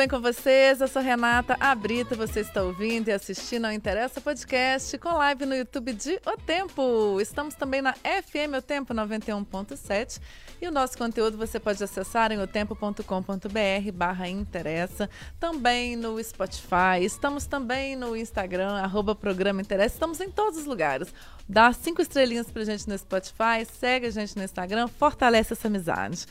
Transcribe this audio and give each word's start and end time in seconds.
Bem 0.00 0.08
com 0.08 0.18
vocês? 0.18 0.80
Eu 0.80 0.88
sou 0.88 1.02
Renata 1.02 1.58
Abrita, 1.60 2.14
você 2.14 2.40
está 2.40 2.62
ouvindo 2.62 3.08
e 3.08 3.12
assistindo 3.12 3.66
ao 3.66 3.72
Interessa 3.72 4.18
Podcast 4.18 4.96
com 4.96 5.10
live 5.10 5.44
no 5.44 5.54
YouTube 5.54 5.92
de 5.92 6.18
O 6.24 6.38
Tempo. 6.38 7.20
Estamos 7.20 7.54
também 7.54 7.82
na 7.82 7.92
FM 7.92 8.56
O 8.56 8.62
Tempo 8.62 8.94
91.7 8.94 10.18
e 10.58 10.66
o 10.66 10.70
nosso 10.70 10.96
conteúdo 10.96 11.36
você 11.36 11.60
pode 11.60 11.84
acessar 11.84 12.32
em 12.32 12.40
otempo.com.br 12.40 13.92
barra 13.92 14.26
interessa, 14.26 15.10
também 15.38 15.96
no 15.96 16.22
Spotify, 16.24 17.02
estamos 17.02 17.44
também 17.44 17.94
no 17.94 18.16
Instagram, 18.16 18.76
arroba 18.76 19.14
programa 19.14 19.60
interessa, 19.60 19.96
estamos 19.96 20.18
em 20.18 20.30
todos 20.30 20.60
os 20.60 20.64
lugares. 20.64 21.12
Dá 21.46 21.74
cinco 21.74 22.00
estrelinhas 22.00 22.50
pra 22.50 22.64
gente 22.64 22.88
no 22.88 22.96
Spotify, 22.96 23.66
segue 23.70 24.06
a 24.06 24.10
gente 24.10 24.34
no 24.34 24.42
Instagram, 24.42 24.88
fortalece 24.88 25.52
essa 25.52 25.68
amizade. 25.68 26.24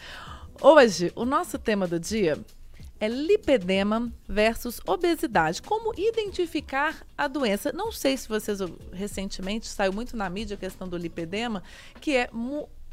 Hoje, 0.60 1.12
o 1.16 1.24
nosso 1.24 1.60
tema 1.60 1.88
do 1.88 2.00
dia 2.00 2.36
é 3.00 3.08
lipedema 3.08 4.12
versus 4.28 4.82
obesidade. 4.86 5.62
Como 5.62 5.94
identificar 5.98 7.06
a 7.18 7.28
doença? 7.28 7.72
Não 7.72 7.92
sei 7.92 8.18
se 8.18 8.28
vocês 8.28 8.60
recentemente 8.92 9.68
saiu 9.68 9.94
muito 9.94 10.18
na 10.18 10.30
mídia 10.30 10.56
a 10.56 10.60
questão 10.60 10.88
do 10.88 10.98
lipedema, 10.98 11.64
que 12.02 12.16
é 12.18 12.30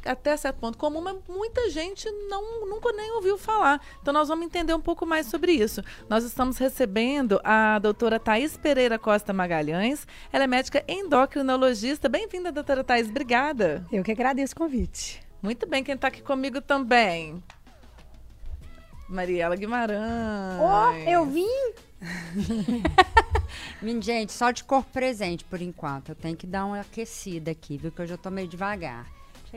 até 0.05 0.37
certo 0.37 0.57
ponto 0.57 0.77
comum, 0.77 1.01
mas 1.01 1.17
muita 1.27 1.69
gente 1.69 2.09
não, 2.29 2.65
nunca 2.67 2.91
nem 2.93 3.11
ouviu 3.11 3.37
falar. 3.37 3.81
Então 4.01 4.13
nós 4.13 4.27
vamos 4.27 4.45
entender 4.45 4.73
um 4.73 4.81
pouco 4.81 5.05
mais 5.05 5.27
sobre 5.27 5.51
isso. 5.51 5.81
Nós 6.09 6.23
estamos 6.23 6.57
recebendo 6.57 7.39
a 7.43 7.77
doutora 7.79 8.19
Thais 8.19 8.57
Pereira 8.57 8.97
Costa 8.97 9.33
Magalhães. 9.33 10.07
Ela 10.31 10.45
é 10.45 10.47
médica 10.47 10.83
endocrinologista. 10.87 12.07
Bem-vinda, 12.07 12.51
doutora 12.51 12.83
Thais. 12.83 13.09
Obrigada. 13.09 13.85
Eu 13.91 14.03
que 14.03 14.11
agradeço 14.11 14.53
o 14.53 14.57
convite. 14.57 15.21
Muito 15.41 15.67
bem, 15.67 15.83
quem 15.83 15.95
está 15.95 16.07
aqui 16.07 16.21
comigo 16.21 16.61
também? 16.61 17.43
Mariela 19.09 19.55
Guimarães. 19.55 20.01
Oh, 20.59 21.09
eu 21.09 21.25
vim! 21.25 21.47
Gente, 24.01 24.33
só 24.33 24.51
de 24.51 24.63
corpo 24.63 24.91
presente 24.91 25.45
por 25.45 25.61
enquanto. 25.61 26.09
Eu 26.09 26.15
tenho 26.15 26.35
que 26.35 26.45
dar 26.45 26.65
uma 26.65 26.81
aquecida 26.81 27.51
aqui, 27.51 27.77
viu? 27.77 27.91
Que 27.91 28.01
eu 28.01 28.07
já 28.07 28.17
tô 28.17 28.29
meio 28.29 28.47
devagar. 28.47 29.07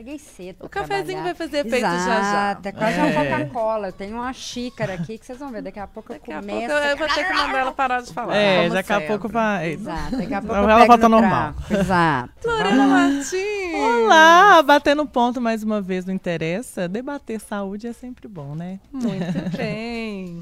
Cheguei 0.01 0.17
cedo. 0.17 0.65
O 0.65 0.69
cafezinho 0.69 1.05
trabalhar. 1.05 1.23
vai 1.25 1.35
fazer 1.35 1.57
efeito 1.59 1.85
Exato, 1.85 2.05
já 2.05 2.21
já. 2.23 2.59
É 2.63 2.71
quase 2.71 2.99
é. 2.99 3.03
uma 3.03 3.13
Coca-Cola. 3.13 3.87
Eu 3.89 3.93
tenho 3.93 4.15
uma 4.15 4.33
xícara 4.33 4.95
aqui 4.95 5.15
que 5.15 5.23
vocês 5.23 5.37
vão 5.37 5.51
ver. 5.51 5.61
Daqui 5.61 5.79
a 5.79 5.85
pouco 5.85 6.11
daqui 6.11 6.31
eu 6.31 6.39
começo. 6.39 6.67
Pouco 6.67 6.85
eu 6.87 6.97
vou 6.97 7.07
ter 7.07 7.27
que 7.27 7.33
mandar 7.33 7.59
ela 7.59 7.71
parar 7.71 8.01
de 8.01 8.11
falar. 8.11 8.35
É, 8.35 8.67
daqui 8.67 8.87
sempre. 8.87 9.05
a 9.05 9.07
pouco 9.07 9.29
vai. 9.29 9.73
Exato, 9.73 10.17
daqui 10.17 10.33
a 10.33 10.41
pouco 10.41 10.55
ela 10.55 10.85
volta 10.85 11.07
normal. 11.07 11.53
Exato. 11.69 12.47
Lorena 12.47 12.87
Martins. 12.87 13.75
Olá, 13.75 14.63
batendo 14.63 15.05
ponto 15.05 15.39
mais 15.39 15.61
uma 15.61 15.79
vez 15.79 16.03
não 16.03 16.15
interessa. 16.15 16.87
Debater 16.87 17.39
saúde 17.39 17.85
é 17.85 17.93
sempre 17.93 18.27
bom, 18.27 18.55
né? 18.55 18.79
Muito 18.91 19.55
bem. 19.55 20.41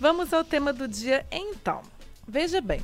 Vamos 0.00 0.34
ao 0.34 0.42
tema 0.42 0.72
do 0.72 0.88
dia 0.88 1.24
então. 1.30 1.80
Veja 2.26 2.60
bem, 2.60 2.80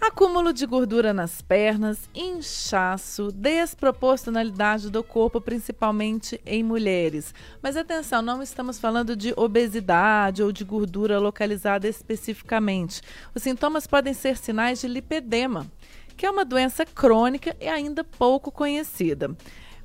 Acúmulo 0.00 0.52
de 0.52 0.66
gordura 0.66 1.12
nas 1.14 1.40
pernas, 1.40 2.08
inchaço, 2.14 3.32
desproporcionalidade 3.32 4.90
do 4.90 5.02
corpo, 5.02 5.40
principalmente 5.40 6.40
em 6.44 6.62
mulheres. 6.62 7.34
Mas 7.62 7.76
atenção, 7.76 8.20
não 8.20 8.42
estamos 8.42 8.78
falando 8.78 9.16
de 9.16 9.32
obesidade 9.36 10.42
ou 10.42 10.52
de 10.52 10.64
gordura 10.64 11.18
localizada 11.18 11.88
especificamente. 11.88 13.00
Os 13.34 13.42
sintomas 13.42 13.86
podem 13.86 14.12
ser 14.12 14.36
sinais 14.36 14.80
de 14.80 14.86
lipedema, 14.86 15.66
que 16.16 16.26
é 16.26 16.30
uma 16.30 16.44
doença 16.44 16.84
crônica 16.84 17.56
e 17.58 17.66
ainda 17.66 18.04
pouco 18.04 18.52
conhecida. 18.52 19.34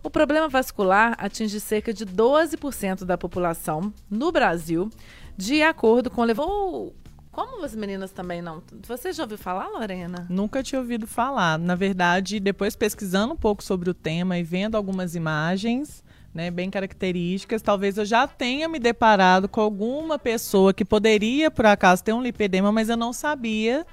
O 0.03 0.09
problema 0.09 0.50
vascular 0.50 1.16
atinge 1.19 1.59
cerca 1.59 1.94
de 1.94 2.06
12% 2.06 3.06
da 3.06 3.18
população 3.18 3.94
no 4.09 4.31
Brasil, 4.31 4.90
de 5.38 5.62
acordo 5.62 6.09
com 6.09 6.24
levou 6.24 6.94
como 7.31 7.64
as 7.64 7.75
meninas 7.75 8.12
também 8.12 8.42
não. 8.42 8.62
Você 8.88 9.14
já 9.14 9.24
ouviu 9.24 9.38
falar, 9.38 9.68
Lorena? 9.69 10.25
Nunca 10.30 10.62
tinha 10.62 10.80
ouvido 10.80 11.08
falar. 11.08 11.58
Na 11.58 11.75
verdade, 11.75 12.40
depois 12.40 12.75
pesquisando 12.75 13.34
um 13.34 13.38
pouco 13.38 13.64
sobre 13.64 13.90
o 13.90 13.94
tema 13.94 14.38
e 14.38 14.44
vendo 14.44 14.75
algumas 14.75 15.16
imagens, 15.16 16.03
né, 16.34 16.52
bem 16.52 16.69
características, 16.69 17.62
talvez 17.62 17.97
eu 17.97 18.06
já 18.06 18.28
tenha 18.28 18.68
me 18.68 18.80
deparado 18.80 19.47
com 19.47 19.62
alguma 19.62 20.19
pessoa 20.19 20.74
que 20.74 20.86
poderia, 20.86 21.50
por 21.50 21.66
acaso, 21.66 22.03
ter 22.03 22.14
um 22.14 22.22
lipedema, 22.22 22.72
mas 22.72 22.90
eu 22.90 22.97
não 22.97 23.14
sabia 23.14 23.86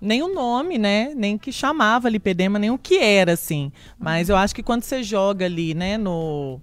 nem 0.00 0.22
o 0.22 0.32
nome, 0.34 0.76
né? 0.76 1.12
Nem 1.16 1.38
que 1.38 1.50
chamava 1.50 2.10
lipedema, 2.10 2.58
nem 2.58 2.70
o 2.70 2.78
que 2.78 2.98
era, 2.98 3.32
assim. 3.32 3.72
Mas 3.98 4.28
eu 4.28 4.36
acho 4.36 4.54
que 4.54 4.62
quando 4.62 4.82
você 4.82 5.02
joga 5.02 5.46
ali, 5.46 5.72
né, 5.72 5.96
no 5.96 6.60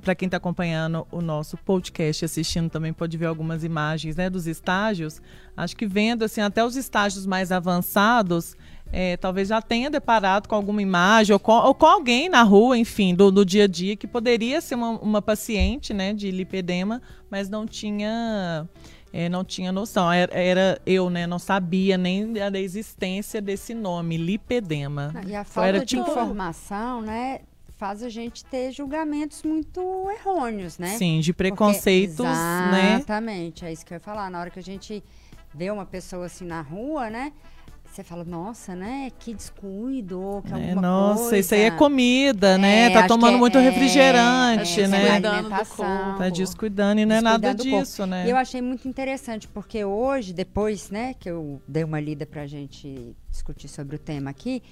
para 0.00 0.14
quem 0.14 0.26
está 0.26 0.38
acompanhando 0.38 1.06
o 1.12 1.20
nosso 1.20 1.56
podcast, 1.58 2.24
assistindo 2.24 2.70
também 2.70 2.92
pode 2.92 3.18
ver 3.18 3.26
algumas 3.26 3.62
imagens 3.62 4.16
né, 4.16 4.30
dos 4.30 4.46
estágios. 4.46 5.20
Acho 5.54 5.76
que 5.76 5.86
vendo 5.86 6.24
assim 6.24 6.40
até 6.40 6.64
os 6.64 6.74
estágios 6.74 7.26
mais 7.26 7.52
avançados, 7.52 8.56
é, 8.90 9.18
talvez 9.18 9.48
já 9.48 9.60
tenha 9.60 9.90
deparado 9.90 10.48
com 10.48 10.54
alguma 10.54 10.80
imagem 10.80 11.34
ou 11.34 11.38
com, 11.38 11.52
ou 11.52 11.74
com 11.74 11.84
alguém 11.84 12.30
na 12.30 12.42
rua, 12.42 12.78
enfim, 12.78 13.14
do, 13.14 13.30
do, 13.30 13.44
dia 13.44 13.64
a 13.64 13.66
dia 13.66 13.94
que 13.94 14.06
poderia 14.06 14.62
ser 14.62 14.74
uma, 14.74 14.92
uma 15.00 15.20
paciente, 15.20 15.92
né, 15.92 16.14
de 16.14 16.30
lipedema, 16.30 17.02
mas 17.30 17.50
não 17.50 17.66
tinha 17.66 18.66
é, 19.12 19.28
não 19.28 19.44
tinha 19.44 19.72
noção. 19.72 20.10
Era, 20.10 20.34
era, 20.34 20.80
eu, 20.86 21.10
né? 21.10 21.26
Não 21.26 21.38
sabia 21.38 21.96
nem 21.96 22.32
da 22.32 22.58
existência 22.58 23.40
desse 23.40 23.74
nome, 23.74 24.16
lipedema. 24.16 25.12
E 25.26 25.34
a 25.34 25.44
falta 25.44 25.68
era, 25.68 25.78
de 25.80 25.86
tipo, 25.86 26.10
informação, 26.10 27.00
né? 27.00 27.40
Faz 27.78 28.02
a 28.02 28.08
gente 28.08 28.44
ter 28.44 28.72
julgamentos 28.72 29.42
muito 29.44 29.80
errôneos, 30.10 30.78
né? 30.78 30.98
Sim, 30.98 31.20
de 31.20 31.32
preconceitos, 31.32 32.16
Porque, 32.16 32.32
né? 32.32 32.96
Exatamente, 32.96 33.64
é 33.64 33.72
isso 33.72 33.86
que 33.86 33.94
eu 33.94 33.96
ia 33.96 34.00
falar. 34.00 34.28
Na 34.28 34.40
hora 34.40 34.50
que 34.50 34.58
a 34.58 34.62
gente 34.62 35.02
vê 35.54 35.70
uma 35.70 35.86
pessoa 35.86 36.26
assim 36.26 36.44
na 36.44 36.60
rua, 36.60 37.08
né? 37.08 37.32
Você 37.90 38.04
fala, 38.04 38.22
nossa, 38.22 38.76
né? 38.76 39.10
Que 39.18 39.32
descuido, 39.32 40.42
que 40.46 40.52
é, 40.52 40.74
Nossa, 40.74 41.22
coisa. 41.22 41.38
isso 41.38 41.54
aí 41.54 41.62
é 41.62 41.70
comida, 41.70 42.58
né? 42.58 42.84
é, 42.84 42.88
né? 42.90 42.94
Tá 42.94 43.08
tomando 43.08 43.34
é, 43.34 43.38
muito 43.38 43.58
refrigerante, 43.58 44.82
é, 44.82 44.88
né? 44.88 45.20
Tá 45.20 46.28
descuidando 46.28 47.00
e 47.00 47.06
não 47.06 47.16
é 47.16 47.20
nada 47.20 47.54
disso, 47.54 48.06
né? 48.06 48.26
E 48.26 48.30
eu 48.30 48.36
achei 48.36 48.60
muito 48.60 48.86
interessante, 48.86 49.48
porque 49.48 49.84
hoje, 49.84 50.32
depois, 50.32 50.90
né, 50.90 51.14
que 51.18 51.30
eu 51.30 51.62
dei 51.66 51.82
uma 51.82 51.98
lida 51.98 52.26
pra 52.26 52.46
gente 52.46 53.16
discutir 53.30 53.68
sobre 53.68 53.96
o 53.96 53.98
tema 53.98 54.30
aqui, 54.30 54.62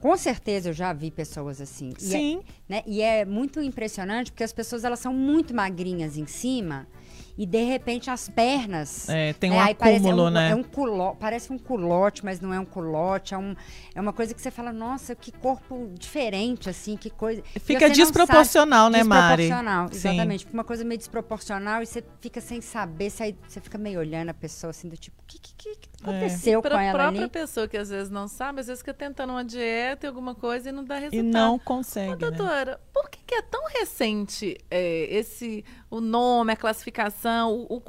com 0.00 0.16
certeza 0.16 0.70
eu 0.70 0.72
já 0.72 0.92
vi 0.92 1.10
pessoas 1.10 1.60
assim. 1.60 1.90
E 2.00 2.06
é, 2.06 2.08
Sim. 2.08 2.40
É, 2.68 2.72
né, 2.72 2.82
e 2.86 3.02
é 3.02 3.24
muito 3.24 3.60
impressionante 3.60 4.32
porque 4.32 4.42
as 4.42 4.52
pessoas 4.52 4.82
elas 4.82 4.98
são 4.98 5.12
muito 5.12 5.54
magrinhas 5.54 6.16
em 6.16 6.26
cima 6.26 6.88
e 7.36 7.46
de 7.46 7.62
repente 7.62 8.10
as 8.10 8.28
pernas. 8.28 9.08
É, 9.08 9.32
tem 9.32 9.50
um 9.50 9.54
é, 9.54 9.70
acúmulo, 9.70 10.22
é 10.22 10.24
um, 10.24 10.30
né? 10.30 10.50
É 10.50 10.54
um 10.54 10.62
culo, 10.62 11.16
parece 11.16 11.52
um 11.52 11.58
culote, 11.58 12.24
mas 12.24 12.40
não 12.40 12.52
é 12.52 12.60
um 12.60 12.64
culote. 12.64 13.34
É, 13.34 13.38
um, 13.38 13.54
é 13.94 14.00
uma 14.00 14.12
coisa 14.12 14.34
que 14.34 14.40
você 14.40 14.50
fala, 14.50 14.72
nossa, 14.72 15.14
que 15.14 15.32
corpo 15.32 15.90
diferente, 15.98 16.68
assim, 16.68 16.96
que 16.96 17.10
coisa. 17.10 17.42
Fica 17.60 17.88
desproporcional, 17.88 18.86
sabe, 18.86 18.98
né, 18.98 19.04
Mari? 19.04 19.42
Desproporcional, 19.42 19.88
exatamente. 19.92 20.44
Fica 20.44 20.54
uma 20.54 20.64
coisa 20.64 20.84
meio 20.84 20.98
desproporcional 20.98 21.82
e 21.82 21.86
você 21.86 22.04
fica 22.20 22.40
sem 22.40 22.60
saber, 22.60 23.10
você, 23.10 23.34
você 23.46 23.60
fica 23.60 23.78
meio 23.78 24.00
olhando 24.00 24.30
a 24.30 24.34
pessoa 24.34 24.70
assim, 24.70 24.88
do 24.88 24.96
tipo, 24.96 25.16
o 25.20 25.26
que, 25.26 25.38
que, 25.38 25.54
que 25.54 25.88
aconteceu 26.02 26.58
é. 26.58 26.62
com 26.62 26.68
Pra 26.68 26.82
ela 26.82 26.98
própria 26.98 27.22
ali? 27.22 27.30
pessoa 27.30 27.68
que 27.68 27.76
às 27.76 27.90
vezes 27.90 28.10
não 28.10 28.28
sabe, 28.28 28.60
às 28.60 28.66
vezes 28.66 28.80
fica 28.80 28.94
tentando 28.94 29.30
uma 29.30 29.44
dieta 29.44 30.06
e 30.06 30.08
alguma 30.08 30.34
coisa 30.34 30.68
e 30.68 30.72
não 30.72 30.84
dá 30.84 30.96
resultado. 30.96 31.18
E 31.18 31.22
não 31.22 31.58
consegue. 31.58 32.12
Ô, 32.12 32.16
doutora, 32.16 32.72
né? 32.72 32.78
por 32.92 33.08
que, 33.10 33.18
que, 33.26 33.34
é 33.34 33.42
tão 33.42 33.66
recente 33.68 34.56
é, 34.70 35.06
esse 35.14 35.64
o 35.90 36.00
nome, 36.00 36.52
a 36.52 36.56
classificação, 36.56 37.19
o, 37.24 37.66
o, 37.68 37.82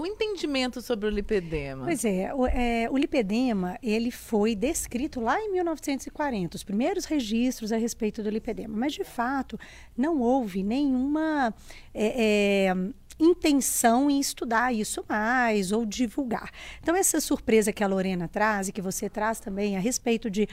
o 0.00 0.06
entendimento 0.06 0.80
sobre 0.80 1.08
o 1.08 1.10
lipedema? 1.10 1.84
Pois 1.84 2.04
é 2.04 2.34
o, 2.34 2.46
é, 2.46 2.88
o 2.90 2.96
lipedema 2.96 3.78
ele 3.82 4.10
foi 4.10 4.54
descrito 4.54 5.20
lá 5.20 5.40
em 5.40 5.52
1940, 5.52 6.56
os 6.56 6.64
primeiros 6.64 7.04
registros 7.04 7.72
a 7.72 7.76
respeito 7.76 8.22
do 8.22 8.30
lipedema, 8.30 8.76
mas 8.76 8.92
de 8.92 9.04
fato 9.04 9.58
não 9.96 10.20
houve 10.20 10.62
nenhuma 10.62 11.54
é, 11.92 12.68
é, 12.68 12.74
intenção 13.18 14.10
em 14.10 14.18
estudar 14.18 14.74
isso 14.74 15.04
mais 15.08 15.72
ou 15.72 15.86
divulgar. 15.86 16.50
Então, 16.80 16.96
essa 16.96 17.20
surpresa 17.20 17.72
que 17.72 17.84
a 17.84 17.86
Lorena 17.86 18.28
traz 18.28 18.68
e 18.68 18.72
que 18.72 18.82
você 18.82 19.08
traz 19.08 19.40
também 19.40 19.76
a 19.76 19.80
respeito 19.80 20.30
de 20.30 20.48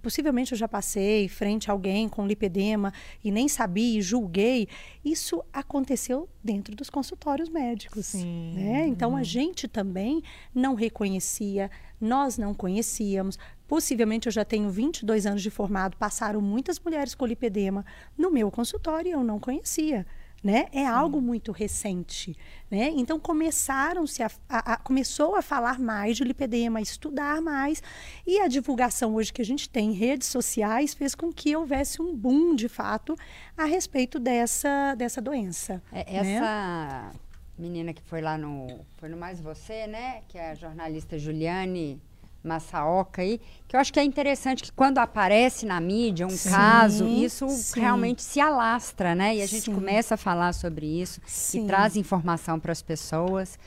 possivelmente 0.00 0.52
eu 0.52 0.58
já 0.58 0.68
passei 0.68 1.28
frente 1.28 1.70
a 1.70 1.72
alguém 1.72 2.08
com 2.08 2.26
lipedema 2.26 2.92
e 3.24 3.30
nem 3.30 3.48
sabia 3.48 3.98
e 3.98 4.02
julguei, 4.02 4.68
isso 5.04 5.42
aconteceu 5.52 6.28
dentro 6.42 6.74
dos 6.74 6.90
consultórios 6.90 7.48
médicos. 7.48 8.06
Sim. 8.06 8.54
Né? 8.54 8.86
Então, 8.86 9.16
a 9.16 9.22
gente 9.22 9.66
também 9.66 10.22
não 10.54 10.74
reconhecia, 10.74 11.70
nós 12.00 12.36
não 12.36 12.52
conhecíamos. 12.52 13.38
Possivelmente 13.66 14.26
eu 14.26 14.32
já 14.32 14.44
tenho 14.44 14.68
22 14.68 15.24
anos 15.24 15.42
de 15.42 15.50
formado, 15.50 15.96
passaram 15.96 16.40
muitas 16.40 16.78
mulheres 16.78 17.14
com 17.14 17.24
lipedema 17.24 17.86
no 18.18 18.30
meu 18.30 18.50
consultório 18.50 19.08
e 19.08 19.12
eu 19.12 19.24
não 19.24 19.38
conhecia. 19.38 20.06
Né? 20.42 20.66
É 20.72 20.84
algo 20.86 21.20
muito 21.20 21.52
recente, 21.52 22.36
né? 22.70 22.90
Então 22.96 23.20
começaram-se 23.20 24.22
a, 24.22 24.30
a, 24.48 24.72
a, 24.72 24.76
começou 24.76 25.36
a 25.36 25.42
falar 25.42 25.78
mais 25.78 26.16
de 26.16 26.24
lipedema, 26.24 26.78
a 26.80 26.82
estudar 26.82 27.40
mais 27.40 27.82
e 28.26 28.40
a 28.40 28.48
divulgação 28.48 29.14
hoje 29.14 29.32
que 29.32 29.40
a 29.40 29.44
gente 29.44 29.68
tem 29.68 29.90
em 29.90 29.94
redes 29.94 30.28
sociais 30.28 30.94
fez 30.94 31.14
com 31.14 31.32
que 31.32 31.54
houvesse 31.54 32.02
um 32.02 32.14
boom 32.14 32.54
de 32.56 32.68
fato 32.68 33.16
a 33.56 33.64
respeito 33.64 34.18
dessa 34.18 34.94
dessa 34.96 35.20
doença. 35.20 35.82
É, 35.92 36.22
né? 36.22 36.34
essa 36.34 37.12
menina 37.56 37.92
que 37.92 38.02
foi 38.02 38.20
lá 38.20 38.36
no 38.36 38.66
foi 38.96 39.08
no 39.08 39.16
mais 39.16 39.40
você, 39.40 39.86
né? 39.86 40.22
Que 40.28 40.38
é 40.38 40.50
a 40.50 40.54
jornalista 40.54 41.18
Juliane 41.18 42.00
Massaoka 42.42 43.22
aí, 43.22 43.40
que 43.68 43.76
eu 43.76 43.80
acho 43.80 43.92
que 43.92 44.00
é 44.00 44.04
interessante 44.04 44.62
que 44.62 44.72
quando 44.72 44.98
aparece 44.98 45.64
na 45.66 45.80
mídia 45.80 46.26
um 46.26 46.30
Sim, 46.30 46.50
caso, 46.50 47.06
isso 47.06 47.48
sim. 47.48 47.80
realmente 47.80 48.22
se 48.22 48.40
alastra, 48.40 49.14
né? 49.14 49.36
E 49.36 49.42
a 49.42 49.46
gente 49.46 49.64
Sim. 49.66 49.74
começa 49.74 50.14
a 50.14 50.16
falar 50.18 50.52
sobre 50.52 50.86
isso 50.86 51.20
e 51.54 51.66
traz 51.66 51.96
informação 51.96 52.58
para 52.58 52.72
as 52.72 52.82
pessoas, 52.82 53.58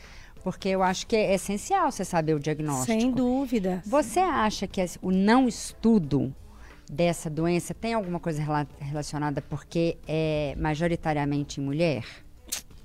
porque 0.44 0.70
eu 0.70 0.84
acho 0.84 1.08
que 1.08 1.16
é 1.16 1.34
essencial 1.34 1.92
você 1.92 2.04
saber 2.06 2.34
o 2.36 2.40
diagnóstico. 2.40 2.86
Sem 3.00 3.12
dúvida. 3.12 3.82
Você 3.86 4.20
acha 4.20 4.68
que 4.68 4.84
o 5.02 5.12
não 5.12 5.48
estudo 5.48 6.34
dessa 6.92 7.30
doença 7.30 7.74
tem 7.74 7.94
alguma 7.94 8.20
coisa 8.20 8.42
rela- 8.44 8.68
relacionada 8.80 9.42
porque 9.42 9.98
é 10.08 10.54
majoritariamente 10.58 11.60
em 11.60 11.64
mulher? 11.64 12.04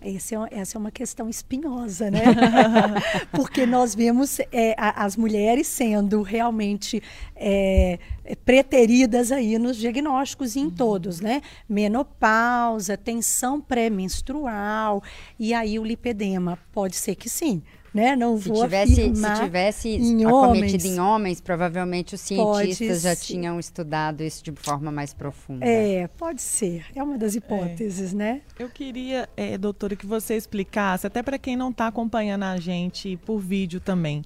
Esse 0.03 0.35
é 0.35 0.39
essa 0.53 0.77
é 0.77 0.79
uma 0.79 0.91
questão 0.91 1.29
espinhosa, 1.29 2.11
né? 2.11 2.23
Porque 3.33 3.67
nós 3.67 3.95
vemos 3.95 4.39
é, 4.51 4.75
a- 4.79 5.05
as 5.05 5.17
mulheres 5.17 5.67
sendo 5.67 6.23
realmente 6.23 7.03
é, 7.37 7.99
preteridas 8.45 9.31
aí 9.31 9.59
nos 9.59 9.77
diagnósticos 9.77 10.57
Uhum. 10.57 10.65
em 10.65 10.71
todos, 10.71 11.21
né? 11.21 11.43
Menopausa, 11.69 12.97
tensão 12.97 13.61
pré-menstrual 13.61 15.03
e 15.39 15.53
aí 15.53 15.79
o 15.79 15.85
lipedema. 15.85 16.59
Pode 16.73 16.97
ser 16.97 17.15
que 17.15 17.29
sim, 17.29 17.63
né? 17.93 18.15
Não 18.15 18.39
Se 18.39 18.49
vou 18.49 18.63
tivesse, 18.63 18.95
se 18.95 19.01
afirmar 19.03 19.41
tivesse 19.41 19.89
em 19.89 20.25
acometido 20.25 20.35
homens. 20.35 20.85
em 20.85 21.01
homens, 21.01 21.41
provavelmente 21.41 22.15
os 22.15 22.21
cientistas 22.21 23.03
já 23.03 23.15
ser. 23.15 23.25
tinham 23.25 23.59
estudado 23.59 24.23
isso 24.23 24.45
de 24.45 24.53
forma 24.53 24.91
mais 24.93 25.13
profunda. 25.13 25.67
É, 25.67 26.09
pode 26.17 26.41
ser. 26.41 26.87
É 26.95 27.03
uma 27.03 27.19
das 27.19 27.35
hipóteses, 27.35 28.13
né? 28.13 28.43
Eu 28.59 28.69
queria, 28.69 29.29
eh, 29.37 29.59
doutora, 29.59 29.97
que 29.97 30.07
você 30.07 30.37
explicasse, 30.37 31.07
até 31.07 31.23
para 31.23 31.39
quem 31.39 31.57
não 31.57 31.71
está 31.71 31.89
acompanhando 31.89 32.45
a 32.45 32.57
gente 32.59 33.17
por 33.19 33.39
vídeo 33.39 33.81
também, 33.81 34.21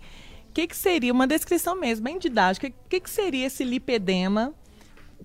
o 0.51 0.53
que, 0.53 0.67
que 0.67 0.77
seria, 0.77 1.13
uma 1.13 1.27
descrição 1.27 1.79
mesmo, 1.79 2.05
bem 2.05 2.19
didática, 2.19 2.69
o 2.69 2.89
que, 2.89 3.01
que 3.01 3.11
seria 3.11 3.47
esse 3.47 3.65
lipedema? 3.65 4.55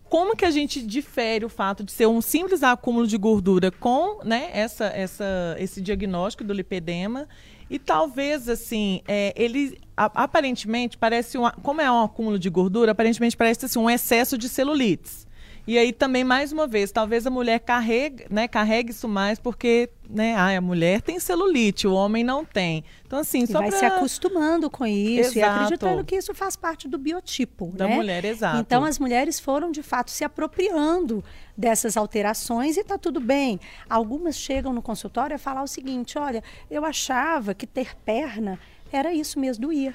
Como 0.05 0.35
que 0.35 0.43
a 0.43 0.49
gente 0.49 0.81
difere 0.81 1.45
o 1.45 1.49
fato 1.49 1.83
de 1.83 1.91
ser 1.91 2.07
um 2.07 2.19
simples 2.19 2.63
acúmulo 2.63 3.05
de 3.05 3.15
gordura 3.15 3.69
com 3.69 4.23
né, 4.23 4.49
essa, 4.53 4.85
essa, 4.85 5.55
esse 5.59 5.81
diagnóstico 5.81 6.43
do 6.43 6.51
lipedema? 6.51 7.27
E 7.69 7.77
talvez, 7.77 8.49
assim, 8.49 9.01
eh, 9.07 9.33
ele 9.35 9.77
aparentemente 9.95 10.97
parece, 10.97 11.37
um, 11.37 11.49
como 11.61 11.81
é 11.81 11.91
um 11.91 12.03
acúmulo 12.03 12.39
de 12.39 12.49
gordura, 12.49 12.93
aparentemente 12.93 13.37
parece 13.37 13.65
assim, 13.65 13.77
um 13.77 13.89
excesso 13.89 14.37
de 14.37 14.49
celulites. 14.49 15.27
E 15.69 15.77
aí 15.77 15.93
também, 15.93 16.23
mais 16.23 16.51
uma 16.51 16.65
vez, 16.65 16.91
talvez 16.91 17.27
a 17.27 17.29
mulher 17.29 17.59
carregue, 17.59 18.25
né, 18.27 18.47
carregue 18.47 18.89
isso 18.89 19.07
mais 19.07 19.37
porque, 19.37 19.87
né, 20.09 20.33
ai, 20.33 20.55
a 20.55 20.61
mulher 20.61 20.99
tem 20.99 21.19
celulite, 21.19 21.85
o 21.85 21.93
homem 21.93 22.23
não 22.23 22.43
tem. 22.43 22.83
Então, 23.05 23.19
assim, 23.19 23.43
E 23.43 23.47
só 23.47 23.59
vai 23.59 23.69
pra... 23.69 23.77
se 23.77 23.85
acostumando 23.85 24.67
com 24.67 24.83
isso 24.83 25.37
e 25.37 25.41
Exato. 25.41 25.57
acreditando 25.57 26.03
que 26.03 26.15
isso 26.15 26.33
faz 26.33 26.55
parte 26.55 26.87
do 26.87 26.97
biotipo. 26.97 27.71
Da 27.75 27.87
né? 27.87 27.95
mulher, 27.97 28.25
exato. 28.25 28.57
Então 28.57 28.83
as 28.83 28.97
mulheres 28.97 29.39
foram 29.39 29.69
de 29.69 29.83
fato 29.83 30.09
se 30.09 30.23
apropriando 30.23 31.23
dessas 31.55 31.95
alterações 31.95 32.75
e 32.75 32.79
está 32.79 32.97
tudo 32.97 33.19
bem. 33.19 33.59
Algumas 33.87 34.37
chegam 34.37 34.73
no 34.73 34.81
consultório 34.81 35.35
a 35.35 35.39
falar 35.39 35.61
o 35.61 35.67
seguinte: 35.67 36.17
olha, 36.17 36.43
eu 36.71 36.83
achava 36.83 37.53
que 37.53 37.67
ter 37.67 37.95
perna 37.97 38.57
era 38.91 39.13
isso 39.13 39.39
mesmo, 39.39 39.67
doía. 39.67 39.93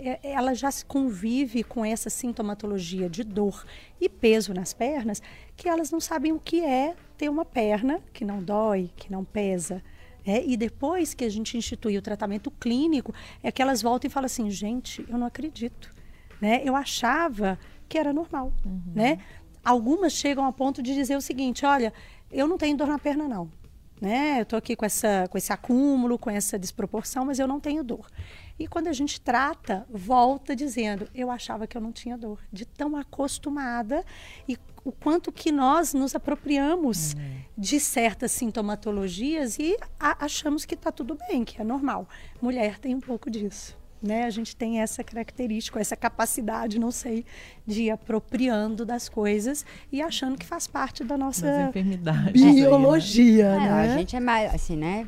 É- 0.00 0.20
Ela 0.22 0.54
já 0.54 0.70
se 0.70 0.84
convive 0.84 1.62
com 1.62 1.84
essa 1.84 2.08
sintomatologia 2.10 3.08
de 3.08 3.22
dor 3.22 3.64
e 4.00 4.08
peso 4.08 4.54
nas 4.54 4.72
pernas, 4.72 5.22
que 5.56 5.68
elas 5.68 5.90
não 5.90 6.00
sabem 6.00 6.32
o 6.32 6.40
que 6.40 6.64
é 6.64 6.94
ter 7.16 7.28
uma 7.28 7.44
perna 7.44 8.00
que 8.12 8.24
não 8.24 8.42
dói, 8.42 8.90
que 8.96 9.10
não 9.12 9.24
pesa. 9.24 9.82
É, 10.24 10.44
e 10.44 10.56
depois 10.56 11.14
que 11.14 11.24
a 11.24 11.28
gente 11.28 11.56
institui 11.56 11.96
o 11.96 12.02
tratamento 12.02 12.50
clínico, 12.50 13.12
é 13.42 13.50
que 13.50 13.62
elas 13.62 13.80
voltam 13.82 14.08
e 14.08 14.10
falam 14.10 14.26
assim, 14.26 14.50
gente, 14.50 15.04
eu 15.08 15.16
não 15.16 15.26
acredito. 15.26 15.90
Né? 16.40 16.62
Eu 16.64 16.76
achava 16.76 17.58
que 17.88 17.98
era 17.98 18.12
normal. 18.12 18.52
Né? 18.94 19.18
Algumas 19.64 20.12
chegam 20.12 20.44
ao 20.44 20.52
ponto 20.52 20.82
de 20.82 20.94
dizer 20.94 21.16
o 21.16 21.20
seguinte, 21.20 21.64
olha, 21.66 21.92
eu 22.30 22.46
não 22.46 22.56
tenho 22.56 22.76
dor 22.76 22.86
na 22.86 22.98
perna 22.98 23.26
não. 23.28 23.50
Né? 24.00 24.38
Eu 24.38 24.42
estou 24.44 24.58
aqui 24.58 24.74
com, 24.74 24.84
essa, 24.84 25.26
com 25.28 25.36
esse 25.36 25.52
acúmulo, 25.52 26.18
com 26.18 26.30
essa 26.30 26.58
desproporção, 26.58 27.26
mas 27.26 27.38
eu 27.38 27.46
não 27.46 27.60
tenho 27.60 27.84
dor. 27.84 28.06
E 28.60 28.66
quando 28.66 28.88
a 28.88 28.92
gente 28.92 29.18
trata, 29.18 29.86
volta 29.88 30.54
dizendo, 30.54 31.08
eu 31.14 31.30
achava 31.30 31.66
que 31.66 31.78
eu 31.78 31.80
não 31.80 31.90
tinha 31.90 32.18
dor, 32.18 32.38
de 32.52 32.66
tão 32.66 32.94
acostumada 32.94 34.04
e 34.46 34.58
o 34.84 34.92
quanto 34.92 35.32
que 35.32 35.50
nós 35.50 35.94
nos 35.94 36.14
apropriamos 36.14 37.16
de 37.56 37.80
certas 37.80 38.32
sintomatologias 38.32 39.58
e 39.58 39.78
achamos 39.98 40.66
que 40.66 40.74
está 40.74 40.92
tudo 40.92 41.16
bem, 41.26 41.42
que 41.42 41.58
é 41.58 41.64
normal. 41.64 42.06
Mulher 42.38 42.78
tem 42.78 42.94
um 42.94 43.00
pouco 43.00 43.30
disso. 43.30 43.79
Né? 44.02 44.24
A 44.24 44.30
gente 44.30 44.56
tem 44.56 44.80
essa 44.80 45.04
característica, 45.04 45.78
essa 45.78 45.94
capacidade, 45.94 46.78
não 46.78 46.90
sei, 46.90 47.24
de 47.66 47.82
ir 47.84 47.90
apropriando 47.90 48.86
das 48.86 49.10
coisas 49.10 49.64
e 49.92 50.00
achando 50.00 50.38
que 50.38 50.46
faz 50.46 50.66
parte 50.66 51.04
da 51.04 51.18
nossa 51.18 51.46
aí, 51.46 51.52
né? 51.52 52.52
biologia. 52.52 53.46
É, 53.46 53.58
né? 53.58 53.70
A 53.82 53.98
gente 53.98 54.16
é 54.16 54.20
mais, 54.20 54.54
assim, 54.54 54.76
né? 54.76 55.06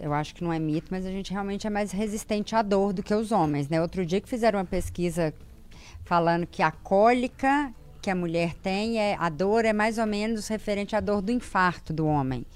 Eu 0.00 0.12
acho 0.14 0.34
que 0.34 0.44
não 0.44 0.52
é 0.52 0.58
mito, 0.58 0.86
mas 0.90 1.04
a 1.04 1.10
gente 1.10 1.32
realmente 1.32 1.66
é 1.66 1.70
mais 1.70 1.90
resistente 1.90 2.54
à 2.54 2.62
dor 2.62 2.92
do 2.92 3.02
que 3.02 3.12
os 3.12 3.32
homens, 3.32 3.68
né? 3.68 3.82
Outro 3.82 4.06
dia 4.06 4.20
que 4.20 4.28
fizeram 4.28 4.58
uma 4.58 4.64
pesquisa 4.64 5.34
falando 6.04 6.46
que 6.46 6.62
a 6.62 6.70
cólica 6.70 7.74
que 8.00 8.10
a 8.10 8.14
mulher 8.14 8.54
tem, 8.54 8.98
é, 8.98 9.16
a 9.18 9.28
dor 9.28 9.64
é 9.64 9.72
mais 9.72 9.98
ou 9.98 10.06
menos 10.06 10.48
referente 10.48 10.94
à 10.94 11.00
dor 11.00 11.20
do 11.20 11.32
infarto 11.32 11.92
do 11.92 12.06
homem. 12.06 12.46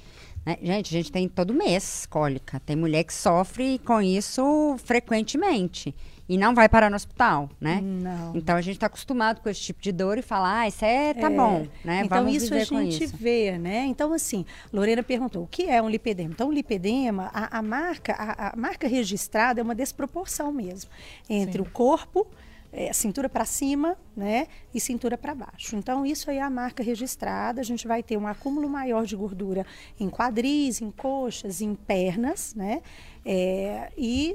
Né? 0.44 0.56
Gente, 0.62 0.88
a 0.88 0.98
gente 0.98 1.12
tem 1.12 1.28
todo 1.28 1.54
mês 1.54 2.06
cólica. 2.06 2.60
Tem 2.60 2.76
mulher 2.76 3.04
que 3.04 3.14
sofre 3.14 3.78
com 3.78 4.00
isso 4.00 4.76
frequentemente 4.84 5.94
e 6.28 6.38
não 6.38 6.54
vai 6.54 6.68
parar 6.68 6.88
no 6.88 6.96
hospital, 6.96 7.50
né? 7.60 7.80
Não. 7.82 8.34
Então 8.34 8.56
a 8.56 8.60
gente 8.60 8.76
está 8.76 8.86
acostumado 8.86 9.40
com 9.40 9.48
esse 9.48 9.60
tipo 9.60 9.82
de 9.82 9.92
dor 9.92 10.16
e 10.18 10.22
fala, 10.22 10.60
ah, 10.60 10.68
isso 10.68 10.84
é, 10.84 11.12
tá 11.12 11.26
É. 11.26 11.30
bom, 11.30 11.66
né? 11.84 12.02
Então 12.04 12.18
Vamos 12.24 12.42
isso 12.42 12.54
a 12.54 12.64
gente 12.64 13.04
isso. 13.04 13.16
vê, 13.16 13.58
né? 13.58 13.84
Então 13.86 14.12
assim, 14.12 14.46
Lorena 14.72 15.02
perguntou, 15.02 15.42
o 15.42 15.46
que 15.46 15.64
é 15.64 15.82
um 15.82 15.88
lipedema? 15.90 16.30
Então 16.32 16.48
o 16.48 16.52
lipedema, 16.52 17.30
a, 17.34 17.58
a 17.58 17.62
marca, 17.62 18.12
a, 18.14 18.52
a 18.52 18.56
marca 18.56 18.86
registrada 18.88 19.60
é 19.60 19.62
uma 19.62 19.74
desproporção 19.74 20.52
mesmo 20.52 20.90
entre 21.28 21.62
Sim. 21.62 21.68
o 21.68 21.70
corpo, 21.70 22.26
eh, 22.72 22.92
cintura 22.92 23.28
para 23.28 23.44
cima, 23.44 23.96
né, 24.16 24.46
e 24.74 24.80
cintura 24.80 25.18
para 25.18 25.34
baixo. 25.34 25.76
Então 25.76 26.04
isso 26.06 26.30
aí 26.30 26.38
é 26.38 26.42
a 26.42 26.50
marca 26.50 26.82
registrada. 26.82 27.60
A 27.60 27.64
gente 27.64 27.86
vai 27.86 28.02
ter 28.02 28.16
um 28.16 28.26
acúmulo 28.26 28.68
maior 28.68 29.04
de 29.04 29.14
gordura 29.14 29.66
em 30.00 30.08
quadris, 30.08 30.80
em 30.80 30.90
coxas, 30.90 31.60
em 31.60 31.74
pernas, 31.74 32.54
né? 32.54 32.82
É, 33.24 33.92
e 33.96 34.34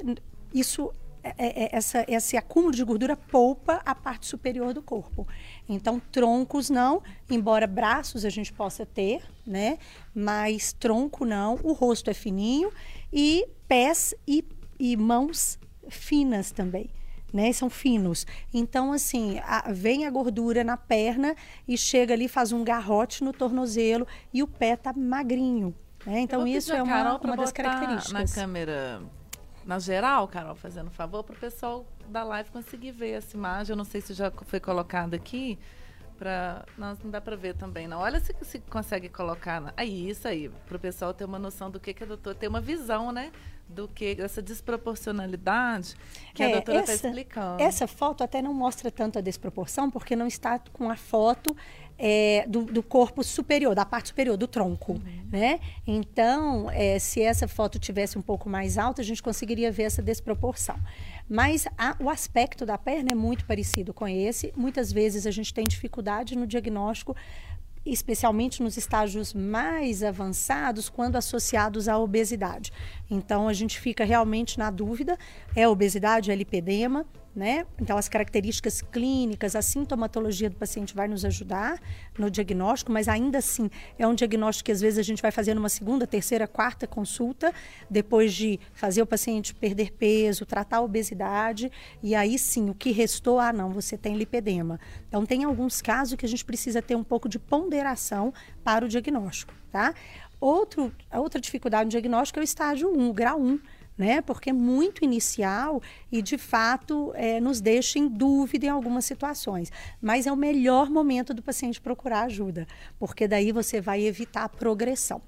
isso 0.54 0.92
é- 1.24 1.66
é- 1.66 1.70
essa, 1.76 2.06
esse 2.08 2.38
acúmulo 2.38 2.74
de 2.74 2.84
gordura 2.84 3.18
poupa 3.18 3.82
a 3.86 3.94
parte 3.94 4.28
superior 4.28 4.74
do 4.74 4.82
corpo. 4.82 5.28
Então, 5.68 6.00
troncos 6.12 6.70
não, 6.70 7.02
embora 7.30 7.68
braços 7.68 8.24
a 8.24 8.30
gente 8.30 8.54
possa 8.54 8.86
ter, 8.86 9.24
né? 9.46 9.78
Mas 10.14 10.72
tronco 10.74 11.26
não, 11.26 11.60
o 11.64 11.74
rosto 11.74 12.10
é 12.10 12.14
fininho 12.14 12.72
e 13.12 13.46
pés 13.68 14.14
e, 14.28 14.46
e 14.80 14.96
mãos 14.96 15.60
finas 15.90 16.52
também. 16.52 16.90
Né, 17.34 17.52
são 17.52 17.70
finos. 17.70 18.26
Então, 18.54 18.94
assim, 18.94 19.40
a- 19.40 19.72
vem 19.74 20.06
a 20.06 20.10
gordura 20.10 20.64
na 20.64 20.78
perna 20.78 21.36
e 21.68 21.78
chega 21.78 22.14
ali, 22.14 22.28
faz 22.28 22.54
um 22.54 22.64
garrote 22.64 23.22
no 23.24 23.34
tornozelo 23.34 24.08
e 24.34 24.42
o 24.42 24.48
pé 24.48 24.78
tá 24.78 24.94
magrinho. 24.94 25.76
Né? 26.06 26.22
Então, 26.22 26.48
isso 26.48 26.72
é 26.72 26.82
uma, 26.82 27.18
uma 27.20 27.36
das 27.36 27.52
características. 27.52 28.34
Na 28.34 28.42
câmera, 28.42 29.02
na 29.66 29.78
geral, 29.78 30.26
Carol, 30.30 30.56
fazendo 30.56 30.90
favor, 30.90 31.22
para 31.22 31.36
o 31.36 31.38
pessoal 31.38 31.86
da 32.08 32.24
live 32.24 32.50
conseguir 32.50 32.92
ver 32.92 33.12
essa 33.12 33.36
imagem. 33.36 33.74
Eu 33.74 33.78
não 33.78 33.84
sei 33.84 34.00
se 34.00 34.14
já 34.14 34.32
foi 34.32 34.62
colocado 34.62 35.14
aqui. 35.14 35.60
Pra... 36.18 36.66
Não, 36.78 36.98
não 37.04 37.12
dá 37.12 37.20
para 37.20 37.36
ver 37.36 37.56
também, 37.56 37.88
não. 37.88 38.00
Olha 38.00 38.20
se, 38.22 38.34
se 38.42 38.60
consegue 38.60 39.10
colocar. 39.10 39.60
Na... 39.60 39.74
Aí, 39.76 40.10
isso 40.10 40.28
aí, 40.28 40.50
para 40.66 40.78
o 40.78 40.80
pessoal 40.80 41.14
ter 41.14 41.26
uma 41.26 41.38
noção 41.38 41.70
do 41.70 41.80
que, 41.80 41.94
que 41.94 42.04
a 42.04 42.08
doutora. 42.08 42.36
ter 42.36 42.48
uma 42.48 42.62
visão, 42.62 43.12
né? 43.12 43.32
Do 43.70 43.88
que 43.88 44.16
essa 44.20 44.42
desproporcionalidade 44.42 45.96
que 46.34 46.42
a 46.44 46.50
É, 46.50 46.52
doutora 46.54 46.80
está 46.80 46.94
explicando. 47.10 47.62
Essa 47.62 47.88
foto 47.88 48.24
até 48.24 48.42
não 48.42 48.54
mostra 48.54 48.90
tanto 48.90 49.18
a 49.20 49.22
desproporção, 49.22 49.90
porque 49.92 50.16
não 50.16 50.26
está 50.28 50.60
com 50.74 50.90
a 50.90 50.96
foto 50.96 51.56
é, 52.00 52.46
do, 52.48 52.64
do 52.64 52.84
corpo 52.84 53.24
superior, 53.24 53.74
da 53.76 53.84
parte 53.86 54.10
superior, 54.10 54.38
do 54.38 54.48
tronco. 54.48 55.02
Né? 55.32 55.60
Então, 55.86 56.70
é, 56.72 57.00
se 57.00 57.22
essa 57.22 57.48
foto 57.48 57.80
tivesse 57.80 58.18
um 58.18 58.22
pouco 58.22 58.48
mais 58.50 58.78
alta, 58.78 59.02
a 59.02 59.06
gente 59.06 59.22
conseguiria 59.22 59.72
ver 59.72 59.84
essa 59.84 60.02
desproporção. 60.02 60.78
Mas 61.30 61.68
a- 61.78 61.96
o 62.00 62.10
aspecto 62.10 62.66
da 62.66 62.78
perna 62.78 63.12
é 63.12 63.16
muito 63.16 63.46
parecido 63.46 63.94
com 63.94 64.08
esse. 64.08 64.54
Muitas 64.56 64.94
vezes 64.94 65.26
a 65.28 65.32
gente 65.32 65.54
tem 65.54 65.68
dificuldade 65.68 66.38
no 66.38 66.48
diagnóstico 66.48 67.16
especialmente 67.92 68.62
nos 68.62 68.78
estágios 68.78 69.34
mais 69.34 70.04
avançados, 70.04 70.90
quando 70.90 71.16
associados 71.16 71.88
à 71.88 71.98
obesidade. 71.98 72.72
Então, 73.10 73.48
a 73.48 73.54
gente 73.54 73.80
fica 73.80 74.04
realmente 74.04 74.58
na 74.58 74.70
dúvida: 74.70 75.18
é 75.56 75.68
obesidade, 75.68 76.32
é 76.32 76.36
lipedema? 76.36 77.06
Né? 77.38 77.68
Então, 77.80 78.00
as 78.00 78.10
características 78.10 78.82
clínicas, 78.82 79.56
a 79.56 79.62
sintomatologia 79.62 80.50
do 80.50 80.56
paciente 80.56 80.96
vai 80.96 81.08
nos 81.08 81.24
ajudar 81.24 81.80
no 82.18 82.32
diagnóstico, 82.32 82.92
mas 82.92 83.08
ainda 83.08 83.38
assim 83.38 83.70
é 83.96 84.08
um 84.08 84.16
diagnóstico 84.16 84.66
que 84.66 84.72
às 84.72 84.82
vezes 84.82 84.98
a 84.98 85.04
gente 85.04 85.22
vai 85.22 85.30
fazer 85.30 85.54
numa 85.54 85.70
segunda, 85.70 86.08
terceira, 86.08 86.48
quarta 86.48 86.88
consulta, 86.88 87.54
depois 87.88 88.34
de 88.34 88.60
fazer 88.74 89.04
o 89.04 89.06
paciente 89.06 89.54
perder 89.54 89.92
peso, 89.92 90.48
tratar 90.48 90.78
a 90.78 90.82
obesidade, 90.82 91.72
e 92.02 92.16
aí 92.16 92.40
sim, 92.40 92.72
o 92.72 92.74
que 92.74 92.90
restou, 92.90 93.40
ah, 93.40 93.54
não, 93.54 93.70
você 93.70 93.96
tem 93.96 94.18
lipedema. 94.18 94.80
Então, 95.08 95.24
tem 95.24 95.44
alguns 95.44 95.80
casos 95.80 96.16
que 96.16 96.26
a 96.26 96.30
gente 96.30 96.44
precisa 96.44 96.82
ter 96.82 96.96
um 96.96 97.04
pouco 97.04 97.30
de 97.30 97.38
ponderação 97.38 98.34
para 98.64 98.84
o 98.84 98.90
diagnóstico, 98.90 99.54
tá? 99.72 99.94
Outro, 100.42 100.92
outra 101.14 101.40
dificuldade 101.40 101.86
no 101.86 101.92
diagnóstico 101.92 102.40
é 102.40 102.42
o 102.42 102.44
estágio 102.44 102.92
1, 102.92 103.10
o 103.10 103.14
grau 103.14 103.40
1 103.40 103.60
né? 103.98 104.22
Porque 104.22 104.50
é 104.50 104.54
muito 104.54 105.04
inicial 105.04 105.82
e 106.12 106.22
de 106.22 106.38
fato 106.38 107.12
é, 107.16 107.40
nos 107.40 107.60
deixa 107.60 107.98
em 107.98 108.08
dúvida 108.08 108.66
em 108.66 108.70
algumas 108.70 109.06
situações. 109.06 109.72
Mas 110.02 110.28
é 110.28 110.32
o 110.32 110.36
melhor 110.36 110.90
momento 110.90 111.34
do 111.34 111.42
paciente 111.42 111.82
procurar 111.82 112.24
ajuda, 112.24 112.68
porque 113.00 113.28
daí 113.28 113.52
você 113.52 113.82
vai 113.82 114.02
evitar 114.04 114.44
a 114.44 114.50
progressão. 114.50 115.22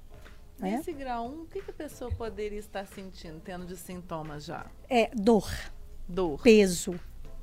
Né? 0.59 0.77
Nesse 0.77 0.91
grau 0.91 1.27
1, 1.29 1.41
o 1.41 1.45
que, 1.45 1.61
que 1.61 1.71
a 1.71 1.73
pessoa 1.73 2.11
poderia 2.11 2.59
estar 2.59 2.85
sentindo, 2.85 3.39
tendo 3.39 3.65
de 3.65 3.77
sintomas 3.77 4.45
já? 4.45 4.65
É 4.89 5.09
dor. 5.15 5.49
Dor. 6.07 6.41
Peso 6.41 6.99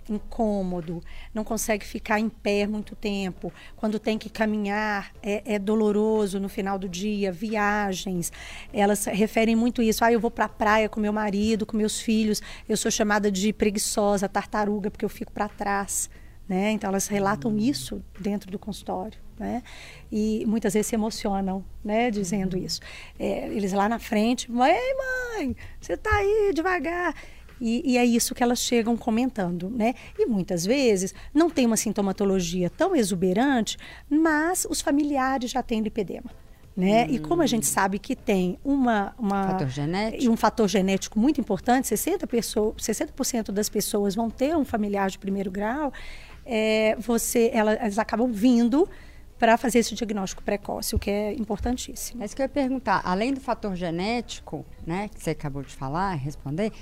incômodo, 0.09 1.03
não 1.35 1.45
consegue 1.45 1.85
ficar 1.85 2.21
em 2.21 2.29
pé 2.29 2.67
muito 2.67 2.95
tempo. 2.95 3.53
Quando 3.77 3.99
tem 3.99 4.19
que 4.19 4.29
caminhar, 4.29 5.13
é, 5.23 5.55
é 5.55 5.59
doloroso 5.59 6.39
no 6.41 6.49
final 6.49 6.79
do 6.79 6.89
dia. 6.89 7.33
Viagens, 7.33 8.33
elas 8.73 9.05
referem 9.07 9.57
muito 9.57 9.83
isso. 9.83 10.05
Ah, 10.05 10.13
eu 10.13 10.21
vou 10.21 10.31
para 10.31 10.47
a 10.47 10.49
praia 10.49 10.89
com 10.89 11.01
meu 11.01 11.13
marido, 11.13 11.67
com 11.67 11.77
meus 11.77 12.01
filhos. 12.01 12.43
Eu 12.69 12.77
sou 12.77 12.91
chamada 12.91 13.31
de 13.31 13.53
preguiçosa, 13.53 14.29
tartaruga, 14.29 14.91
porque 14.91 15.05
eu 15.05 15.09
fico 15.09 15.33
para 15.33 15.49
trás. 15.49 16.09
Né? 16.49 16.71
Então 16.71 16.89
elas 16.89 17.09
relatam 17.09 17.51
uhum. 17.51 17.59
isso 17.59 18.01
dentro 18.21 18.53
do 18.53 18.57
consultório, 18.57 19.19
né? 19.37 19.65
E 20.13 20.45
muitas 20.47 20.75
vezes 20.75 20.87
se 20.87 20.95
emocionam, 20.95 21.65
né? 21.85 22.09
Dizendo 22.09 22.57
uhum. 22.57 22.63
isso. 22.63 22.81
É, 23.19 23.49
eles 23.49 23.73
lá 23.73 23.89
na 23.89 23.99
frente, 23.99 24.49
mãe, 24.49 24.79
mãe, 24.97 25.57
você 25.81 25.95
está 25.95 26.15
aí 26.15 26.53
devagar. 26.55 27.17
E, 27.61 27.93
e, 27.93 27.99
é 27.99 28.05
isso 28.05 28.35
que 28.35 28.43
elas 28.43 28.59
chegam 28.59 28.97
comentando, 28.97 29.71
né? 29.71 29.95
E 30.19 30.27
muitas 30.27 30.65
vezes 30.65 31.15
não 31.33 31.49
tem 31.49 31.67
uma 31.67 31.77
sintomatologia 31.77 32.69
tão 32.69 32.95
exuberante, 32.95 33.79
mas 34.09 34.67
os 34.69 34.81
familiares 34.81 35.51
já 35.51 35.63
têm 35.63 35.81
lipedema. 35.81 36.31
Né? 36.77 37.05
Hum. 37.05 37.15
E 37.15 37.19
como 37.19 37.41
a 37.41 37.47
gente 37.47 37.63
hum. 37.63 37.73
sabe 37.73 37.99
que 37.99 38.15
tem 38.15 38.59
uma, 38.63 39.15
uma 39.19 39.49
fator 39.49 39.69
genético. 39.69 40.33
um 40.33 40.37
fator 40.37 40.69
genético 40.69 41.19
muito 41.19 41.41
importante, 41.41 41.89
60%, 41.89 42.27
pessoa, 42.27 42.75
60 42.77 43.51
das 43.51 43.71
pessoas 43.71 44.15
vão 44.15 44.29
ter 44.29 44.55
um 44.55 44.65
familiar 44.65 45.09
de 45.09 45.19
primeiro 45.19 45.51
grau, 45.51 45.91
é, 46.45 46.95
você, 46.99 47.51
elas 47.53 47.99
acabam 47.99 48.31
vindo 48.31 48.87
para 49.39 49.57
fazer 49.57 49.81
esse 49.81 49.95
diagnóstico 49.95 50.43
precoce, 50.43 50.95
o 50.95 50.99
que 50.99 51.11
é 51.11 51.33
importantíssimo. 51.35 52.21
Mas 52.21 52.33
que 52.33 52.41
eu 52.41 52.45
ia 52.45 52.49
perguntar, 52.49 53.03
além 53.05 53.35
do 53.35 53.41
fator 53.41 53.75
genético, 53.75 54.65
né, 54.87 55.09
que 55.09 55.23
você 55.23 55.31
acabou 55.31 55.63
de 55.63 55.75
falar, 55.75 56.15
responder, 56.15 56.73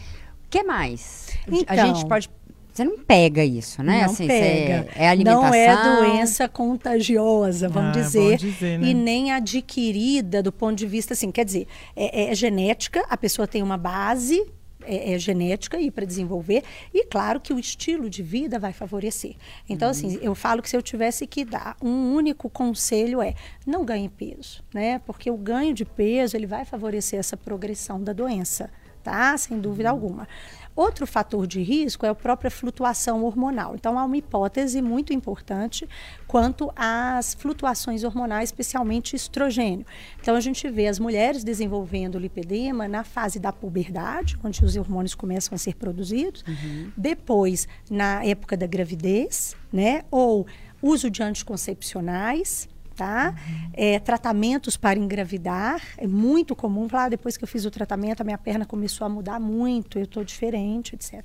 que 0.54 0.62
mais? 0.62 1.26
Então, 1.48 1.64
a 1.66 1.86
gente 1.86 2.06
pode 2.06 2.30
você 2.72 2.82
não 2.82 2.98
pega 2.98 3.44
isso, 3.44 3.84
né? 3.84 3.98
Não 3.98 4.04
assim, 4.06 4.26
pega. 4.26 4.88
é 4.96 5.08
alimentação. 5.08 5.48
Não 5.48 5.54
é 5.54 5.96
doença 5.96 6.48
contagiosa, 6.48 7.68
vamos 7.68 7.96
ah, 7.96 8.00
dizer. 8.00 8.36
dizer 8.36 8.78
né? 8.80 8.88
E 8.88 8.94
nem 8.94 9.30
adquirida 9.30 10.42
do 10.42 10.50
ponto 10.50 10.74
de 10.74 10.84
vista, 10.84 11.14
assim, 11.14 11.30
quer 11.30 11.44
dizer, 11.44 11.68
é, 11.94 12.32
é 12.32 12.34
genética, 12.34 13.04
a 13.08 13.16
pessoa 13.16 13.46
tem 13.46 13.62
uma 13.62 13.76
base 13.76 14.44
é, 14.82 15.14
é 15.14 15.18
genética 15.20 15.80
e 15.80 15.88
para 15.88 16.04
desenvolver 16.04 16.64
e 16.92 17.04
claro 17.04 17.40
que 17.40 17.52
o 17.52 17.60
estilo 17.60 18.10
de 18.10 18.24
vida 18.24 18.58
vai 18.58 18.72
favorecer. 18.72 19.36
Então 19.68 19.88
assim, 19.88 20.08
uhum. 20.08 20.16
assim, 20.16 20.24
eu 20.24 20.34
falo 20.34 20.60
que 20.60 20.68
se 20.68 20.76
eu 20.76 20.82
tivesse 20.82 21.28
que 21.28 21.44
dar 21.44 21.76
um 21.80 22.12
único 22.12 22.50
conselho 22.50 23.22
é 23.22 23.34
não 23.64 23.84
ganhe 23.84 24.08
peso, 24.08 24.64
né? 24.74 25.00
Porque 25.06 25.30
o 25.30 25.36
ganho 25.36 25.72
de 25.72 25.84
peso 25.84 26.36
ele 26.36 26.46
vai 26.46 26.64
favorecer 26.64 27.20
essa 27.20 27.36
progressão 27.36 28.02
da 28.02 28.12
doença 28.12 28.68
tá? 29.04 29.36
Sem 29.38 29.60
dúvida 29.60 29.90
uhum. 29.90 29.94
alguma. 29.94 30.28
Outro 30.76 31.06
fator 31.06 31.46
de 31.46 31.62
risco 31.62 32.04
é 32.04 32.08
a 32.08 32.14
própria 32.14 32.50
flutuação 32.50 33.22
hormonal. 33.22 33.76
Então, 33.76 33.96
há 33.96 34.04
uma 34.04 34.16
hipótese 34.16 34.82
muito 34.82 35.12
importante 35.12 35.88
quanto 36.26 36.72
às 36.74 37.32
flutuações 37.34 38.02
hormonais, 38.02 38.48
especialmente 38.48 39.14
estrogênio. 39.14 39.86
Então, 40.20 40.34
a 40.34 40.40
gente 40.40 40.68
vê 40.68 40.88
as 40.88 40.98
mulheres 40.98 41.44
desenvolvendo 41.44 42.18
lipedema 42.18 42.88
na 42.88 43.04
fase 43.04 43.38
da 43.38 43.52
puberdade, 43.52 44.36
onde 44.42 44.64
os 44.64 44.76
hormônios 44.76 45.14
começam 45.14 45.54
a 45.54 45.58
ser 45.58 45.76
produzidos, 45.76 46.42
uhum. 46.48 46.90
depois 46.96 47.68
na 47.88 48.24
época 48.24 48.56
da 48.56 48.66
gravidez, 48.66 49.54
né? 49.72 50.02
Ou 50.10 50.44
uso 50.82 51.08
de 51.08 51.22
anticoncepcionais, 51.22 52.68
tá? 52.94 53.34
É, 53.72 53.98
tratamentos 53.98 54.76
para 54.76 54.98
engravidar, 54.98 55.82
é 55.98 56.06
muito 56.06 56.54
comum. 56.54 56.88
Falar, 56.88 57.04
ah, 57.04 57.08
depois 57.08 57.36
que 57.36 57.44
eu 57.44 57.48
fiz 57.48 57.64
o 57.64 57.70
tratamento, 57.70 58.20
a 58.20 58.24
minha 58.24 58.38
perna 58.38 58.64
começou 58.64 59.04
a 59.04 59.08
mudar 59.08 59.40
muito, 59.40 59.98
eu 59.98 60.04
estou 60.04 60.24
diferente, 60.24 60.94
etc. 60.94 61.24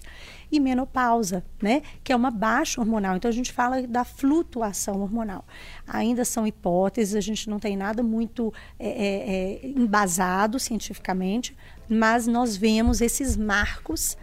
E 0.51 0.59
menopausa, 0.59 1.45
né? 1.61 1.81
Que 2.03 2.11
é 2.11 2.15
uma 2.15 2.31
baixa 2.31 2.81
hormonal. 2.81 3.15
Então, 3.15 3.29
a 3.29 3.33
gente 3.33 3.53
fala 3.53 3.85
da 3.85 4.03
flutuação 4.03 5.01
hormonal. 5.01 5.45
Ainda 5.87 6.25
são 6.25 6.47
hipóteses, 6.47 7.15
a 7.15 7.21
gente 7.21 7.49
não 7.49 7.59
tem 7.59 7.77
nada 7.77 8.01
muito 8.01 8.53
é, 8.79 8.87
é, 8.89 9.65
é 9.65 9.67
embasado 9.67 10.59
cientificamente, 10.59 11.55
mas 11.87 12.25
nós 12.25 12.57
vemos 12.57 13.01
esses 13.01 13.37
marcos 13.37 14.17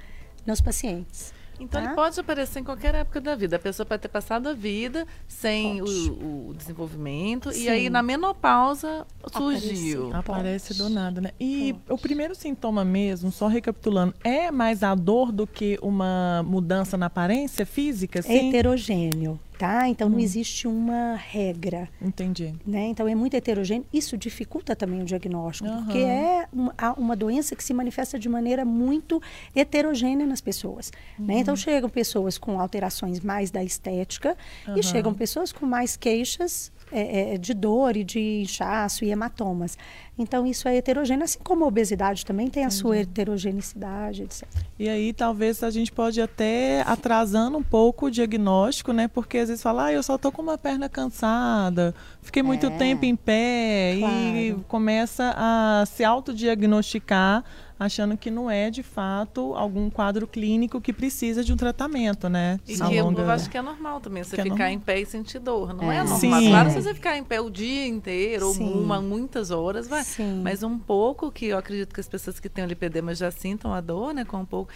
nos 0.45 0.61
pacientes. 0.61 1.36
Então 1.61 1.81
tá? 1.81 1.87
ele 1.87 1.95
pode 1.95 2.19
aparecer 2.19 2.61
em 2.61 2.65
qualquer 2.65 2.95
época 2.95 3.21
da 3.21 3.35
vida. 3.35 3.57
A 3.57 3.59
pessoa 3.59 3.87
pode 3.87 4.03
ter 4.03 4.09
passado 4.09 4.49
a 4.49 4.53
vida 4.53 5.07
sem 5.27 5.81
o, 5.81 6.49
o, 6.49 6.55
desenvolvimento 6.55 7.53
Sim. 7.53 7.65
e 7.65 7.69
aí 7.69 7.91
na 7.91 8.03
menopausa 8.03 9.07
surgiu. 9.33 10.15
Aparece 10.15 10.75
do 10.75 10.89
nada, 10.89 11.21
né? 11.21 11.31
E 11.39 11.73
pode. 11.73 12.01
o 12.01 12.03
primeiro 12.03 12.35
sintoma 12.35 12.85
mesmo, 12.85 13.31
só 13.31 13.47
recapitulando, 13.47 14.15
é 14.23 14.51
mais 14.51 14.83
a 14.83 14.95
dor 14.95 15.33
do 15.33 15.47
que 15.47 15.79
uma 15.83 16.43
mudança 16.45 16.97
na 16.97 17.07
aparência 17.07 17.65
física? 17.65 18.23
Sim? 18.23 18.33
É 18.33 18.49
heterogêneo 18.49 19.41
tá? 19.59 19.89
Então 19.89 20.09
não 20.09 20.19
hum. 20.19 20.21
existe 20.21 20.67
uma 20.67 21.15
regra. 21.15 21.89
Entendi. 22.01 22.55
Né? 22.67 22.87
Então 22.87 23.09
é 23.09 23.15
muito 23.15 23.35
heterogêneo. 23.35 23.87
Isso 23.93 24.17
dificulta 24.17 24.77
também 24.77 25.03
o 25.03 25.05
diagnóstico, 25.05 25.69
uhum. 25.69 25.85
porque 25.85 25.99
é 25.99 26.47
uma, 26.53 26.75
uma, 26.97 27.17
doença 27.17 27.57
que 27.57 27.65
se 27.65 27.73
manifesta 27.73 28.19
de 28.19 28.29
maneira 28.29 28.65
muito 28.65 29.21
heterogênea 29.55 30.27
nas 30.27 30.41
pessoas. 30.41 30.93
Uhum. 31.19 31.27
Né? 31.27 31.39
Então 31.39 31.53
uhum. 31.53 31.57
chegam 31.57 31.89
pessoas 31.89 32.39
com 32.39 32.61
alterações 32.61 33.21
mais 33.21 33.51
da 33.51 33.63
estética 33.65 34.37
uhum. 34.67 34.77
e 34.77 34.83
chegam 34.83 35.15
pessoas 35.15 35.53
com 35.53 35.67
mais 35.67 35.97
queixas 35.97 36.73
é, 36.93 37.35
é, 37.35 37.39
de 37.39 37.53
dor 37.53 37.97
e 37.97 38.05
de 38.05 38.43
inchaço 38.43 39.05
e 39.05 39.11
hematomas. 39.11 39.77
Então, 40.19 40.47
isso 40.47 40.67
é 40.67 40.77
heterogêneo, 40.77 41.25
assim 41.25 41.39
como 41.43 41.65
a 41.65 41.69
obesidade 41.69 42.25
também 42.25 42.49
tem 42.49 42.63
a 42.63 42.67
Entendi. 42.67 42.81
sua 42.81 42.97
heterogeneidade, 42.99 44.23
etc. 44.23 44.45
E 44.79 44.89
aí, 44.89 45.13
talvez 45.13 45.63
a 45.63 45.71
gente 45.71 45.93
pode 45.93 46.21
até 46.21 46.83
atrasando 46.87 47.59
um 47.59 47.63
pouco 47.63 48.07
o 48.07 48.11
diagnóstico, 48.11 48.93
né? 48.93 49.09
Porque 49.09 49.39
às 49.39 49.49
vezes 49.49 49.63
fala, 49.63 49.87
ah, 49.87 49.93
eu 49.93 50.03
só 50.03 50.17
tô 50.17 50.33
com 50.33 50.41
uma 50.41 50.57
perna 50.57 50.89
cansada, 50.89 51.95
fiquei 52.27 52.43
muito 52.43 52.67
é, 52.67 52.71
tempo 52.71 53.05
em 53.05 53.17
pé 53.17 53.97
claro. 53.99 54.37
e 54.37 54.57
começa 54.69 55.35
a 55.37 55.85
se 55.87 56.05
autodiagnosticar 56.05 57.43
achando 57.79 58.17
que 58.17 58.31
não 58.31 58.51
é 58.51 58.71
de 58.71 58.83
fato 58.83 59.55
algum 59.55 59.91
quadro 59.91 60.27
clínico 60.27 60.81
que 60.81 60.93
precisa 60.93 61.45
de 61.45 61.53
um 61.53 61.57
tratamento, 61.57 62.29
né? 62.29 62.59
E 62.67 62.75
que 62.75 63.03
longa... 63.03 63.23
eu 63.23 63.31
acho 63.31 63.51
que 63.51 63.59
é 63.59 63.63
normal 63.63 64.01
também 64.01 64.25
você 64.25 64.41
é 64.41 64.43
ficar 64.43 64.71
é 64.71 64.73
em 64.73 64.79
pé 64.79 65.01
e 65.01 65.07
sentir 65.07 65.39
dor, 65.39 65.75
não 65.75 65.93
é, 65.93 65.97
é 65.97 66.03
normal. 66.03 66.19
Sim. 66.19 66.49
Claro, 66.49 66.71
se 66.71 66.83
você 66.83 66.95
ficar 66.95 67.17
em 67.17 67.25
pé 67.25 67.41
o 67.41 67.51
dia 67.51 67.87
inteiro 67.87 68.53
Sim. 68.53 68.65
ou 68.65 68.81
uma, 68.83 69.01
muitas 69.01 69.51
horas, 69.51 69.87
vai. 69.87 70.03
Sim. 70.03 70.41
Mas 70.43 70.63
um 70.63 70.79
pouco 70.79 71.31
que 71.31 71.47
eu 71.47 71.59
acredito 71.59 71.95
que 71.95 72.01
as 72.01 72.09
pessoas 72.09 72.41
que 72.41 72.49
têm 72.49 72.65
o 72.65 72.67
lipedema 72.67 73.15
já 73.15 73.31
sintam 73.31 73.75
a 73.75 73.81
dor, 73.81 74.15
né, 74.15 74.25
com 74.25 74.39
um 74.39 74.47
pouco 74.47 74.73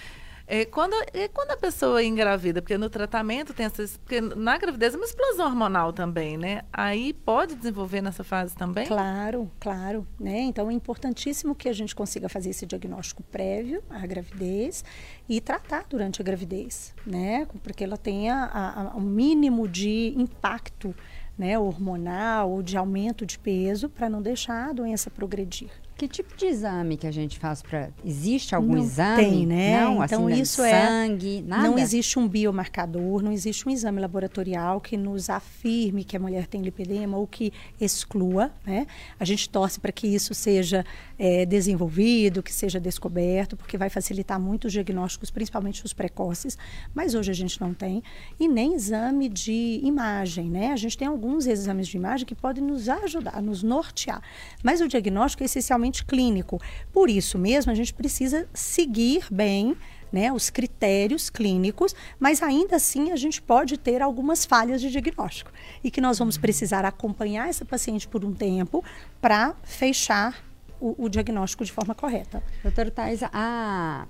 é, 0.51 0.65
quando, 0.65 0.95
é 1.15 1.29
quando 1.29 1.53
a 1.53 1.57
pessoa 1.57 2.03
é 2.03 2.05
engravida, 2.05 2.61
porque 2.61 2.77
no 2.77 2.91
tratamento 2.91 3.55
tem 3.55 3.67
essas. 3.67 3.97
Porque 3.99 4.21
na 4.21 4.59
gravidez 4.59 4.95
é 4.95 4.97
uma 4.97 5.07
explosão 5.07 5.47
hormonal 5.47 5.93
também, 5.93 6.37
né? 6.37 6.63
Aí 6.73 7.13
pode 7.13 7.55
desenvolver 7.55 8.01
nessa 8.01 8.25
fase 8.25 8.57
também? 8.57 8.85
Claro, 8.85 9.49
claro. 9.61 10.05
Né? 10.19 10.41
Então 10.41 10.69
é 10.69 10.73
importantíssimo 10.73 11.55
que 11.55 11.69
a 11.69 11.73
gente 11.73 11.95
consiga 11.95 12.29
fazer 12.29 12.51
esse 12.51 12.67
diagnóstico 12.67 13.23
prévio 13.23 13.81
à 13.89 14.05
gravidez 14.05 14.85
e 15.29 15.41
tratar 15.41 15.85
durante 15.89 16.21
a 16.21 16.25
gravidez, 16.25 16.97
né? 17.07 17.47
Porque 17.63 17.85
ela 17.85 17.97
tenha 17.97 18.91
o 18.97 19.01
mínimo 19.01 19.69
de 19.69 20.13
impacto 20.17 20.93
né, 21.39 21.59
hormonal 21.59 22.51
ou 22.51 22.63
de 22.63 22.77
aumento 22.77 23.25
de 23.25 23.39
peso 23.39 23.89
para 23.89 24.11
não 24.11 24.21
deixar 24.21 24.69
a 24.69 24.73
doença 24.73 25.09
progredir. 25.11 25.71
Que 26.01 26.09
tipo 26.09 26.35
de 26.35 26.47
exame 26.47 26.97
que 26.97 27.07
a 27.07 27.11
gente 27.11 27.39
faz 27.39 27.61
para. 27.61 27.91
Existe 28.03 28.55
algum 28.55 28.77
não 28.77 28.83
exame? 28.83 29.23
Tem, 29.23 29.47
né? 29.47 29.85
Não, 29.85 30.03
então 30.03 30.27
assim, 30.29 30.41
isso 30.41 30.63
sangue, 30.63 31.41
é. 31.41 31.43
nada. 31.43 31.69
Não 31.69 31.79
existe 31.79 32.19
um 32.19 32.27
biomarcador, 32.27 33.23
não 33.23 33.31
existe 33.31 33.69
um 33.69 33.71
exame 33.71 34.01
laboratorial 34.01 34.81
que 34.81 34.97
nos 34.97 35.29
afirme 35.29 36.03
que 36.03 36.17
a 36.17 36.19
mulher 36.19 36.47
tem 36.47 36.63
lipedema 36.63 37.19
ou 37.19 37.27
que 37.27 37.53
exclua, 37.79 38.51
né? 38.65 38.87
A 39.19 39.27
gente 39.27 39.47
torce 39.51 39.79
para 39.79 39.93
que 39.93 40.07
isso 40.07 40.33
seja 40.33 40.87
é, 41.19 41.45
desenvolvido, 41.45 42.43
que 42.43 42.51
seja 42.51 42.81
descoberto, 42.81 43.55
porque 43.55 43.77
vai 43.77 43.91
facilitar 43.91 44.41
muito 44.41 44.69
os 44.69 44.73
diagnósticos, 44.73 45.31
principalmente 45.31 45.85
os 45.85 45.93
precoces. 45.93 46.57
Mas 46.95 47.15
hoje 47.15 47.31
a 47.31 47.35
gente 47.35 47.61
não 47.61 47.75
tem 47.75 48.03
e 48.39 48.49
nem 48.49 48.73
exame 48.73 49.29
de 49.29 49.81
imagem, 49.83 50.49
né? 50.49 50.73
A 50.73 50.77
gente 50.77 50.97
tem 50.97 51.07
alguns 51.07 51.47
exames 51.47 51.87
de 51.87 51.99
imagem 51.99 52.27
que 52.27 52.35
podem 52.35 52.65
nos 52.65 52.89
ajudar, 52.89 53.43
nos 53.43 53.63
nortear. 53.63 54.23
Mas 54.63 54.81
o 54.81 54.89
diagnóstico 54.89 55.43
é 55.43 55.45
essencialmente 55.45 55.90
clínico. 55.91 56.61
Por 56.93 57.11
isso 57.11 57.39
mesmo, 57.39 57.71
a 57.73 57.75
gente 57.75 57.93
precisa 57.93 58.49
seguir 58.53 59.25
bem 59.31 59.77
né, 60.13 60.33
os 60.33 60.51
critérios 60.51 61.31
clínicos, 61.31 61.95
mas 62.19 62.43
ainda 62.43 62.77
assim 62.77 63.13
a 63.13 63.17
gente 63.17 63.41
pode 63.41 63.79
ter 63.79 64.03
algumas 64.03 64.45
falhas 64.45 64.81
de 64.81 64.91
diagnóstico 64.91 65.53
e 65.85 65.91
que 65.91 66.01
nós 66.01 66.19
vamos 66.19 66.37
precisar 66.37 66.85
acompanhar 66.85 67.49
essa 67.49 67.65
paciente 67.65 68.09
por 68.09 68.25
um 68.25 68.33
tempo 68.33 68.85
para 69.21 69.55
fechar 69.63 70.43
o, 70.81 71.05
o, 71.05 71.09
diagnóstico 71.09 71.65
de 71.65 71.71
forma 71.71 71.95
correta. 71.95 72.43
Doutora 72.63 72.91
Thais, 72.91 73.21
a 73.23 74.07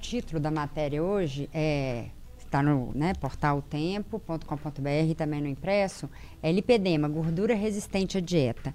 título 0.00 0.40
da 0.40 0.50
matéria 0.50 1.02
hoje 1.02 1.48
é 1.52 2.06
está 2.48 2.62
no 2.62 2.92
né, 2.94 3.12
portal 3.14 3.60
tempo.com.br, 3.62 5.14
também 5.16 5.40
no 5.40 5.48
impresso, 5.48 6.08
é 6.42 6.50
lipedema, 6.50 7.06
gordura 7.06 7.54
resistente 7.54 8.16
à 8.16 8.20
dieta. 8.20 8.74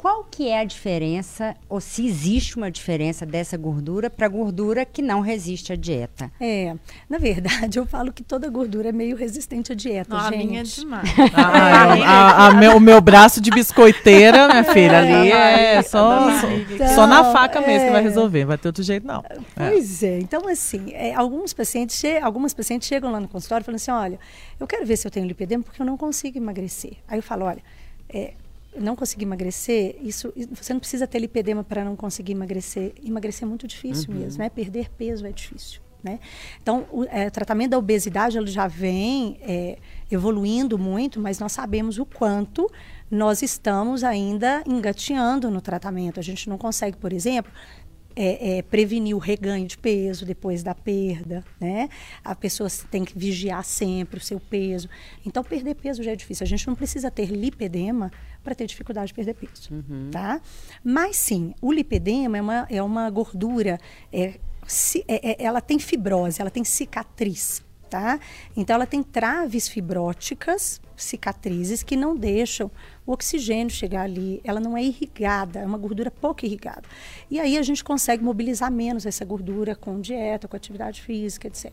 Qual 0.00 0.24
que 0.24 0.48
é 0.48 0.60
a 0.60 0.64
diferença, 0.64 1.54
ou 1.68 1.78
se 1.78 2.06
existe 2.06 2.56
uma 2.56 2.70
diferença 2.70 3.26
dessa 3.26 3.58
gordura 3.58 4.08
para 4.08 4.26
gordura 4.28 4.86
que 4.86 5.02
não 5.02 5.20
resiste 5.20 5.74
à 5.74 5.76
dieta? 5.76 6.32
É, 6.40 6.74
na 7.06 7.18
verdade, 7.18 7.78
eu 7.78 7.84
falo 7.84 8.10
que 8.10 8.22
toda 8.22 8.48
gordura 8.48 8.88
é 8.88 8.92
meio 8.92 9.14
resistente 9.14 9.72
à 9.72 9.74
dieta, 9.74 10.16
não, 10.16 10.22
gente. 10.30 10.42
A 10.42 10.46
minha 10.46 10.60
é 10.60 10.62
demais. 10.62 11.10
Ah, 11.34 11.98
é, 11.98 12.02
a, 12.02 12.46
a 12.46 12.54
meu, 12.54 12.76
o 12.78 12.80
meu 12.80 12.98
braço 13.02 13.42
de 13.42 13.50
biscoiteira, 13.50 14.48
minha 14.48 14.64
filha, 14.72 15.00
ali 15.00 15.30
é 15.30 15.82
só, 15.82 16.30
só, 16.40 16.48
Então, 16.48 16.94
só 16.94 17.06
na 17.06 17.30
faca 17.30 17.60
mesmo 17.60 17.88
que 17.88 17.92
vai 17.92 18.00
é. 18.00 18.04
resolver, 18.04 18.46
vai 18.46 18.56
ter 18.56 18.68
outro 18.68 18.82
jeito 18.82 19.06
não. 19.06 19.22
É. 19.28 19.38
Pois 19.68 20.02
é. 20.02 20.18
Então, 20.18 20.48
assim, 20.48 20.94
é, 20.94 21.12
alguns 21.12 21.52
pacientes 21.52 22.00
che 22.00 22.16
algumas 22.16 22.54
pacientes 22.54 22.88
chegam 22.88 23.12
lá 23.12 23.20
no 23.20 23.28
consultório 23.28 23.64
e 23.64 23.66
falam 23.66 23.76
assim: 23.76 23.90
olha, 23.90 24.18
eu 24.58 24.66
quero 24.66 24.86
ver 24.86 24.96
se 24.96 25.06
eu 25.06 25.10
tenho 25.10 25.26
lipedema 25.26 25.62
porque 25.62 25.82
eu 25.82 25.84
não 25.84 25.98
consigo 25.98 26.38
emagrecer. 26.38 26.94
Aí 27.06 27.18
eu 27.18 27.22
falo: 27.22 27.44
olha, 27.44 27.62
é, 28.08 28.32
não 28.78 28.94
conseguir 28.94 29.24
emagrecer, 29.24 29.96
isso, 30.02 30.32
você 30.52 30.72
não 30.72 30.80
precisa 30.80 31.06
ter 31.06 31.18
lipedema 31.18 31.64
para 31.64 31.84
não 31.84 31.96
conseguir 31.96 32.32
emagrecer. 32.32 32.94
Emagrecer 33.04 33.44
é 33.44 33.48
muito 33.48 33.66
difícil 33.66 34.12
Uhum. 34.12 34.20
mesmo, 34.20 34.42
né? 34.42 34.48
Perder 34.48 34.90
peso 34.90 35.26
é 35.26 35.32
difícil. 35.32 35.80
Né? 36.02 36.18
Então, 36.62 36.86
o 36.90 37.04
é, 37.04 37.28
tratamento 37.28 37.72
da 37.72 37.78
obesidade 37.78 38.38
ele 38.38 38.46
já 38.46 38.66
vem 38.66 39.38
é, 39.42 39.76
evoluindo 40.10 40.78
muito, 40.78 41.20
mas 41.20 41.38
nós 41.38 41.52
sabemos 41.52 41.98
o 41.98 42.06
quanto 42.06 42.70
nós 43.10 43.42
estamos 43.42 44.02
ainda 44.02 44.62
engateando 44.66 45.50
no 45.50 45.60
tratamento. 45.60 46.18
A 46.18 46.22
gente 46.22 46.48
não 46.48 46.56
consegue, 46.56 46.96
por 46.96 47.12
exemplo, 47.12 47.52
é, 48.16 48.58
é, 48.58 48.62
prevenir 48.62 49.14
o 49.14 49.18
reganho 49.18 49.66
de 49.66 49.78
peso 49.78 50.26
depois 50.26 50.62
da 50.62 50.74
perda, 50.74 51.44
né? 51.60 51.88
A 52.24 52.34
pessoa 52.34 52.68
tem 52.90 53.04
que 53.04 53.16
vigiar 53.18 53.64
sempre 53.64 54.18
o 54.18 54.22
seu 54.22 54.38
peso. 54.40 54.88
Então, 55.24 55.42
perder 55.44 55.74
peso 55.76 56.02
já 56.02 56.10
é 56.12 56.16
difícil. 56.16 56.44
A 56.44 56.48
gente 56.48 56.66
não 56.66 56.74
precisa 56.74 57.10
ter 57.10 57.26
lipedema 57.26 58.10
para 58.42 58.54
ter 58.54 58.66
dificuldade 58.66 59.08
de 59.08 59.14
perder 59.14 59.34
peso, 59.34 59.70
tá? 60.10 60.40
Mas 60.82 61.16
sim, 61.16 61.54
o 61.60 61.72
lipedema 61.72 62.36
é 62.38 62.40
uma, 62.42 62.66
é 62.70 62.82
uma 62.82 63.08
gordura, 63.10 63.78
é, 64.12 64.34
ci- 64.66 65.04
é- 65.06 65.30
é- 65.32 65.44
ela 65.44 65.60
tem 65.60 65.78
fibrose, 65.78 66.40
ela 66.40 66.50
tem 66.50 66.64
cicatriz, 66.64 67.62
tá? 67.90 68.20
Então, 68.56 68.74
ela 68.74 68.86
tem 68.86 69.02
traves 69.02 69.68
fibróticas, 69.68 70.80
cicatrizes, 70.96 71.82
que 71.82 71.96
não 71.96 72.16
deixam 72.16 72.70
o 73.04 73.12
oxigênio 73.12 73.70
chegar 73.70 74.02
ali. 74.02 74.40
Ela 74.44 74.60
não 74.60 74.76
é 74.76 74.82
irrigada, 74.82 75.58
é 75.58 75.66
uma 75.66 75.76
gordura 75.76 76.10
pouco 76.10 76.46
irrigada. 76.46 76.84
E 77.28 77.40
aí 77.40 77.58
a 77.58 77.62
gente 77.62 77.82
consegue 77.82 78.22
mobilizar 78.22 78.70
menos 78.70 79.04
essa 79.04 79.24
gordura 79.24 79.74
com 79.74 80.00
dieta, 80.00 80.46
com 80.46 80.56
atividade 80.56 81.02
física, 81.02 81.48
etc. 81.48 81.72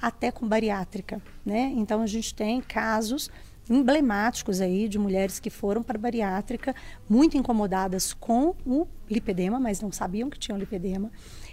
Até 0.00 0.30
com 0.30 0.46
bariátrica, 0.46 1.20
né? 1.44 1.72
Então, 1.74 2.00
a 2.00 2.06
gente 2.06 2.32
tem 2.32 2.60
casos 2.60 3.28
emblemáticos 3.68 4.60
aí 4.60 4.88
de 4.88 4.98
mulheres 4.98 5.40
que 5.40 5.50
foram 5.50 5.82
para 5.82 5.98
bariátrica 5.98 6.72
muito 7.08 7.36
incomodadas 7.36 8.12
com 8.12 8.54
o 8.64 8.86
lipedema, 9.10 9.58
mas 9.58 9.80
não 9.80 9.90
sabiam 9.90 10.30
que 10.30 10.38
tinham 10.38 10.56
lipedema 10.56 11.10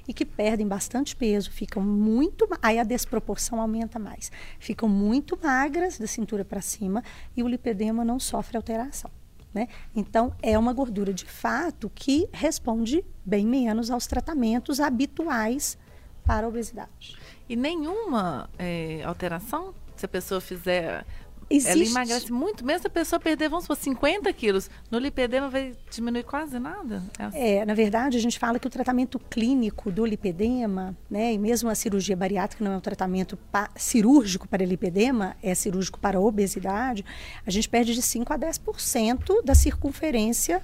e 0.07 0.13
que 0.13 0.25
perdem 0.25 0.67
bastante 0.67 1.15
peso, 1.15 1.51
ficam 1.51 1.81
muito, 1.81 2.47
aí 2.61 2.79
a 2.79 2.83
desproporção 2.83 3.61
aumenta 3.61 3.97
mais. 3.97 4.31
Ficam 4.59 4.89
muito 4.89 5.39
magras 5.41 5.97
da 5.97 6.07
cintura 6.07 6.43
para 6.43 6.61
cima 6.61 7.03
e 7.35 7.43
o 7.43 7.47
lipedema 7.47 8.03
não 8.03 8.19
sofre 8.19 8.57
alteração. 8.57 9.09
Né? 9.53 9.67
Então, 9.95 10.35
é 10.41 10.57
uma 10.57 10.73
gordura 10.73 11.13
de 11.13 11.25
fato 11.25 11.91
que 11.93 12.27
responde 12.33 13.05
bem 13.23 13.45
menos 13.45 13.91
aos 13.91 14.07
tratamentos 14.07 14.79
habituais 14.79 15.77
para 16.25 16.47
a 16.47 16.49
obesidade. 16.49 17.15
E 17.47 17.55
nenhuma 17.55 18.49
é, 18.57 19.03
alteração? 19.03 19.75
Se 19.95 20.05
a 20.05 20.09
pessoa 20.09 20.41
fizer. 20.41 21.05
Ela 21.53 21.73
Existe- 21.73 21.91
emagrece 21.91 22.31
muito, 22.31 22.65
mesmo 22.65 22.81
se 22.81 22.87
a 22.87 22.89
pessoa 22.89 23.19
perder, 23.19 23.47
vamos 23.49 23.65
supor, 23.65 23.77
50 23.77 24.31
quilos. 24.33 24.69
No 24.89 24.97
lipedema 24.97 25.49
vai 25.49 25.73
diminuir 25.91 26.23
quase 26.23 26.57
nada? 26.59 27.03
É. 27.33 27.57
É, 27.57 27.65
na 27.65 27.73
verdade, 27.73 28.17
a 28.17 28.19
gente 28.19 28.39
fala 28.39 28.57
que 28.59 28.65
o 28.67 28.69
tratamento 28.69 29.19
clínico 29.19 29.91
do 29.91 30.05
lipedema, 30.05 30.97
né, 31.09 31.33
e 31.33 31.37
mesmo 31.37 31.69
a 31.69 31.75
cirurgia 31.75 32.15
bariátrica 32.15 32.63
não 32.63 32.73
é 32.73 32.77
um 32.77 32.81
tratamento 32.81 33.37
pa- 33.51 33.69
cirúrgico 33.75 34.47
para 34.47 34.65
lipedema, 34.65 35.35
é 35.43 35.53
cirúrgico 35.53 35.99
para 35.99 36.19
obesidade, 36.19 37.05
a 37.45 37.51
gente 37.51 37.69
perde 37.69 37.93
de 37.93 38.01
5 38.01 38.33
a 38.33 38.37
10% 38.37 39.41
da 39.43 39.53
circunferência 39.53 40.61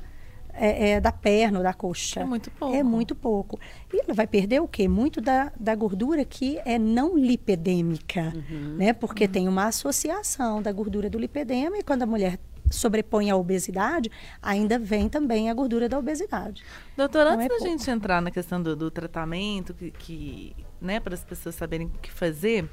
é, 0.60 0.90
é, 0.92 1.02
da 1.02 1.12
perna 1.12 1.60
ou 1.60 1.64
da 1.64 1.74
coxa. 1.74 2.20
É 2.20 2.26
muito 2.26 2.52
pouco. 2.52 2.76
É 2.76 2.84
muito 2.84 3.16
pouco. 3.16 3.60
E 3.94 4.02
ela 4.02 4.14
vai 4.14 4.28
perder 4.28 4.62
o 4.62 4.68
quê? 4.68 4.88
Muito 4.88 5.22
da, 5.22 5.52
da 5.60 5.74
gordura 5.74 6.26
que 6.26 6.60
é 6.66 6.78
não 6.78 7.18
lipedêmica, 7.18 8.34
né? 8.78 8.94
Porque 8.94 9.28
tem 9.28 9.48
uma 9.48 9.66
associação 9.68 10.62
da 10.62 10.72
gordura 10.72 11.10
do 11.10 11.18
lipedema 11.18 11.78
e 11.78 11.84
quando 11.84 12.04
a 12.04 12.06
mulher 12.06 12.40
sobrepõe 12.70 13.30
a 13.30 13.36
obesidade, 13.36 14.12
ainda 14.42 14.78
vem 14.78 15.10
também 15.10 15.50
a 15.50 15.54
gordura 15.54 15.90
da 15.90 15.98
obesidade. 15.98 16.64
Doutora, 16.96 17.32
Não 17.32 17.36
antes 17.38 17.46
é 17.46 17.50
da 17.50 17.56
pouco. 17.56 17.70
gente 17.72 17.90
entrar 17.90 18.22
na 18.22 18.32
questão 18.32 18.62
do, 18.62 18.76
do 18.76 18.92
tratamento, 18.92 19.74
que, 19.74 19.92
que, 19.92 20.56
né, 20.80 21.00
para 21.00 21.14
as 21.14 21.24
pessoas 21.24 21.56
saberem 21.56 21.88
o 21.88 22.00
que 22.00 22.12
fazer, 22.12 22.70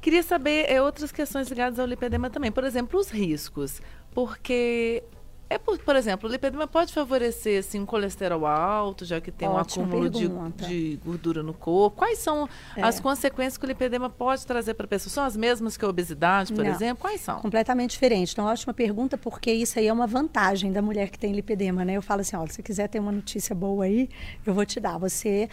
queria 0.00 0.22
saber 0.22 0.70
é, 0.70 0.80
outras 0.80 1.12
questões 1.12 1.48
ligadas 1.48 1.78
ao 1.78 1.86
lipedema 1.86 2.30
também. 2.30 2.50
Por 2.50 2.64
exemplo, 2.64 2.98
os 2.98 3.10
riscos. 3.10 3.82
Porque, 4.12 5.04
é 5.50 5.58
por, 5.58 5.76
por 5.78 5.96
exemplo, 5.96 6.28
o 6.28 6.32
lipedema 6.32 6.66
pode 6.66 6.92
favorecer 6.92 7.58
assim, 7.58 7.80
um 7.80 7.84
colesterol 7.84 8.46
alto, 8.46 9.04
já 9.04 9.20
que 9.20 9.32
tem 9.32 9.48
Ótima 9.48 9.84
um 9.84 9.88
acúmulo 9.88 10.08
de, 10.08 10.28
de 10.66 11.00
gordura 11.04 11.42
no 11.42 11.52
corpo. 11.52 11.96
Quais 11.98 12.18
são 12.20 12.48
É. 12.76 12.82
as 12.82 13.00
consequências 13.00 13.58
que 13.58 13.64
o 13.64 13.68
lipedema 13.68 14.08
pode 14.08 14.46
trazer 14.46 14.74
para 14.74 14.84
a 14.86 14.88
pessoa? 14.88 15.12
São 15.12 15.24
as 15.24 15.36
mesmas 15.36 15.76
que 15.76 15.84
a 15.84 15.88
obesidade, 15.88 16.52
por 16.52 16.64
Não. 16.64 16.70
exemplo? 16.70 17.02
Quais 17.02 17.20
são? 17.20 17.40
Completamente 17.40 17.90
diferente. 17.90 18.32
Então, 18.32 18.44
ótima 18.46 18.72
pergunta, 18.72 19.18
porque 19.18 19.52
isso 19.52 19.78
aí 19.78 19.88
é 19.88 19.92
uma 19.92 20.06
vantagem 20.06 20.72
da 20.72 20.80
mulher 20.80 21.10
que 21.10 21.18
tem 21.18 21.32
lipedema, 21.32 21.84
né? 21.84 21.94
Eu 21.94 22.02
falo 22.02 22.20
assim, 22.20 22.36
olha, 22.36 22.50
se 22.50 22.62
quiser 22.62 22.88
ter 22.88 23.00
uma 23.00 23.10
notícia 23.12 23.54
boa 23.54 23.84
aí, 23.84 24.08
eu 24.46 24.54
vou 24.54 24.64
te 24.64 24.78
dar. 24.78 24.98
Você 24.98 25.48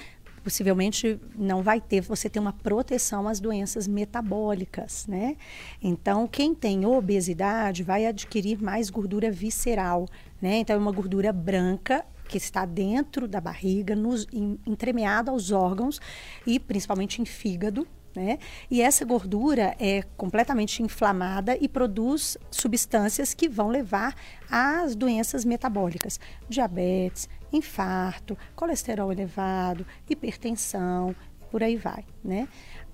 possivelmente 0.48 1.20
não 1.38 1.62
vai 1.62 1.82
ter, 1.82 2.00
você 2.00 2.30
tem 2.30 2.42
uma 2.42 2.54
proteção 2.54 3.28
às 3.28 3.38
doenças 3.38 3.86
metabólicas, 3.86 5.06
né? 5.06 5.36
Então, 5.84 6.26
quem 6.26 6.56
tem 6.56 6.86
obesidade 6.86 7.84
vai 7.84 8.06
adquirir 8.06 8.58
mais 8.58 8.90
gordura 8.90 9.30
visceral, 9.30 10.08
né? 10.42 10.60
Então, 10.60 10.74
é 10.74 10.80
uma 10.80 10.94
gordura 10.94 11.34
branca 11.34 12.06
que 12.30 12.38
está 12.38 12.66
dentro 12.66 13.28
da 13.28 13.42
barriga, 13.42 13.94
nos, 13.94 14.26
em, 14.32 14.58
entremeada 14.66 15.32
aos 15.32 15.52
órgãos 15.52 16.00
e 16.46 16.62
principalmente 16.62 17.22
em 17.22 17.26
fígado, 17.26 17.86
né? 18.16 18.40
E 18.72 18.82
essa 18.82 19.04
gordura 19.04 19.76
é 19.78 20.02
completamente 20.16 20.82
inflamada 20.82 21.58
e 21.60 21.68
produz 21.68 22.38
substâncias 22.50 23.34
que 23.34 23.50
vão 23.50 23.68
levar 23.68 24.16
às 24.50 24.96
doenças 24.96 25.44
metabólicas, 25.44 26.22
diabetes, 26.48 27.28
infarto, 27.52 28.38
colesterol 28.56 29.12
elevado, 29.12 29.86
hipertensão, 30.10 31.16
por 31.52 31.64
aí 31.64 31.76
vai, 31.78 32.04
né? 32.24 32.48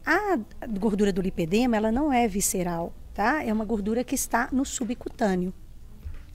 A 0.05 0.37
gordura 0.79 1.11
do 1.13 1.21
lipedema, 1.21 1.77
ela 1.77 1.91
não 1.91 2.11
é 2.11 2.27
visceral, 2.27 2.93
tá? 3.13 3.43
É 3.43 3.51
uma 3.51 3.65
gordura 3.65 4.03
que 4.03 4.15
está 4.15 4.49
no 4.51 4.65
subcutâneo. 4.65 5.53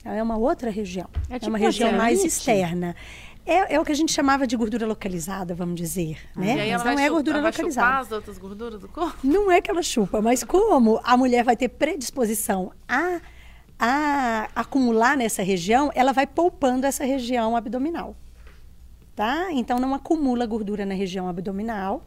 Ela 0.03 0.15
é 0.15 0.23
uma 0.23 0.37
outra 0.37 0.69
região. 0.71 1.07
É 1.29 1.35
É, 1.35 1.39
tipo 1.39 1.49
uma 1.51 1.57
região 1.57 1.91
mais 1.93 2.17
celulite? 2.19 2.27
externa. 2.27 2.95
É, 3.45 3.75
é 3.75 3.79
o 3.79 3.85
que 3.85 3.91
a 3.91 3.95
gente 3.95 4.11
chamava 4.11 4.45
de 4.45 4.55
gordura 4.55 4.85
localizada, 4.85 5.55
vamos 5.55 5.75
dizer, 5.75 6.19
né? 6.35 6.55
E 6.55 6.59
aí 6.61 6.71
Mas 6.71 6.81
ela 6.81 6.91
não 6.95 6.99
é 6.99 7.09
gordura 7.09 7.37
ela 7.37 7.43
vai 7.43 7.51
localizada. 7.51 7.97
as 7.99 8.11
outras 8.11 8.37
gorduras 8.37 8.79
do 8.79 8.87
corpo? 8.87 9.17
Não 9.23 9.51
é 9.51 9.59
que 9.61 9.71
ela 9.71 9.81
chupa, 9.81 10.21
mas 10.21 10.43
como 10.43 10.99
a 11.03 11.17
mulher 11.17 11.43
vai 11.43 11.55
ter 11.57 11.67
predisposição 11.69 12.71
a, 12.87 13.19
a 13.79 14.49
acumular 14.55 15.15
nessa 15.15 15.41
região, 15.41 15.89
ela 15.95 16.11
vai 16.11 16.27
poupando 16.27 16.85
essa 16.85 17.05
região 17.05 17.55
abdominal. 17.55 18.15
tá? 19.15 19.51
Então 19.51 19.79
não 19.79 19.93
acumula 19.93 20.45
gordura 20.45 20.85
na 20.85 20.93
região 20.93 21.27
abdominal, 21.27 22.03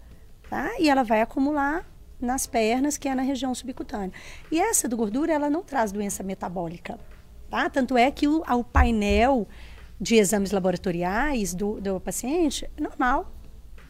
tá? 0.48 0.70
E 0.78 0.88
ela 0.88 1.02
vai 1.02 1.20
acumular 1.20 1.87
nas 2.20 2.46
pernas, 2.46 2.96
que 2.96 3.08
é 3.08 3.14
na 3.14 3.22
região 3.22 3.54
subcutânea. 3.54 4.12
E 4.50 4.61
essa 4.61 4.88
do 4.88 4.96
gordura, 4.96 5.32
ela 5.32 5.50
não 5.50 5.62
traz 5.62 5.92
doença 5.92 6.22
metabólica, 6.22 6.98
tá? 7.50 7.68
Tanto 7.68 7.98
é 7.98 8.11
que 8.11 8.28
o, 8.28 8.42
o 8.42 8.64
painel 8.64 9.46
de 10.00 10.16
exames 10.16 10.52
laboratoriais 10.52 11.54
do, 11.54 11.80
do 11.80 12.00
paciente 12.00 12.68
é 12.76 12.80
normal, 12.80 13.30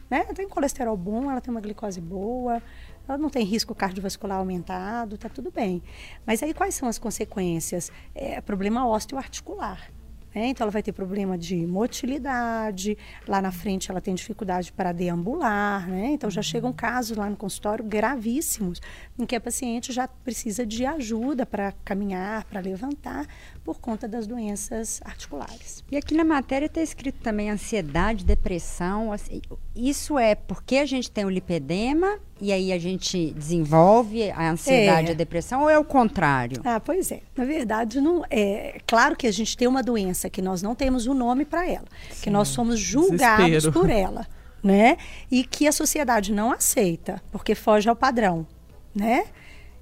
né? 0.09 0.25
Tem 0.35 0.47
colesterol 0.49 0.97
bom, 0.97 1.31
ela 1.31 1.39
tem 1.39 1.49
uma 1.49 1.61
glicose 1.61 2.01
boa, 2.01 2.61
ela 3.07 3.17
não 3.17 3.29
tem 3.29 3.45
risco 3.45 3.75
cardiovascular 3.75 4.37
aumentado, 4.37 5.17
tá 5.17 5.29
tudo 5.29 5.51
bem. 5.51 5.81
Mas 6.25 6.41
aí 6.41 6.53
quais 6.53 6.75
são 6.75 6.87
as 6.87 6.97
consequências? 6.97 7.91
É 8.15 8.41
problema 8.41 8.87
osteoarticular. 8.87 9.91
Né? 10.33 10.47
Então, 10.47 10.65
ela 10.65 10.71
vai 10.71 10.81
ter 10.81 10.91
problema 10.91 11.37
de 11.37 11.67
motilidade, 11.67 12.97
lá 13.27 13.41
na 13.41 13.51
frente 13.51 13.91
ela 13.91 14.01
tem 14.01 14.15
dificuldade 14.15 14.71
para 14.73 14.91
deambular, 14.91 15.87
né? 15.87 16.07
Então, 16.11 16.29
já 16.29 16.41
chegam 16.41 16.73
casos 16.73 17.15
lá 17.15 17.29
no 17.29 17.35
consultório 17.35 17.85
gravíssimos, 17.85 18.81
em 19.17 19.25
que 19.25 19.35
a 19.35 19.41
paciente 19.41 19.93
já 19.93 20.07
precisa 20.07 20.65
de 20.65 20.85
ajuda 20.85 21.45
para 21.45 21.71
caminhar, 21.85 22.45
para 22.45 22.59
levantar, 22.59 23.27
por 23.63 23.79
conta 23.79 24.07
das 24.07 24.25
doenças 24.25 25.01
articulares. 25.05 25.83
E 25.91 25.97
aqui 25.97 26.15
na 26.15 26.25
matéria 26.25 26.65
está 26.65 26.81
escrito 26.81 27.19
também 27.21 27.51
ansiedade, 27.51 28.25
depressão. 28.25 29.11
Assim, 29.11 29.39
isso 29.75 30.17
é 30.17 30.33
porque 30.33 30.77
a 30.77 30.85
gente 30.85 31.11
tem 31.11 31.25
o 31.25 31.29
lipedema 31.29 32.19
e 32.43 32.51
aí 32.51 32.73
a 32.73 32.77
gente 32.77 33.31
desenvolve 33.31 34.29
a 34.31 34.51
ansiedade, 34.51 35.07
é. 35.07 35.11
a 35.11 35.13
depressão, 35.13 35.61
ou 35.61 35.69
é 35.69 35.79
o 35.79 35.85
contrário? 35.85 36.61
Ah, 36.65 36.77
pois 36.77 37.09
é. 37.09 37.21
Na 37.37 37.45
verdade, 37.45 38.01
não 38.01 38.21
é 38.29 38.81
claro 38.85 39.15
que 39.15 39.25
a 39.25 39.31
gente 39.31 39.55
tem 39.55 39.65
uma 39.65 39.81
doença 39.81 40.29
que 40.29 40.41
nós 40.41 40.61
não 40.61 40.75
temos 40.75 41.07
o 41.07 41.11
um 41.11 41.13
nome 41.13 41.45
para 41.45 41.65
ela, 41.65 41.85
Sim. 42.11 42.23
que 42.23 42.29
nós 42.29 42.49
somos 42.49 42.77
julgados 42.77 43.45
Desespero. 43.45 43.79
por 43.79 43.89
ela, 43.89 44.27
né? 44.61 44.97
E 45.31 45.45
que 45.45 45.69
a 45.69 45.71
sociedade 45.71 46.33
não 46.33 46.51
aceita, 46.51 47.23
porque 47.31 47.55
foge 47.55 47.87
ao 47.87 47.95
padrão, 47.95 48.45
né? 48.93 49.27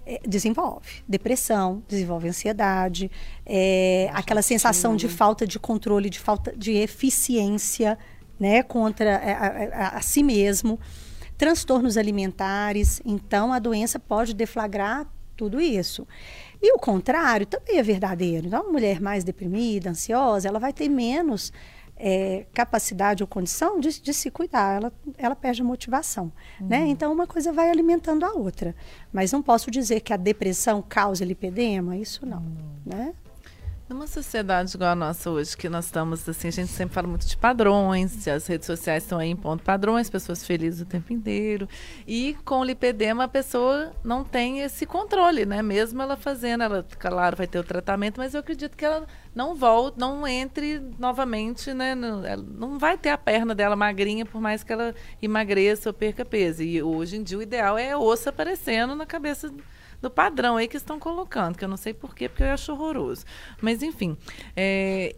É, 0.06 0.20
desenvolve 0.28 1.02
depressão, 1.08 1.82
desenvolve 1.88 2.28
ansiedade, 2.28 3.10
é, 3.44 4.08
aquela 4.14 4.44
sensação 4.44 4.96
de 4.96 5.08
falta 5.08 5.48
de 5.48 5.58
controle, 5.58 6.12
de 6.12 6.20
falta 6.20 6.54
de 6.56 6.74
eficiência, 6.74 7.98
né, 8.40 8.62
contra 8.62 9.16
a, 9.18 9.32
a, 9.32 9.48
a, 9.48 9.98
a 9.98 10.02
si 10.02 10.22
mesmo 10.22 10.80
transtornos 11.42 11.98
alimentares. 11.98 13.02
Então, 13.04 13.52
a 13.52 13.58
doença 13.58 13.98
pode 13.98 14.36
deflagrar 14.36 15.08
tudo 15.36 15.60
isso. 15.60 16.08
E 16.62 16.72
o 16.72 16.78
contrário 16.78 17.48
também 17.48 17.80
é 17.80 17.84
verdadeiro. 17.84 18.46
Então, 18.46 18.62
uma 18.62 18.72
mulher 18.72 19.02
mais 19.02 19.24
deprimida, 19.24 19.90
ansiosa, 19.90 20.48
ela 20.48 20.60
vai 20.60 20.72
ter 20.72 20.88
menos 20.88 21.52
é, 21.98 22.46
capacidade 22.54 23.24
ou 23.24 23.28
condição 23.28 23.80
de, 23.80 24.00
de, 24.00 24.14
se 24.14 24.30
cuidar, 24.30 24.76
ela, 24.76 24.94
ela 25.18 25.36
perde 25.36 25.64
a 25.64 25.66
motivação. 25.66 26.32
Uhum. 26.60 26.68
Né? 26.68 26.86
Então, 26.90 27.12
uma 27.12 27.26
coisa 27.26 27.52
vai 27.52 27.72
alimentando 27.72 28.24
a 28.24 28.34
outra. 28.34 28.76
Mas 29.12 29.32
não 29.32 29.42
posso 29.42 29.72
dizer 29.72 30.02
que 30.02 30.14
a 30.14 30.18
depressão 30.18 30.80
causa 30.88 31.26
lipedema, 31.26 31.98
isso 31.98 32.24
não. 32.24 32.38
Uhum. 32.38 32.76
Né? 32.86 33.14
Numa 33.92 34.08
sociedade 34.08 34.74
igual 34.74 34.92
a 34.92 34.96
nossa 34.96 35.30
hoje, 35.30 35.58
que 35.58 35.68
nós 35.68 35.84
estamos 35.84 36.28
assim, 36.30 36.48
a 36.48 36.52
gente 36.52 36.72
sempre 36.72 36.96
fala 36.96 37.10
muito 37.10 37.28
de 37.28 37.36
padrões, 37.36 38.26
as 38.26 38.48
redes 38.48 38.66
sociais 38.66 39.04
estão 39.04 39.20
aí 39.20 39.30
em 39.30 39.36
ponto 39.36 39.66
padrões, 39.66 40.10
pessoas 40.10 40.46
felizes 40.46 40.80
o 40.80 40.86
tempo 40.86 41.12
inteiro. 41.12 41.68
E 42.08 42.38
com 42.46 42.62
o 42.62 42.64
lipedema 42.64 43.26
a 43.26 43.28
pessoa 43.28 43.92
não 44.02 44.24
tem 44.24 44.62
esse 44.62 44.86
controle, 44.86 45.46
né? 45.46 45.62
Mesmo 45.62 46.02
ela 46.02 46.16
fazendo, 46.16 46.64
ela, 46.64 46.88
claro, 46.98 47.36
vai 47.36 47.46
ter 47.48 47.60
o 47.60 47.66
tratamento, 47.66 48.18
mas 48.18 48.34
eu 48.34 48.40
acredito 48.40 48.78
que 48.78 48.86
ela 48.86 49.06
não 49.36 49.56
volte, 49.56 50.00
não 50.00 50.26
entre 50.26 50.82
novamente, 50.98 51.74
né? 51.74 51.94
No, 51.94 52.22
não 52.58 52.80
vai 52.80 52.98
ter 52.98 53.10
a 53.10 53.18
perna 53.18 53.54
dela 53.54 53.76
magrinha, 53.76 54.26
por 54.26 54.40
mais 54.40 54.64
que 54.64 54.72
ela 54.72 54.96
emagreça 55.22 55.90
ou 55.90 55.94
perca 55.94 56.24
peso. 56.24 56.64
E 56.64 56.82
hoje 56.82 57.18
em 57.18 57.24
dia 57.24 57.38
o 57.38 57.42
ideal 57.42 57.78
é 57.78 57.94
osso 57.98 58.30
aparecendo 58.30 58.96
na 58.96 59.06
cabeça 59.06 59.54
do 60.02 60.10
padrão 60.10 60.58
aí 60.58 60.68
que 60.68 60.78
estão 60.78 61.00
colocando, 61.00 61.58
que 61.58 61.64
eu 61.64 61.70
não 61.70 61.78
sei 61.78 61.94
porquê, 61.94 62.28
porque 62.28 62.44
eu 62.44 62.52
acho 62.52 62.72
horroroso. 62.72 63.24
Mas, 63.62 63.84
enfim. 63.84 64.18
É, 64.56 65.16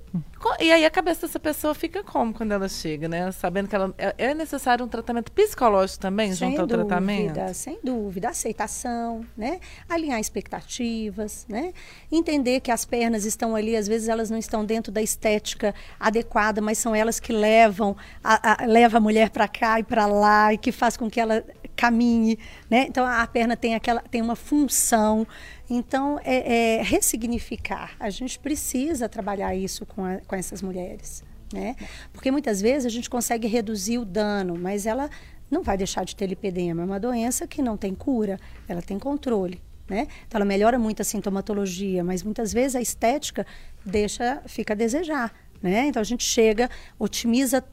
e 0.59 0.71
aí 0.71 0.83
a 0.83 0.89
cabeça 0.89 1.25
dessa 1.25 1.39
pessoa 1.39 1.73
fica 1.73 2.03
como 2.03 2.33
quando 2.33 2.51
ela 2.51 2.67
chega, 2.67 3.07
né? 3.07 3.31
Sabendo 3.31 3.69
que 3.69 3.75
ela, 3.75 3.93
é, 3.97 4.13
é 4.17 4.33
necessário 4.33 4.85
um 4.85 4.87
tratamento 4.87 5.31
psicológico 5.31 5.99
também, 6.01 6.33
sem 6.33 6.49
junto 6.49 6.61
ao 6.61 6.67
dúvida, 6.67 6.87
tratamento? 6.87 7.53
Sem 7.53 7.79
dúvida. 7.83 8.29
Aceitação, 8.29 9.25
né? 9.37 9.59
Alinhar 9.87 10.19
expectativas, 10.19 11.45
né? 11.47 11.73
Entender 12.11 12.59
que 12.59 12.71
as 12.71 12.83
pernas 12.83 13.23
estão 13.25 13.55
ali, 13.55 13.75
às 13.75 13.87
vezes 13.87 14.09
elas 14.09 14.29
não 14.29 14.37
estão 14.37 14.65
dentro 14.65 14.91
da 14.91 15.01
estética 15.01 15.73
adequada, 15.99 16.61
mas 16.61 16.77
são 16.77 16.93
elas 16.93 17.19
que 17.19 17.31
levam 17.31 17.95
a, 18.23 18.63
a, 18.63 18.65
leva 18.65 18.97
a 18.97 19.01
mulher 19.01 19.29
para 19.29 19.47
cá 19.47 19.79
e 19.79 19.83
para 19.83 20.05
lá 20.05 20.53
e 20.53 20.57
que 20.57 20.71
faz 20.71 20.97
com 20.97 21.09
que 21.09 21.19
ela 21.19 21.43
caminhe, 21.75 22.37
né? 22.69 22.85
Então 22.87 23.05
a 23.05 23.25
perna 23.27 23.55
tem 23.55 23.75
aquela 23.75 24.01
tem 24.01 24.21
uma 24.21 24.35
função. 24.35 25.27
Então 25.69 26.19
é, 26.23 26.77
é 26.77 26.81
ressignificar. 26.83 27.95
A 27.99 28.09
gente 28.09 28.39
precisa 28.39 29.09
trabalhar 29.09 29.55
isso 29.55 29.85
com, 29.85 30.03
a, 30.03 30.17
com 30.17 30.35
essas 30.35 30.61
mulheres, 30.61 31.23
né? 31.51 31.75
Porque 32.11 32.31
muitas 32.31 32.61
vezes 32.61 32.85
a 32.85 32.89
gente 32.89 33.09
consegue 33.09 33.47
reduzir 33.47 33.97
o 33.97 34.05
dano, 34.05 34.57
mas 34.57 34.85
ela 34.85 35.09
não 35.49 35.61
vai 35.61 35.77
deixar 35.77 36.03
de 36.03 36.15
ter 36.15 36.27
lipedema. 36.27 36.81
É 36.81 36.85
uma 36.85 36.99
doença 36.99 37.47
que 37.47 37.61
não 37.61 37.77
tem 37.77 37.93
cura, 37.93 38.39
ela 38.67 38.81
tem 38.81 38.97
controle. 38.97 39.61
Né? 39.87 40.07
Então 40.27 40.39
ela 40.39 40.45
melhora 40.45 40.79
muito 40.79 41.01
a 41.01 41.05
sintomatologia, 41.05 42.03
mas 42.03 42.23
muitas 42.23 42.53
vezes 42.53 42.75
a 42.75 42.81
estética 42.81 43.45
deixa, 43.85 44.41
fica 44.47 44.73
a 44.73 44.75
desejar. 44.75 45.33
Né? 45.61 45.87
Então 45.87 46.01
a 46.01 46.05
gente 46.05 46.23
chega, 46.23 46.69
otimiza 46.97 47.63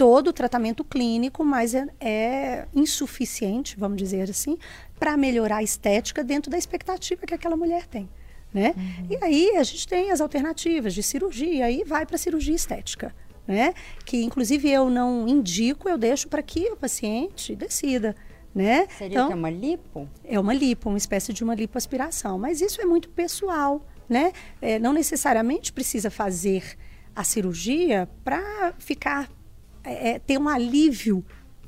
todo 0.00 0.28
o 0.28 0.32
tratamento 0.32 0.82
clínico, 0.82 1.44
mas 1.44 1.74
é, 1.74 1.86
é 2.00 2.66
insuficiente, 2.74 3.76
vamos 3.78 3.98
dizer 3.98 4.30
assim, 4.30 4.56
para 4.98 5.14
melhorar 5.14 5.58
a 5.58 5.62
estética 5.62 6.24
dentro 6.24 6.50
da 6.50 6.56
expectativa 6.56 7.26
que 7.26 7.34
aquela 7.34 7.54
mulher 7.54 7.86
tem. 7.86 8.08
Né? 8.50 8.72
Uhum. 8.74 9.06
E 9.10 9.22
aí 9.22 9.56
a 9.58 9.62
gente 9.62 9.86
tem 9.86 10.10
as 10.10 10.22
alternativas 10.22 10.94
de 10.94 11.02
cirurgia, 11.02 11.66
aí 11.66 11.84
vai 11.84 12.06
para 12.06 12.16
a 12.16 12.18
cirurgia 12.18 12.54
estética. 12.54 13.14
Né? 13.46 13.74
Que 14.06 14.24
inclusive 14.24 14.70
eu 14.70 14.88
não 14.88 15.28
indico, 15.28 15.86
eu 15.86 15.98
deixo 15.98 16.28
para 16.28 16.42
que 16.42 16.70
o 16.70 16.76
paciente 16.78 17.54
decida. 17.54 18.16
Né? 18.54 18.86
Seria 18.96 19.16
então, 19.16 19.26
que 19.26 19.34
é 19.34 19.36
uma 19.36 19.50
lipo? 19.50 20.08
É 20.24 20.40
uma 20.40 20.54
lipo, 20.54 20.88
uma 20.88 20.96
espécie 20.96 21.30
de 21.30 21.44
uma 21.44 21.54
lipoaspiração. 21.54 22.38
Mas 22.38 22.62
isso 22.62 22.80
é 22.80 22.86
muito 22.86 23.10
pessoal. 23.10 23.84
Né? 24.08 24.32
É, 24.62 24.78
não 24.78 24.94
necessariamente 24.94 25.74
precisa 25.74 26.10
fazer 26.10 26.74
a 27.14 27.22
cirurgia 27.22 28.08
para 28.24 28.72
ficar 28.78 29.28
é, 29.84 30.10
é, 30.10 30.18
ter 30.18 30.38
um 30.38 30.48
alívio 30.48 31.24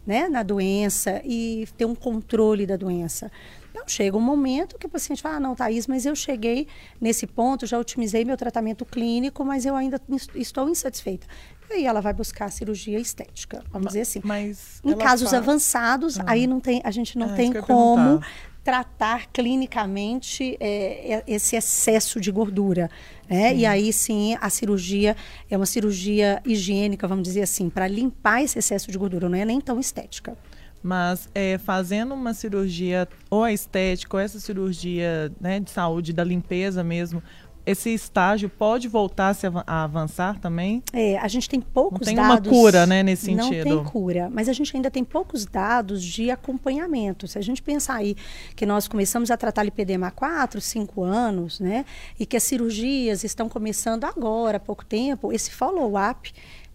né, 0.07 0.29
na 0.29 0.43
doença 0.43 1.21
e 1.25 1.67
ter 1.77 1.85
um 1.85 1.95
controle 1.95 2.67
da 2.67 2.77
doença. 2.77 3.31
Então, 3.71 3.85
chega 3.87 4.17
um 4.17 4.21
momento 4.21 4.79
que 4.79 4.87
o 4.87 4.89
paciente 4.89 5.23
fala, 5.23 5.37
ah, 5.37 5.41
não, 5.41 5.55
Thaís, 5.55 5.87
mas 5.87 6.05
eu 6.05 6.15
cheguei 6.15 6.67
nesse 7.01 7.27
ponto, 7.27 7.67
já 7.67 7.79
otimizei 7.79 8.25
meu 8.25 8.37
tratamento 8.37 8.85
clínico, 8.85 9.45
mas 9.45 9.65
eu 9.65 9.75
ainda 9.75 10.01
estou 10.35 10.69
insatisfeita. 10.69 11.27
E 11.71 11.75
aí 11.75 11.87
ela 11.87 12.01
vai 12.01 12.13
buscar 12.13 12.47
a 12.47 12.51
cirurgia 12.51 12.99
estética, 12.99 13.65
vamos 13.71 13.87
mas, 13.87 13.93
dizer 13.93 14.01
assim. 14.03 14.21
Mas 14.23 14.81
em 14.85 14.95
casos 14.97 15.31
fala... 15.31 15.43
avançados, 15.43 16.21
ah. 16.21 16.25
aí 16.27 16.47
não 16.47 16.61
tem, 16.61 16.83
a 16.85 16.91
gente 16.91 17.17
não 17.17 17.31
ah, 17.31 17.35
tem 17.35 17.53
como 17.53 18.21
tratar 18.65 19.27
clinicamente 19.33 20.57
é, 20.61 21.15
é, 21.15 21.25
esse 21.27 21.57
excesso 21.57 22.21
de 22.21 22.31
gordura. 22.31 22.91
Né? 23.29 23.55
E 23.55 23.67
aí 23.67 23.93
sim 23.93 24.37
a 24.41 24.51
cirurgia 24.51 25.17
é 25.51 25.57
uma 25.57 25.67
cirurgia 25.67 26.41
higiênica, 26.45 27.09
vamos 27.09 27.25
dizer 27.25 27.43
assim, 27.43 27.69
para 27.69 27.89
limpar 27.89 28.43
esse 28.43 28.59
excesso 28.59 28.91
de 28.91 28.99
gordura, 28.99 29.29
não 29.29 29.39
é 29.39 29.45
nem 29.45 29.61
tão 29.61 29.81
estética. 29.81 30.37
Mas 30.83 31.29
é, 31.33 31.59
fazendo 31.59 32.13
uma 32.13 32.35
cirurgia, 32.35 33.09
ou 33.31 33.45
a 33.45 33.53
estética, 33.53 34.17
ou 34.17 34.21
essa 34.21 34.41
cirurgia 34.41 35.33
né, 35.41 35.61
de 35.61 35.71
saúde, 35.71 36.13
da 36.13 36.25
limpeza 36.25 36.83
mesmo, 36.83 37.23
esse 37.65 37.91
estágio 37.91 38.49
pode 38.49 38.89
voltar 38.89 39.29
a, 39.29 39.35
se 39.35 39.47
a 39.47 39.85
avançar 39.85 40.39
também? 40.39 40.83
É, 40.93 41.19
a 41.19 41.29
gente 41.29 41.49
tem 41.49 41.61
poucos 41.61 42.01
não 42.01 42.07
tem 42.07 42.17
dados. 42.17 42.47
uma 42.47 42.59
cura, 42.59 42.87
né, 42.87 43.03
nesse 43.03 43.27
sentido. 43.27 43.69
Não 43.69 43.83
tem 43.83 43.93
cura, 43.93 44.29
mas 44.31 44.49
a 44.49 44.53
gente 44.53 44.75
ainda 44.77 44.91
tem 44.91 45.05
poucos 45.05 45.47
dados 45.47 46.03
de 46.03 46.31
acompanhamento. 46.31 47.29
Se 47.29 47.39
a 47.39 47.43
gente 47.43 47.63
pensar 47.63 47.97
aí 47.97 48.17
que 48.57 48.67
nós 48.67 48.89
começamos 48.89 49.31
a 49.31 49.37
tratar 49.37 49.63
lipedema 49.63 50.09
há 50.09 50.11
4, 50.11 50.61
5 50.61 51.03
anos, 51.03 51.61
né, 51.61 51.85
e 52.19 52.27
que 52.27 52.37
as 52.37 52.43
cirurgias 52.43 53.25
estão 53.25 53.49
começando 53.49 54.05
agora, 54.05 54.57
há 54.57 54.61
pouco 54.61 54.85
tempo, 54.85 55.33
esse 55.33 55.51
follow-up 55.53 56.33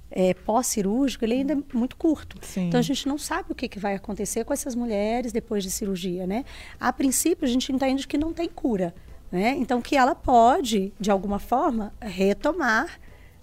é, 0.10 0.34
pós-cirúrgico, 0.34 1.26
ele 1.26 1.34
ainda 1.34 1.54
é 1.54 1.58
muito 1.74 1.96
curto. 1.96 2.38
Sim. 2.42 2.68
Então 2.68 2.80
a 2.80 2.84
gente 2.84 3.08
não 3.08 3.18
sabe 3.18 3.52
o 3.52 3.56
que, 3.56 3.68
que 3.68 3.80
vai 3.80 3.96
acontecer 3.96 4.44
com 4.46 4.54
essas 4.54 4.76
mulheres 4.76 5.32
depois 5.32 5.64
de 5.64 5.70
cirurgia, 5.70 6.26
né? 6.26 6.46
A 6.80 6.94
princípio 6.94 7.46
a 7.46 7.50
gente 7.50 7.72
entende 7.72 8.08
que 8.08 8.18
não 8.18 8.34
tem 8.34 8.48
cura. 8.48 8.94
Né? 9.32 9.56
Então, 9.58 9.82
que 9.82 9.96
ela 9.98 10.16
pode, 10.16 10.94
de 11.00 11.12
alguma 11.12 11.40
forma, 11.40 11.94
retomar 12.02 13.00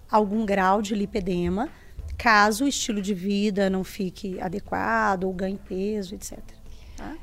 algum 0.09 0.45
grau 0.45 0.81
de 0.81 0.95
lipedema, 0.95 1.69
caso 2.17 2.65
o 2.65 2.67
estilo 2.67 3.01
de 3.01 3.13
vida 3.13 3.69
não 3.69 3.83
fique 3.83 4.39
adequado 4.41 5.25
ou 5.25 5.33
ganhe 5.33 5.59
peso, 5.67 6.15
etc. 6.15 6.39
Tá? 6.97 7.15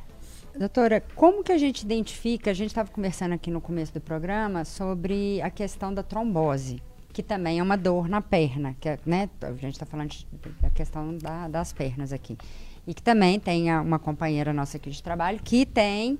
Doutora, 0.57 1.03
como 1.15 1.43
que 1.43 1.51
a 1.51 1.59
gente 1.59 1.83
identifica? 1.83 2.51
A 2.51 2.55
gente 2.55 2.69
estava 2.69 2.91
conversando 2.91 3.33
aqui 3.33 3.51
no 3.51 3.61
começo 3.61 3.93
do 3.95 4.01
programa 4.01 4.65
sobre 4.65 5.41
a 5.43 5.51
questão 5.51 5.93
da 5.93 6.03
trombose. 6.03 6.83
que 7.15 7.23
também 7.23 7.59
é 7.59 7.63
uma 7.63 7.77
dor 7.77 8.09
na 8.09 8.23
perna, 8.23 8.75
que 8.81 8.89
é, 8.89 8.99
né, 9.05 9.29
a 9.43 9.53
gente 9.53 9.75
está 9.75 9.85
falando 9.85 10.15
da 10.63 10.71
questão 10.71 11.15
da- 11.19 11.47
das 11.47 11.71
pernas 11.71 12.11
aqui. 12.11 12.39
E 12.87 12.95
que 12.95 13.03
também 13.03 13.39
tem 13.39 13.71
uma 13.79 13.99
companheira 13.99 14.51
nossa 14.51 14.79
aqui 14.79 14.89
de 14.89 15.03
trabalho 15.03 15.39
que 15.45 15.67
tem 15.67 16.19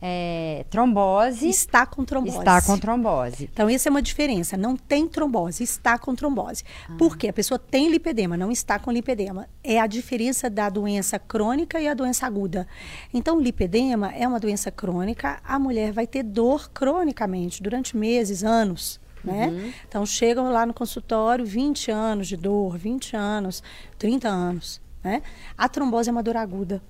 é, 0.00 0.64
trombose, 0.70 1.48
Está 1.48 1.84
com 1.84 2.04
trombose. 2.04 2.38
está 2.38 2.62
com 2.62 2.78
trombose. 2.78 3.50
Então, 3.52 3.68
essa 3.68 3.88
é 3.88 3.90
uma 3.90 4.02
diferença. 4.02 4.56
Não 4.56 4.76
tem 4.76 5.08
trombose, 5.08 5.64
está 5.64 5.98
com 5.98 6.14
trombose. 6.14 6.64
Por 6.96 7.16
quê? 7.16 7.28
A 7.28 7.32
pessoa 7.32 7.58
tem 7.58 7.90
lipedema, 7.90 8.36
não 8.36 8.50
está 8.50 8.78
com 8.78 8.92
lipedema. 8.92 9.48
É 9.62 9.80
a 9.80 9.86
diferença 9.86 10.48
da 10.48 10.68
doença 10.68 11.18
crônica 11.18 11.80
e 11.80 11.88
a 11.88 11.94
doença 11.94 12.26
aguda. 12.26 12.66
Então, 13.12 13.40
lipedema 13.40 14.12
é 14.14 14.26
uma 14.26 14.38
doença 14.38 14.70
crônica, 14.70 15.40
a 15.44 15.58
mulher 15.58 15.92
vai 15.92 16.06
ter 16.06 16.22
dor 16.22 16.70
cronicamente 16.70 17.62
durante 17.62 17.96
meses, 17.96 18.44
anos. 18.44 19.00
Né? 19.24 19.72
Então, 19.88 20.06
chegam 20.06 20.50
lá 20.52 20.64
no 20.64 20.72
consultório 20.72 21.44
20 21.44 21.90
anos 21.90 22.28
de 22.28 22.36
dor, 22.36 22.78
20 22.78 23.16
anos, 23.16 23.62
30 23.98 24.28
anos. 24.28 24.80
Né? 25.02 25.22
A 25.56 25.68
trombose 25.68 26.08
é 26.08 26.12
uma 26.12 26.22
dor 26.22 26.36
aguda. 26.36 26.80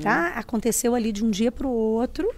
Tá? 0.00 0.28
Aconteceu 0.28 0.94
ali 0.94 1.12
de 1.12 1.24
um 1.24 1.30
dia 1.30 1.50
para 1.50 1.66
o 1.66 1.70
outro 1.70 2.28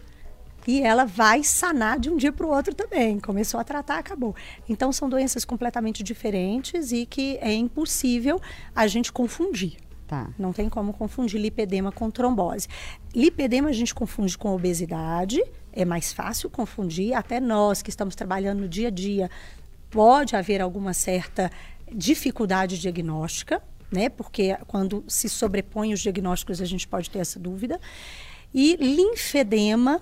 e 0.67 0.83
ela 0.83 1.05
vai 1.05 1.45
sanar 1.45 1.99
de 1.99 2.11
um 2.11 2.17
dia 2.17 2.33
para 2.33 2.47
o 2.47 2.51
outro 2.51 2.75
também. 2.75 3.21
Começou 3.21 3.61
a 3.61 3.65
tratar, 3.65 3.99
acabou. 3.99 4.35
Então 4.69 4.93
são 4.93 5.09
doenças 5.09 5.45
completamente 5.45 6.03
diferentes 6.03 6.93
e 6.93 7.07
que 7.07 7.39
é 7.41 7.53
impossível 7.55 8.41
a 8.75 8.87
gente 8.87 9.13
confundir. 9.13 9.77
Tá. 10.07 10.29
Não 10.39 10.53
tem 10.53 10.69
como 10.69 10.93
confundir 10.93 11.41
lipedema 11.41 11.91
com 11.91 12.11
trombose. 12.11 12.69
Lipedema 13.15 13.71
a 13.71 13.73
gente 13.73 13.95
confunde 13.95 14.39
com 14.39 14.55
obesidade, 14.55 15.43
é 15.73 15.85
mais 15.85 16.13
fácil 16.13 16.49
confundir, 16.49 17.13
até 17.13 17.41
nós 17.41 17.83
que 17.83 17.91
estamos 17.91 18.15
trabalhando 18.15 18.61
no 18.61 18.69
dia 18.69 18.87
a 18.87 18.91
dia, 18.91 19.29
pode 19.91 20.37
haver 20.37 20.61
alguma 20.61 20.93
certa 20.93 21.51
dificuldade 21.93 22.79
diagnóstica, 22.79 23.61
né? 23.91 24.09
Porque 24.09 24.57
quando 24.67 25.05
se 25.07 25.29
sobrepõem 25.29 25.93
os 25.93 26.01
diagnósticos 26.01 26.61
a 26.61 26.65
gente 26.65 26.87
pode 26.87 27.11
ter 27.11 27.19
essa 27.19 27.39
dúvida. 27.39 27.81
E 28.55 28.77
linfedema, 28.77 30.01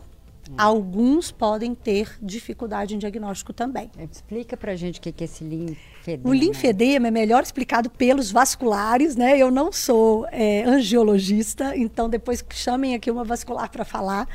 alguns 0.56 1.30
podem 1.30 1.74
ter 1.74 2.16
dificuldade 2.20 2.94
em 2.94 2.98
diagnóstico 2.98 3.52
também. 3.52 3.90
Explica 4.10 4.56
pra 4.56 4.76
gente 4.76 4.98
o 4.98 5.02
que 5.02 5.10
que 5.10 5.24
é 5.24 5.26
esse 5.26 5.42
linfedema. 5.42 6.28
O 6.28 6.32
linfedema 6.32 7.08
é 7.08 7.10
melhor 7.10 7.42
explicado 7.42 7.88
pelos 7.90 8.30
vasculares, 8.30 9.16
né? 9.16 9.38
Eu 9.38 9.50
não 9.50 9.72
sou 9.72 10.26
é, 10.30 10.62
angiologista, 10.64 11.76
então 11.76 12.08
depois 12.08 12.42
que 12.42 12.54
chamem 12.54 12.94
aqui 12.94 13.10
uma 13.10 13.24
vascular 13.24 13.70
para 13.70 13.84
falar. 13.84 14.28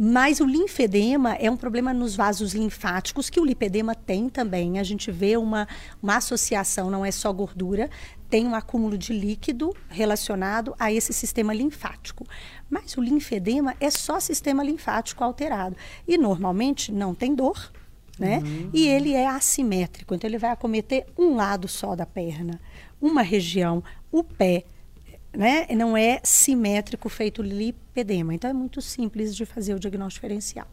Mas 0.00 0.38
o 0.38 0.44
linfedema 0.44 1.34
é 1.34 1.50
um 1.50 1.56
problema 1.56 1.92
nos 1.92 2.14
vasos 2.14 2.54
linfáticos, 2.54 3.28
que 3.28 3.40
o 3.40 3.44
lipedema 3.44 3.96
tem 3.96 4.28
também. 4.28 4.78
A 4.78 4.84
gente 4.84 5.10
vê 5.10 5.36
uma, 5.36 5.66
uma 6.00 6.18
associação, 6.18 6.88
não 6.88 7.04
é 7.04 7.10
só 7.10 7.32
gordura, 7.32 7.90
tem 8.28 8.46
um 8.46 8.54
acúmulo 8.54 8.98
de 8.98 9.12
líquido 9.12 9.74
relacionado 9.88 10.74
a 10.78 10.92
esse 10.92 11.12
sistema 11.12 11.54
linfático. 11.54 12.26
Mas 12.68 12.96
o 12.96 13.02
linfedema 13.02 13.74
é 13.80 13.90
só 13.90 14.20
sistema 14.20 14.62
linfático 14.62 15.24
alterado. 15.24 15.76
E 16.06 16.18
normalmente 16.18 16.92
não 16.92 17.14
tem 17.14 17.34
dor, 17.34 17.72
né? 18.18 18.42
E 18.72 18.86
ele 18.86 19.14
é 19.14 19.26
assimétrico, 19.26 20.14
então 20.14 20.28
ele 20.28 20.38
vai 20.38 20.50
acometer 20.50 21.06
um 21.16 21.34
lado 21.36 21.68
só 21.68 21.94
da 21.94 22.04
perna, 22.04 22.60
uma 23.00 23.22
região, 23.22 23.82
o 24.10 24.22
pé, 24.24 24.64
né? 25.32 25.66
Não 25.76 25.96
é 25.96 26.20
simétrico 26.24 27.08
feito 27.08 27.42
lipedema. 27.42 28.34
Então 28.34 28.50
é 28.50 28.52
muito 28.52 28.82
simples 28.82 29.34
de 29.34 29.46
fazer 29.46 29.74
o 29.74 29.78
diagnóstico 29.78 30.26
diferencial. 30.26 30.66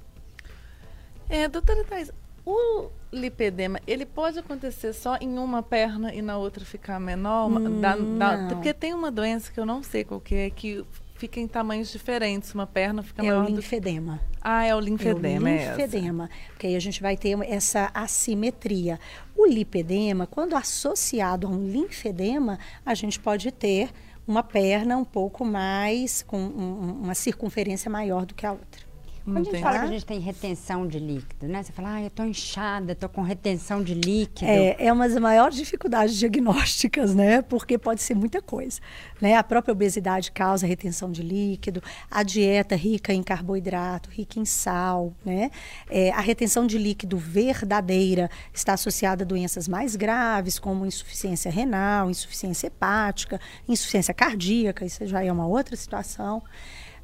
É, 1.30 1.48
doutora 1.48 1.84
Thais, 1.84 2.12
o 2.46 2.90
lipedema, 3.12 3.80
ele 3.88 4.06
pode 4.06 4.38
acontecer 4.40 4.94
só 4.94 5.18
em 5.20 5.38
uma 5.40 5.64
perna 5.64 6.14
e 6.14 6.22
na 6.22 6.38
outra 6.38 6.64
ficar 6.66 7.00
menor? 7.00 7.48
Hum, 7.50 7.80
da- 7.82 7.96
da- 7.96 8.48
porque 8.56 8.74
tem 8.74 8.94
uma 8.94 9.10
doença 9.12 9.52
que 9.52 9.60
eu 9.60 9.66
não 9.66 9.82
sei 9.82 10.04
qual 10.04 10.20
que 10.20 10.36
é, 10.36 10.50
que 10.50 10.86
fica 11.16 11.40
em 11.40 11.48
tamanhos 11.48 11.90
diferentes. 11.92 12.54
Uma 12.54 12.68
perna 12.68 13.02
fica 13.02 13.22
É 13.22 13.24
o 13.24 13.28
maior 13.28 13.42
do 13.44 13.48
que... 13.48 13.54
linfedema. 13.54 14.20
Ah, 14.42 14.66
é 14.66 14.68
o 14.68 14.72
É 14.74 14.76
o 14.76 14.80
linfedema, 14.82 15.50
é 15.50 15.70
linfedema, 15.70 16.30
porque 16.50 16.68
aí 16.68 16.76
a 16.76 16.80
gente 16.80 17.02
vai 17.02 17.16
ter 17.18 17.38
essa 17.50 17.90
assimetria. 17.94 19.00
O 19.36 19.46
lipedema, 19.46 20.28
quando 20.28 20.56
associado 20.56 21.48
a 21.48 21.50
um 21.50 21.66
linfedema, 21.68 22.60
a 22.86 22.94
gente 22.94 23.20
pode 23.20 23.50
ter 23.52 23.90
uma 24.28 24.44
perna 24.44 24.98
um 24.98 25.06
pouco 25.06 25.46
mais, 25.46 26.22
com 26.24 26.38
um- 26.38 27.00
uma 27.04 27.16
circunferência 27.16 27.90
maior 27.90 28.26
do 28.26 28.34
que 28.36 28.46
a 28.46 28.52
outra. 28.52 28.85
Quando 29.26 29.40
a 29.40 29.44
gente 29.52 29.62
fala 29.62 29.80
que 29.80 29.86
a 29.86 29.88
gente 29.88 30.06
tem 30.06 30.20
retenção 30.20 30.88
de 30.88 31.00
líquido, 31.00 31.48
né? 31.48 31.64
Você 31.64 31.72
fala, 31.72 31.96
ah, 31.96 32.02
eu 32.04 32.12
tô 32.12 32.24
inchada, 32.24 32.94
tô 32.94 33.10
com 33.10 33.24
retenção 33.24 33.84
de 33.84 33.96
líquido. 33.96 34.50
É, 34.50 34.76
é 34.86 34.94
uma 34.94 35.10
das 35.10 35.18
maiores 35.18 35.58
dificuldades 35.58 36.16
diagnósticas, 36.16 37.16
né? 37.16 37.42
Porque 37.42 37.76
pode 37.76 38.04
ser 38.04 38.14
muita 38.14 38.40
coisa. 38.40 38.80
Né? 39.20 39.36
A 39.36 39.44
própria 39.44 39.72
obesidade 39.72 40.32
causa 40.32 40.68
retenção 40.68 41.12
de 41.12 41.24
líquido, 41.24 41.82
a 42.10 42.22
dieta 42.22 42.76
rica 42.76 43.12
em 43.12 43.24
carboidrato, 43.24 44.12
rica 44.12 44.40
em 44.40 44.46
sal, 44.46 45.12
né? 45.26 45.50
É, 45.90 46.12
a 46.12 46.22
retenção 46.22 46.68
de 46.68 46.78
líquido 46.78 47.18
verdadeira 47.18 48.30
está 48.54 48.74
associada 48.74 49.24
a 49.24 49.28
doenças 49.28 49.68
mais 49.68 49.96
graves, 49.96 50.60
como 50.60 50.86
insuficiência 50.86 51.50
renal, 51.50 52.12
insuficiência 52.12 52.68
hepática, 52.68 53.42
insuficiência 53.68 54.14
cardíaca, 54.14 54.86
isso 54.86 55.04
já 55.08 55.24
é 55.24 55.32
uma 55.32 55.48
outra 55.48 55.76
situação. 55.76 56.44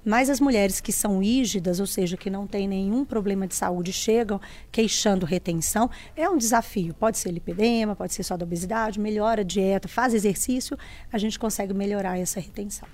Mas 0.04 0.30
as 0.30 0.40
mulheres 0.40 0.80
que 0.80 0.92
são 0.92 1.20
rígidas, 1.20 1.80
ou 1.80 1.86
seja, 1.86 2.18
que 2.18 2.30
não 2.30 2.48
têm 2.48 2.68
nenhum 2.68 3.06
problema 3.06 3.48
de 3.48 3.56
saúde, 3.56 3.94
chegam 3.94 4.40
queixando 4.72 5.26
retenção, 5.26 5.90
é 6.16 6.30
um 6.30 6.38
desafio. 6.38 6.94
Pode 6.94 7.18
ser 7.18 7.32
lipedema, 7.32 7.96
pode 7.96 8.14
ser 8.14 8.24
só 8.24 8.36
da 8.36 8.46
obesidade, 8.46 9.00
melhora 9.00 9.42
a 9.42 9.46
dieta, 9.46 9.88
faz 9.88 10.14
exercício, 10.14 10.78
a 11.12 11.18
gente 11.18 11.38
consegue 11.38 11.74
melhorar 11.74 12.18
essa 12.18 12.40
retenção. 12.40 12.88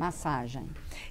Massagem. 0.00 0.64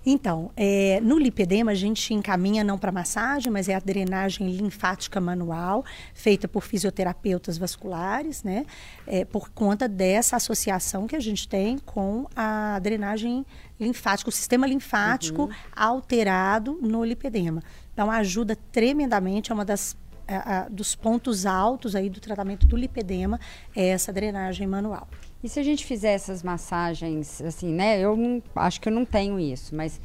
Então, 0.05 0.51
é, 0.57 0.99
no 1.01 1.17
lipedema, 1.19 1.71
a 1.71 1.75
gente 1.75 2.13
encaminha 2.13 2.63
não 2.63 2.77
para 2.77 2.91
massagem, 2.91 3.51
mas 3.51 3.69
é 3.69 3.75
a 3.75 3.79
drenagem 3.79 4.49
linfática 4.51 5.21
manual, 5.21 5.85
feita 6.13 6.47
por 6.47 6.63
fisioterapeutas 6.63 7.57
vasculares, 7.57 8.43
né? 8.43 8.65
É, 9.05 9.23
por 9.23 9.49
conta 9.49 9.87
dessa 9.87 10.35
associação 10.37 11.05
que 11.05 11.15
a 11.15 11.19
gente 11.19 11.47
tem 11.47 11.77
com 11.77 12.25
a 12.35 12.79
drenagem 12.81 13.45
linfática, 13.79 14.29
o 14.29 14.33
sistema 14.33 14.65
linfático 14.65 15.43
alterado 15.75 16.79
no 16.81 17.03
lipedema. 17.05 17.61
Então, 17.93 18.09
ajuda 18.09 18.55
tremendamente, 18.71 19.51
é 19.51 19.53
uma 19.55 19.63
das 19.65 19.95
a- 20.27 20.59
a- 20.65 20.69
dos 20.69 20.93
pontos 20.93 21.45
altos 21.45 21.95
aí 21.95 22.07
do 22.07 22.19
tratamento 22.19 22.67
do 22.67 22.75
lipedema, 22.77 23.39
é 23.75 23.87
essa 23.87 24.13
drenagem 24.13 24.67
manual. 24.67 25.07
E 25.43 25.47
se 25.49 25.59
a 25.59 25.63
gente 25.63 25.85
fizer 25.85 26.11
essas 26.13 26.43
massagens, 26.43 27.41
assim, 27.41 27.71
né? 27.73 27.99
Eu 27.99 28.15
não, 28.17 28.41
acho 28.55 28.81
que 28.81 28.89
eu 28.89 28.93
não 28.93 29.05
tenho 29.05 29.39
isso, 29.39 29.73
mas, 29.75 29.99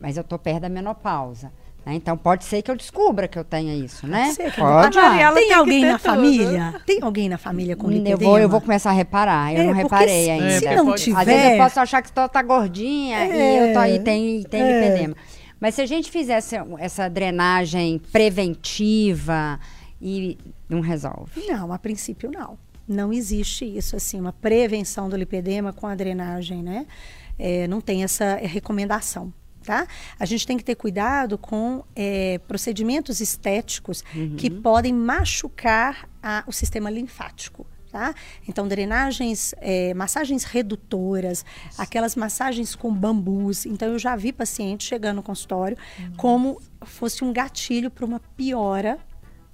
mas 0.00 0.16
eu 0.16 0.24
tô 0.24 0.38
perto 0.38 0.60
da 0.62 0.68
menopausa. 0.70 1.52
né? 1.84 1.94
Então 1.94 2.16
pode 2.16 2.44
ser 2.44 2.62
que 2.62 2.70
eu 2.70 2.76
descubra 2.76 3.28
que 3.28 3.38
eu 3.38 3.44
tenha 3.44 3.74
isso, 3.74 4.06
né? 4.06 4.32
Pode 4.36 4.56
Pode. 4.56 4.98
A 4.98 5.02
Mariela 5.02 5.34
Tem 5.34 5.48
tem 5.48 5.56
alguém 5.56 5.84
na 5.84 5.98
tudo. 5.98 6.00
família? 6.10 6.80
Tem 6.86 6.98
alguém 7.02 7.28
na 7.28 7.36
família 7.38 7.76
com 7.76 7.88
lipedema? 7.90 8.14
eu 8.22 8.26
vou, 8.26 8.38
eu 8.38 8.48
vou 8.48 8.60
começar 8.62 8.90
a 8.90 8.94
reparar. 8.94 9.52
Eu 9.52 9.60
É, 9.62 9.64
não 9.66 9.72
reparei 9.74 10.24
se- 10.24 10.30
ainda. 10.30 10.58
se 10.58 10.74
não 10.74 10.86
pode- 10.86 11.02
tiver- 11.04 11.18
Às 11.20 11.26
vezes 11.26 11.50
eu 11.50 11.58
posso 11.58 11.80
achar 11.80 12.00
que 12.02 12.08
você 12.08 12.28
tá 12.28 12.42
gordinha 12.42 13.26
e 13.26 13.56
eu 13.68 13.72
tô 13.74 13.78
aí, 13.78 13.98
tem, 13.98 14.42
tem 14.44 14.62
é. 14.62 14.80
lipedema. 14.80 15.16
Mas 15.60 15.74
se 15.74 15.82
a 15.82 15.86
gente 15.86 16.10
fizesse 16.10 16.56
essa 16.78 17.08
drenagem 17.10 18.00
preventiva 18.10 19.60
e 20.00 20.38
não 20.68 20.80
resolve. 20.80 21.46
Não, 21.46 21.72
a 21.72 21.78
princípio 21.78 22.30
não. 22.30 22.58
Não 22.88 23.12
existe 23.12 23.64
isso 23.64 23.96
assim, 23.96 24.20
uma 24.20 24.32
prevenção 24.32 25.08
do 25.08 25.16
lipedema 25.16 25.72
com 25.72 25.86
a 25.86 25.94
drenagem, 25.94 26.62
né? 26.62 26.86
É, 27.38 27.66
não 27.68 27.80
tem 27.80 28.02
essa 28.04 28.36
recomendação. 28.36 29.32
Tá? 29.64 29.86
A 30.18 30.24
gente 30.24 30.44
tem 30.44 30.56
que 30.56 30.64
ter 30.64 30.74
cuidado 30.74 31.38
com 31.38 31.84
é, 31.94 32.38
procedimentos 32.48 33.20
estéticos 33.20 34.02
que 34.36 34.50
podem 34.50 34.92
machucar 34.92 36.08
a- 36.20 36.42
o 36.48 36.52
sistema 36.52 36.90
linfático. 36.90 37.64
Tá? 37.88 38.12
Então, 38.48 38.66
drenagens, 38.66 39.54
é, 39.58 39.94
massagens 39.94 40.42
redutoras, 40.44 41.44
aquelas 41.78 42.16
massagens 42.16 42.74
com 42.74 42.92
bambus. 42.92 43.64
Então, 43.66 43.86
eu 43.88 43.98
já 44.00 44.16
vi 44.16 44.32
paciente 44.32 44.82
chegando 44.84 45.16
no 45.16 45.22
consultório 45.22 45.76
como 46.16 46.60
fosse 46.84 47.22
um 47.22 47.32
gatilho 47.32 47.88
para 47.90 48.04
uma 48.04 48.18
piora 48.36 48.98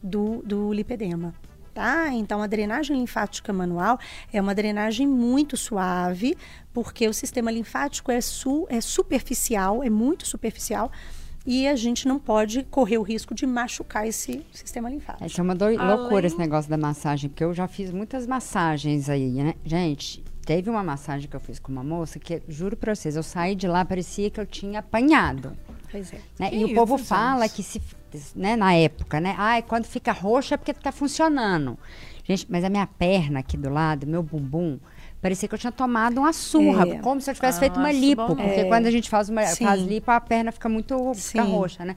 do, 0.03 0.41
do 0.43 0.73
lipedema. 0.73 1.35
Tá? 1.79 2.09
Então, 2.13 2.43
a 2.43 2.49
drenagem 2.49 2.97
linfática 2.97 3.53
manual 3.53 4.01
é 4.33 4.41
uma 4.41 4.53
drenagem 4.53 5.07
muito 5.07 5.57
suave, 5.57 6.37
porque 6.75 7.07
o 7.07 7.15
sistema 7.15 7.53
linfático 7.53 8.11
é, 8.11 8.21
su, 8.21 8.67
é 8.69 8.81
superficial, 8.81 9.81
é 9.81 9.89
muito 9.89 10.27
superficial, 10.27 10.91
e 11.47 11.69
a 11.69 11.77
gente 11.77 12.09
não 12.09 12.19
pode 12.19 12.65
correr 12.65 12.99
o 12.99 13.03
risco 13.03 13.33
de 13.33 13.47
machucar 13.47 14.09
esse 14.09 14.45
sistema 14.51 14.91
linfático. 14.91 15.25
Isso 15.25 15.41
é 15.41 15.45
uma 15.45 15.55
Além- 15.55 15.79
loucura 15.79 16.27
esse 16.27 16.37
negócio 16.37 16.69
da 16.69 16.77
massagem, 16.77 17.31
porque 17.31 17.45
eu 17.45 17.55
já 17.55 17.69
fiz 17.69 17.93
muitas 17.93 18.27
massagens 18.27 19.09
aí, 19.09 19.31
né? 19.31 19.55
Gente, 19.65 20.25
teve 20.45 20.69
uma 20.69 20.83
massagem 20.83 21.31
que 21.31 21.37
eu 21.37 21.41
fiz 21.41 21.61
com 21.61 21.71
uma 21.71 21.85
moça 21.85 22.19
que, 22.19 22.43
juro 22.49 22.77
pra 22.77 22.93
vocês, 22.93 23.15
eu 23.15 23.23
saí 23.23 23.55
de 23.55 23.69
lá, 23.69 23.85
parecia 23.85 24.29
que 24.31 24.41
eu 24.41 24.47
tinha 24.47 24.81
apanhado. 24.81 25.53
Pois 25.91 26.13
é. 26.13 26.19
né? 26.39 26.51
E 26.53 26.65
o 26.65 26.75
povo 26.75 26.97
isso, 26.97 27.05
fala 27.07 27.49
que 27.49 27.63
se, 27.63 27.81
né, 28.35 28.57
na 28.57 28.75
época, 28.75 29.21
né? 29.21 29.35
Ai, 29.39 29.63
quando 29.63 29.85
fica 29.87 30.13
roxo 30.13 30.55
é 30.55 30.57
porque 30.57 30.73
tá 30.75 30.93
funcionando. 30.93 31.79
Gente, 32.25 32.47
mas 32.49 32.63
a 32.63 32.69
minha 32.69 32.87
perna 32.87 33.41
aqui 33.41 33.57
do 33.57 33.71
lado, 33.71 34.07
meu 34.07 34.23
bumbum, 34.23 34.79
parecia 35.21 35.49
que 35.49 35.55
eu 35.55 35.59
tinha 35.59 35.73
tomado 35.73 36.19
uma 36.19 36.33
surra, 36.33 36.87
É. 36.87 36.99
como 36.99 37.21
se 37.23 37.31
eu 37.31 37.35
tivesse 37.35 37.57
Ah, 37.57 37.61
feito 37.61 37.79
uma 37.79 37.89
acho 37.89 37.99
lipo. 37.99 38.27
bom. 38.27 38.37
Porque 38.37 38.61
É. 38.61 38.65
quando 38.65 38.87
a 38.87 38.91
gente 38.91 39.09
faz, 39.09 39.29
uma, 39.31 39.43
faz 39.47 39.81
lipo, 39.83 40.11
a 40.11 40.21
perna 40.21 40.53
fica 40.53 40.69
muito 40.69 41.15
fica 41.15 41.43
roxa, 41.43 41.85
né? 41.85 41.97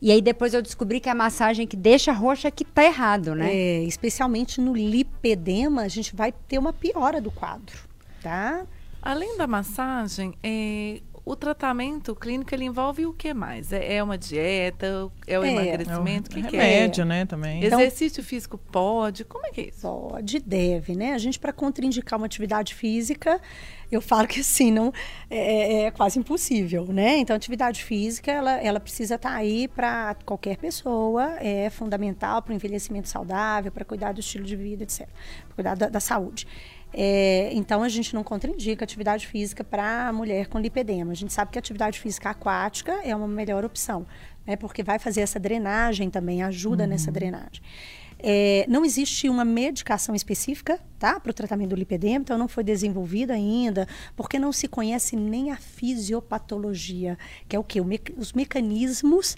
E 0.00 0.10
aí 0.12 0.20
depois 0.20 0.52
eu 0.54 0.60
descobri 0.62 1.00
que 1.00 1.08
a 1.08 1.14
massagem 1.14 1.66
que 1.66 1.76
deixa 1.76 2.12
roxa 2.12 2.48
é 2.48 2.50
que 2.50 2.64
tá 2.64 2.84
errado, 2.84 3.34
né? 3.34 3.54
É, 3.54 3.82
especialmente 3.84 4.60
no 4.60 4.74
lipedema, 4.74 5.82
a 5.82 5.88
gente 5.88 6.14
vai 6.16 6.32
ter 6.32 6.58
uma 6.58 6.72
piora 6.72 7.20
do 7.20 7.30
quadro, 7.30 7.78
tá? 8.22 8.64
Além 9.00 9.36
da 9.38 9.46
massagem, 9.46 10.34
é, 10.42 11.00
o 11.26 11.34
tratamento 11.34 12.14
clínico 12.14 12.54
ele 12.54 12.64
envolve 12.64 13.04
o 13.04 13.12
que 13.12 13.34
mais? 13.34 13.72
É, 13.72 13.96
é 13.96 14.02
uma 14.02 14.16
dieta? 14.16 15.10
É 15.26 15.36
o 15.36 15.42
É. 15.42 15.50
emagrecimento? 15.50 16.30
O 16.30 16.34
que, 16.34 16.42
que 16.44 16.56
é? 16.56 16.60
remédio, 16.62 17.04
né, 17.04 17.26
também. 17.26 17.64
Então- 17.64 17.80
Exercício 17.80 18.22
físico 18.22 18.56
pode? 18.56 19.24
Como 19.24 19.44
é 19.44 19.50
que 19.50 19.60
é 19.62 19.68
isso? 19.70 19.80
Pode, 19.82 20.38
deve, 20.38 20.94
né? 20.94 21.14
A 21.14 21.18
gente, 21.18 21.36
para 21.40 21.52
contraindicar 21.52 22.16
uma 22.16 22.26
atividade 22.26 22.76
física, 22.76 23.40
eu 23.90 24.00
falo 24.00 24.28
que 24.28 24.38
assim, 24.38 24.70
não, 24.70 24.92
é, 25.28 25.82
é 25.86 25.90
quase 25.90 26.16
impossível, 26.16 26.86
né? 26.86 27.18
Então, 27.18 27.34
atividade 27.34 27.82
física, 27.82 28.30
ela, 28.30 28.52
ela 28.62 28.78
precisa 28.78 29.16
estar 29.16 29.34
aí 29.34 29.66
para 29.66 30.14
qualquer 30.24 30.56
pessoa, 30.58 31.36
é 31.40 31.68
fundamental 31.70 32.40
para 32.40 32.52
o 32.52 32.54
envelhecimento 32.54 33.08
saudável, 33.08 33.72
para 33.72 33.84
cuidar 33.84 34.12
do 34.12 34.20
estilo 34.20 34.44
de 34.44 34.54
vida, 34.54 34.84
etc. 34.84 35.08
Para 35.48 35.54
cuidar 35.56 35.74
da, 35.76 35.88
da 35.88 35.98
saúde. 36.00 36.46
É, 36.98 37.50
então, 37.52 37.82
a 37.82 37.90
gente 37.90 38.14
não 38.14 38.24
contraindica 38.24 38.82
atividade 38.82 39.26
física 39.26 39.62
para 39.62 40.10
mulher 40.14 40.46
com 40.46 40.58
lipedema. 40.58 41.12
A 41.12 41.14
gente 41.14 41.30
sabe 41.30 41.50
que 41.50 41.58
a 41.58 41.60
atividade 41.60 42.00
física 42.00 42.30
aquática 42.30 42.92
é 43.04 43.14
uma 43.14 43.28
melhor 43.28 43.66
opção, 43.66 44.06
né? 44.46 44.56
Porque 44.56 44.82
vai 44.82 44.98
fazer 44.98 45.20
essa 45.20 45.38
drenagem 45.38 46.08
também, 46.08 46.42
ajuda 46.42 46.86
nessa 46.86 47.12
drenagem. 47.12 47.62
É, 48.18 48.64
não 48.66 48.82
existe 48.82 49.28
uma 49.28 49.44
medicação 49.44 50.14
específica 50.14 50.80
tá, 50.98 51.20
para 51.20 51.30
o 51.30 51.34
tratamento 51.34 51.68
do 51.68 51.76
lipedema, 51.76 52.22
então 52.22 52.38
não 52.38 52.48
foi 52.48 52.64
desenvolvida 52.64 53.34
ainda, 53.34 53.86
porque 54.16 54.38
não 54.38 54.52
se 54.52 54.66
conhece 54.66 55.16
nem 55.16 55.50
a 55.50 55.56
fisiopatologia, 55.56 57.18
que 57.46 57.54
é 57.54 57.58
o 57.58 57.62
quê? 57.62 57.78
O 57.78 57.84
me- 57.84 58.00
os 58.16 58.32
mecanismos 58.32 59.36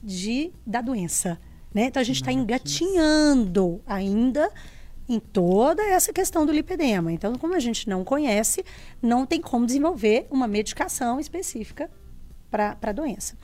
de, 0.00 0.52
da 0.64 0.80
doença. 0.80 1.36
Né? 1.74 1.86
Então 1.86 2.00
a 2.00 2.04
gente 2.04 2.20
está 2.20 2.30
engatinhando 2.30 3.80
ainda 3.86 4.48
em 5.08 5.18
toda 5.18 5.82
essa 5.82 6.12
questão 6.12 6.46
do 6.46 6.52
lipedema. 6.52 7.12
Então, 7.12 7.34
como 7.36 7.54
a 7.54 7.60
gente 7.60 7.88
não 7.88 8.04
conhece, 8.04 8.64
não 9.02 9.26
tem 9.26 9.40
como 9.40 9.66
desenvolver 9.66 10.26
uma 10.30 10.46
medicação 10.46 11.18
específica 11.20 11.90
para 12.50 12.76
a 12.80 12.92
doença. 12.92 13.36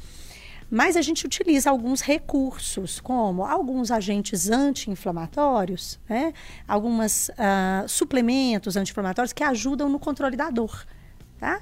Mas 0.70 0.96
a 0.96 1.02
gente 1.02 1.24
utiliza 1.24 1.70
alguns 1.70 2.02
recursos, 2.02 3.00
como 3.00 3.42
alguns 3.44 3.90
agentes 3.90 4.50
anti-inflamatórios, 4.50 5.98
né? 6.08 6.34
alguns 6.66 7.30
suplementos 7.88 8.76
anti-inflamatórios 8.76 9.32
que 9.32 9.42
ajudam 9.42 9.88
no 9.88 9.98
controle 9.98 10.36
da 10.36 10.50
dor. 10.50 10.86
Tá? 11.38 11.60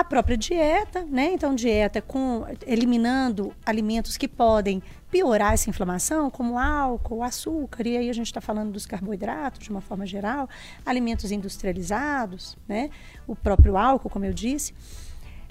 A 0.00 0.04
própria 0.04 0.34
dieta, 0.34 1.04
né? 1.04 1.30
Então, 1.34 1.54
dieta 1.54 2.00
com 2.00 2.46
eliminando 2.66 3.54
alimentos 3.66 4.16
que 4.16 4.26
podem 4.26 4.82
piorar 5.10 5.52
essa 5.52 5.68
inflamação, 5.68 6.30
como 6.30 6.58
álcool, 6.58 7.22
açúcar, 7.22 7.86
e 7.86 7.98
aí 7.98 8.08
a 8.08 8.12
gente 8.14 8.28
está 8.28 8.40
falando 8.40 8.72
dos 8.72 8.86
carboidratos 8.86 9.62
de 9.62 9.68
uma 9.68 9.82
forma 9.82 10.06
geral, 10.06 10.48
alimentos 10.86 11.30
industrializados, 11.30 12.56
né? 12.66 12.88
O 13.26 13.36
próprio 13.36 13.76
álcool, 13.76 14.08
como 14.08 14.24
eu 14.24 14.32
disse, 14.32 14.72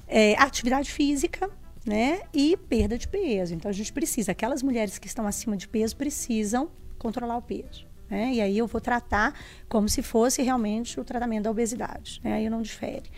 é, 0.07 0.33
atividade 0.41 0.91
física, 0.91 1.47
né? 1.85 2.21
E 2.33 2.57
perda 2.57 2.97
de 2.97 3.07
peso. 3.07 3.53
Então 3.53 3.69
a 3.69 3.73
gente 3.73 3.93
precisa, 3.93 4.31
aquelas 4.31 4.63
mulheres 4.63 4.97
que 4.97 5.05
estão 5.05 5.27
acima 5.27 5.55
de 5.55 5.67
peso 5.67 5.95
precisam 5.95 6.71
controlar 6.97 7.37
o 7.37 7.41
peso. 7.43 7.85
Né? 8.09 8.33
E 8.33 8.41
aí 8.41 8.57
eu 8.57 8.65
vou 8.65 8.81
tratar 8.81 9.31
como 9.67 9.87
se 9.87 10.01
fosse 10.01 10.41
realmente 10.41 10.99
o 10.99 11.03
tratamento 11.03 11.43
da 11.43 11.51
obesidade. 11.51 12.19
Né? 12.23 12.33
Aí 12.33 12.49
não 12.49 12.63
difere. 12.63 13.11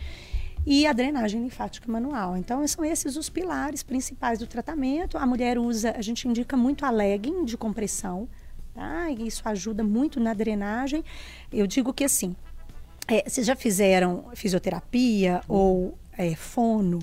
E 0.66 0.86
a 0.86 0.94
drenagem 0.94 1.42
linfática 1.42 1.92
manual. 1.92 2.38
Então, 2.38 2.66
são 2.68 2.86
esses 2.86 3.16
os 3.16 3.30
pilares 3.30 3.82
principais 3.82 4.38
do 4.40 4.46
tratamento. 4.46 5.18
A 5.18 5.26
mulher 5.26 5.58
usa, 5.58 5.92
a 5.98 6.02
gente 6.02 6.28
indica 6.28 6.56
muito 6.56 6.86
a 6.86 6.92
legging 6.92 7.46
de 7.46 7.58
compressão, 7.58 8.28
tá? 8.74 9.10
E 9.10 9.28
isso 9.28 9.42
ajuda 9.46 9.84
muito 9.84 10.20
na 10.20 10.34
drenagem. 10.34 11.04
Eu 11.52 11.66
digo 11.66 11.92
que 11.92 12.04
assim, 12.04 12.36
é, 13.08 13.28
vocês 13.28 13.46
já 13.48 13.56
fizeram 13.56 14.26
fisioterapia 14.36 15.42
ou 15.48 15.98
é, 16.18 16.36
fono? 16.36 17.00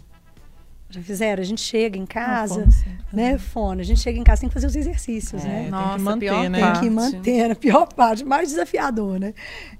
Já 0.90 1.02
fizeram? 1.02 1.42
A 1.42 1.44
gente 1.44 1.60
chega 1.60 1.98
em 1.98 2.06
casa, 2.06 2.54
fono, 2.60 2.72
sim. 2.72 2.84
né? 3.12 3.36
Fono. 3.36 3.80
A 3.80 3.84
gente 3.84 4.00
chega 4.00 4.18
em 4.18 4.24
casa 4.24 4.40
tem 4.40 4.48
que 4.48 4.54
fazer 4.54 4.66
os 4.68 4.74
exercícios, 4.74 5.44
É, 5.44 5.48
né? 5.48 5.54
tem 5.56 5.64
que 5.66 5.70
Nossa, 5.70 5.98
manter, 5.98 6.18
pior 6.30 6.48
né? 6.50 6.72
Tem 6.72 6.80
que 6.80 6.90
manter 6.90 7.50
a 7.50 7.54
pior 7.54 7.86
parte, 7.92 8.24
mais 8.24 8.48
desafiador, 8.48 9.20
né? 9.20 9.34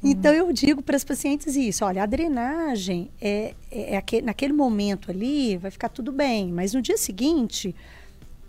Então 0.05 0.33
eu 0.35 0.53
digo 0.53 0.83
para 0.83 0.97
as 0.97 1.05
pacientes 1.05 1.57
isso: 1.57 1.83
olha, 1.85 2.03
a 2.03 2.07
drenagem 2.07 3.11
é, 3.21 3.55
é, 3.71 3.95
é 3.95 3.97
aque- 3.97 4.21
naquele 4.21 4.53
momento 4.53 5.11
ali 5.11 5.57
vai 5.57 5.71
ficar 5.71 5.89
tudo 5.89 6.13
bem, 6.13 6.53
mas 6.53 6.75
no 6.75 6.83
dia 6.83 6.99
seguinte 6.99 7.75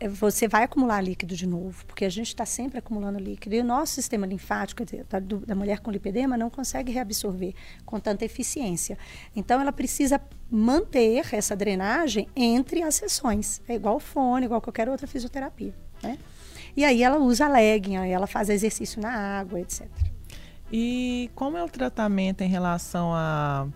você 0.07 0.47
vai 0.47 0.63
acumular 0.63 1.01
líquido 1.01 1.35
de 1.35 1.45
novo, 1.45 1.85
porque 1.85 2.05
a 2.05 2.09
gente 2.09 2.27
está 2.27 2.45
sempre 2.45 2.79
acumulando 2.79 3.19
líquido. 3.19 3.55
E 3.55 3.59
o 3.59 3.63
nosso 3.63 3.93
sistema 3.93 4.25
linfático 4.25 4.83
da, 5.09 5.19
da 5.19 5.55
mulher 5.55 5.79
com 5.79 5.91
lipedema 5.91 6.38
não 6.38 6.49
consegue 6.49 6.91
reabsorver 6.91 7.53
com 7.85 7.99
tanta 7.99 8.23
eficiência. 8.23 8.97
Então, 9.35 9.59
ela 9.59 9.71
precisa 9.71 10.21
manter 10.49 11.23
essa 11.33 11.55
drenagem 11.55 12.27
entre 12.35 12.81
as 12.81 12.95
sessões. 12.95 13.62
É 13.67 13.75
igual 13.75 13.99
fone, 13.99 14.45
igual 14.45 14.62
qualquer 14.62 14.88
outra 14.88 15.07
fisioterapia. 15.07 15.73
Né? 16.01 16.17
E 16.75 16.85
aí 16.85 17.03
ela 17.03 17.17
usa 17.17 17.47
legging, 17.47 17.95
ela 17.95 18.27
faz 18.27 18.49
exercício 18.49 19.01
na 19.01 19.12
água, 19.12 19.59
etc. 19.59 19.88
E 20.71 21.29
como 21.35 21.57
é 21.57 21.63
o 21.63 21.69
tratamento 21.69 22.41
em 22.41 22.47
relação 22.47 23.13
à 23.13 23.67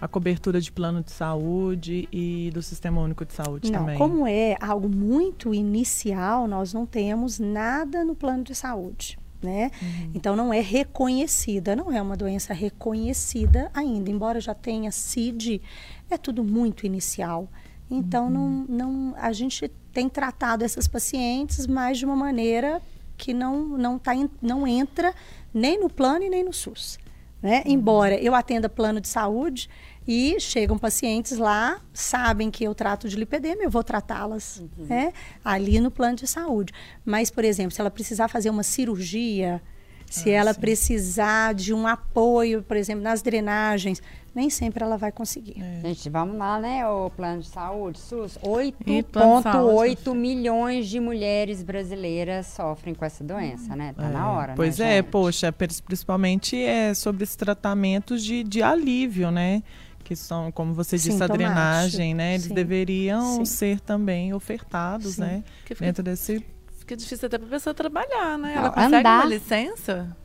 a, 0.00 0.08
cobertura 0.08 0.60
de 0.60 0.70
plano 0.70 1.02
de 1.02 1.10
saúde 1.10 2.08
e 2.12 2.50
do 2.52 2.62
Sistema 2.62 3.00
Único 3.00 3.24
de 3.24 3.32
Saúde 3.32 3.70
Não, 3.70 3.80
também? 3.80 3.98
como 3.98 4.26
é 4.26 4.56
algo 4.60 4.88
muito 4.88 5.54
inicial, 5.54 6.46
nós 6.46 6.72
não 6.72 6.86
temos 6.86 7.38
nada 7.38 8.04
no 8.04 8.14
plano 8.14 8.44
de 8.44 8.54
saúde. 8.54 9.18
Né? 9.40 9.70
Então 10.12 10.34
não 10.34 10.52
é 10.52 10.60
reconhecida, 10.60 11.76
não 11.76 11.92
é 11.92 12.02
uma 12.02 12.16
doença 12.16 12.52
reconhecida 12.52 13.70
ainda, 13.72 14.10
embora 14.10 14.40
já 14.40 14.52
tenha 14.52 14.90
CID, 14.90 15.62
é 16.10 16.18
tudo 16.18 16.42
muito 16.42 16.84
inicial. 16.84 17.48
Então 17.88 18.28
não, 18.28 18.66
não, 18.68 19.14
a 19.16 19.32
gente 19.32 19.68
tem 19.92 20.08
tratado 20.08 20.64
essas 20.64 20.88
pacientes, 20.88 21.68
mas 21.68 21.98
de 21.98 22.04
uma 22.04 22.16
maneira 22.16 22.82
que 23.16 23.32
não 23.32 23.76
não, 23.78 23.98
tá, 23.98 24.12
não 24.42 24.66
entra 24.66 25.14
nem 25.52 25.78
no 25.80 25.88
plano 25.88 26.24
e 26.24 26.28
nem 26.28 26.44
no 26.44 26.52
SUS. 26.52 26.98
Né? 27.42 27.62
Embora 27.64 28.20
eu 28.20 28.34
atenda 28.34 28.68
plano 28.68 29.00
de 29.00 29.08
saúde 29.08 29.70
e 30.06 30.40
chegam 30.40 30.76
pacientes 30.76 31.38
lá, 31.38 31.80
sabem 31.92 32.50
que 32.50 32.64
eu 32.64 32.74
trato 32.74 33.08
de 33.08 33.16
lipedema, 33.16 33.62
eu 33.62 33.70
vou 33.70 33.84
tratá-las 33.84 34.62
né? 34.76 35.12
ali 35.44 35.78
no 35.80 35.90
plano 35.90 36.16
de 36.16 36.26
saúde. 36.26 36.72
Mas, 37.04 37.30
por 37.30 37.44
exemplo, 37.44 37.70
se 37.70 37.80
ela 37.80 37.90
precisar 37.90 38.26
fazer 38.26 38.50
uma 38.50 38.62
cirurgia, 38.62 39.62
se 40.10 40.30
ela 40.30 40.54
precisar 40.54 41.54
de 41.54 41.72
um 41.74 41.86
apoio, 41.86 42.62
por 42.62 42.76
exemplo, 42.76 43.02
nas 43.02 43.22
drenagens, 43.22 44.00
nem 44.34 44.48
sempre 44.50 44.84
ela 44.84 44.96
vai 44.96 45.10
conseguir. 45.10 45.56
Gente, 45.82 46.08
vamos 46.08 46.36
lá, 46.36 46.60
né? 46.60 46.86
O 46.86 47.10
plano 47.10 47.40
de 47.42 47.48
saúde, 47.48 47.98
SUS. 47.98 48.38
E 48.86 49.02
plano 49.02 49.38
de 49.38 49.42
saúde, 49.42 49.96
8,8 49.96 50.14
milhões 50.14 50.88
de 50.88 51.00
mulheres 51.00 51.62
brasileiras 51.62 52.46
sofrem 52.46 52.94
com 52.94 53.04
essa 53.04 53.24
doença, 53.24 53.74
né? 53.74 53.92
Tá 53.96 54.06
É, 54.06 54.08
na 54.12 54.30
hora, 54.30 54.52
Pois 54.54 54.78
né, 54.78 54.92
é, 54.92 54.96
gente? 54.98 55.10
poxa, 55.10 55.52
principalmente 55.52 56.56
é 56.62 56.94
sobre 56.94 57.24
esses 57.24 57.36
tratamentos 57.36 58.22
de, 58.24 58.44
de 58.44 58.62
alívio, 58.62 59.30
né? 59.30 59.62
Que 60.04 60.14
são, 60.16 60.50
como 60.52 60.72
você 60.72 60.96
disse, 60.96 61.22
a 61.22 61.26
drenagem, 61.26 62.14
né? 62.14 62.34
Eles 62.34 62.46
sim. 62.46 62.54
deveriam 62.54 63.38
Sim. 63.38 63.44
ser 63.44 63.80
também 63.80 64.32
ofertados, 64.32 65.14
Sim. 65.16 65.20
né? 65.22 65.44
Dentro 65.80 66.02
desse. 66.02 66.44
Fica 66.88 66.96
difícil 66.96 67.26
até 67.26 67.36
para 67.36 67.46
a 67.46 67.50
pessoa 67.50 67.74
trabalhar, 67.74 68.38
né? 68.38 68.54
Não, 68.54 68.62
Ela 68.62 68.70
consegue 68.70 68.96
andar. 68.96 69.20
uma 69.20 69.26
licença? 69.26 70.16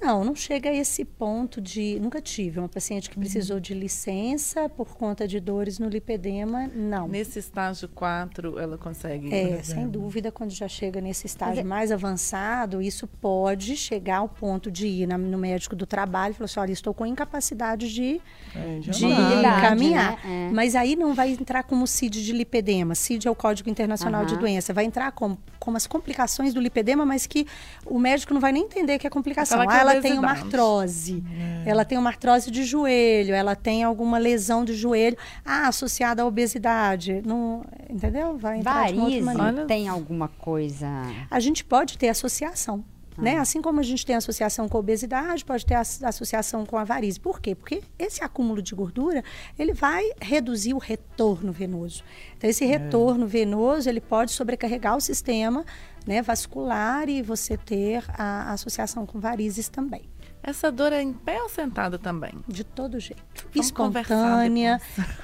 Não, 0.00 0.22
não 0.24 0.32
chega 0.32 0.70
a 0.70 0.72
esse 0.72 1.04
ponto 1.04 1.60
de. 1.60 1.98
Nunca 2.00 2.20
tive 2.22 2.60
uma 2.60 2.68
paciente 2.68 3.10
que 3.10 3.18
precisou 3.18 3.58
de 3.58 3.74
licença 3.74 4.68
por 4.68 4.94
conta 4.96 5.26
de 5.26 5.40
dores 5.40 5.80
no 5.80 5.88
lipedema, 5.88 6.68
não. 6.72 7.08
Nesse 7.08 7.40
estágio 7.40 7.88
4, 7.88 8.60
ela 8.60 8.78
consegue. 8.78 9.34
É, 9.34 9.60
sem 9.60 9.88
dúvida, 9.88 10.30
quando 10.30 10.52
já 10.52 10.68
chega 10.68 11.00
nesse 11.00 11.26
estágio 11.26 11.56
Mas 11.56 11.64
é- 11.64 11.68
mais 11.68 11.90
avançado, 11.90 12.80
isso 12.80 13.08
pode 13.08 13.76
chegar 13.76 14.18
ao 14.18 14.28
ponto 14.28 14.70
de 14.70 14.86
ir 14.86 15.08
na- 15.08 15.18
no 15.18 15.36
médico 15.36 15.74
do 15.74 15.84
trabalho 15.84 16.30
e 16.30 16.34
falar 16.36 16.44
assim: 16.44 16.60
olha, 16.60 16.70
estou 16.72 16.94
com 16.94 17.04
incapacidade 17.04 17.92
de, 17.92 18.20
É, 18.54 18.78
de 18.78 19.04
andar. 19.04 19.62
caminhar. 19.62 20.24
né? 20.24 20.48
É. 20.48 20.52
Mas 20.54 20.76
aí 20.76 20.94
não 20.94 21.12
vai 21.12 21.30
entrar 21.32 21.64
como 21.64 21.88
CID 21.88 22.24
de 22.24 22.32
lipedema. 22.32 22.94
CID 22.94 23.26
é 23.26 23.30
o 23.32 23.34
Código 23.34 23.68
Internacional 23.68 24.24
de 24.24 24.34
Aham. 24.34 24.42
Doença. 24.42 24.72
Vai 24.72 24.84
entrar 24.84 25.10
como, 25.10 25.36
como 25.68 25.76
as 25.76 25.86
complicações 25.86 26.54
do 26.54 26.60
lipedema, 26.62 27.04
mas 27.04 27.26
que 27.26 27.46
o 27.84 27.98
médico 27.98 28.32
não 28.32 28.40
vai 28.40 28.52
nem 28.52 28.62
entender 28.64 28.98
que 28.98 29.06
é 29.06 29.10
complicação. 29.10 29.60
Que 29.66 29.70
Ah, 29.70 29.76
é 29.76 29.80
ela 29.82 30.00
tem 30.00 30.18
uma 30.18 30.30
artrose, 30.30 31.22
ela 31.66 31.84
tem 31.84 31.98
uma 31.98 32.08
artrose 32.08 32.50
de 32.50 32.64
joelho, 32.64 33.34
ela 33.34 33.54
tem 33.54 33.84
alguma 33.84 34.16
lesão 34.16 34.64
de 34.64 34.72
joelho, 34.72 35.18
ah, 35.44 35.68
associada 35.68 36.22
à 36.22 36.26
obesidade. 36.26 37.20
Não, 37.22 37.66
entendeu? 37.90 38.38
Vai 38.38 38.60
entrar 38.60 38.86
de 38.86 38.94
uma 38.94 39.04
outra 39.04 39.24
Varize 39.24 39.38
maneira. 39.38 39.66
Tem 39.66 39.88
alguma 39.88 40.28
coisa. 40.28 40.88
A 41.30 41.38
gente 41.38 41.62
pode 41.62 41.98
ter 41.98 42.08
associação. 42.08 42.82
Né? 43.18 43.36
Assim 43.38 43.60
como 43.60 43.80
a 43.80 43.82
gente 43.82 44.06
tem 44.06 44.14
associação 44.16 44.68
com 44.68 44.76
a 44.76 44.80
obesidade, 44.80 45.44
pode 45.44 45.66
ter 45.66 45.74
as- 45.74 46.02
associação 46.02 46.64
com 46.64 46.76
a 46.76 46.84
varize. 46.84 47.18
Por 47.18 47.40
quê? 47.40 47.54
Porque 47.54 47.82
esse 47.98 48.22
acúmulo 48.22 48.62
de 48.62 48.74
gordura, 48.74 49.24
ele 49.58 49.72
vai 49.72 50.04
reduzir 50.20 50.72
o 50.72 50.78
retorno 50.78 51.52
venoso. 51.52 52.04
Então, 52.36 52.48
esse 52.48 52.64
retorno 52.64 53.26
venoso, 53.26 53.88
ele 53.88 54.00
pode 54.00 54.30
sobrecarregar 54.30 54.96
o 54.96 55.00
sistema 55.00 55.64
né, 56.06 56.22
vascular 56.22 57.08
e 57.08 57.20
você 57.20 57.56
ter 57.56 58.02
a 58.16 58.52
associação 58.52 59.04
com 59.04 59.18
varizes 59.20 59.68
também. 59.68 60.02
Essa 60.42 60.70
dor 60.70 60.92
é 60.92 61.02
em 61.02 61.12
pé 61.12 61.42
ou 61.42 61.48
sentada 61.48 61.98
também? 61.98 62.32
De 62.46 62.64
todo 62.64 62.98
jeito. 62.98 63.22
Vamos 63.52 63.66
Espontânea, 63.66 64.80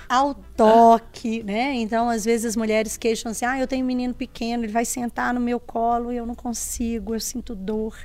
ao 0.08 0.34
toque, 0.34 1.42
né? 1.42 1.74
Então, 1.74 2.08
às 2.10 2.24
vezes 2.24 2.46
as 2.46 2.56
mulheres 2.56 2.96
queixam 2.96 3.30
assim: 3.30 3.44
ah, 3.44 3.58
eu 3.58 3.66
tenho 3.66 3.84
um 3.84 3.86
menino 3.86 4.14
pequeno, 4.14 4.64
ele 4.64 4.72
vai 4.72 4.84
sentar 4.84 5.32
no 5.32 5.40
meu 5.40 5.58
colo 5.60 6.12
e 6.12 6.16
eu 6.16 6.26
não 6.26 6.34
consigo, 6.34 7.14
eu 7.14 7.20
sinto 7.20 7.54
dor. 7.54 7.96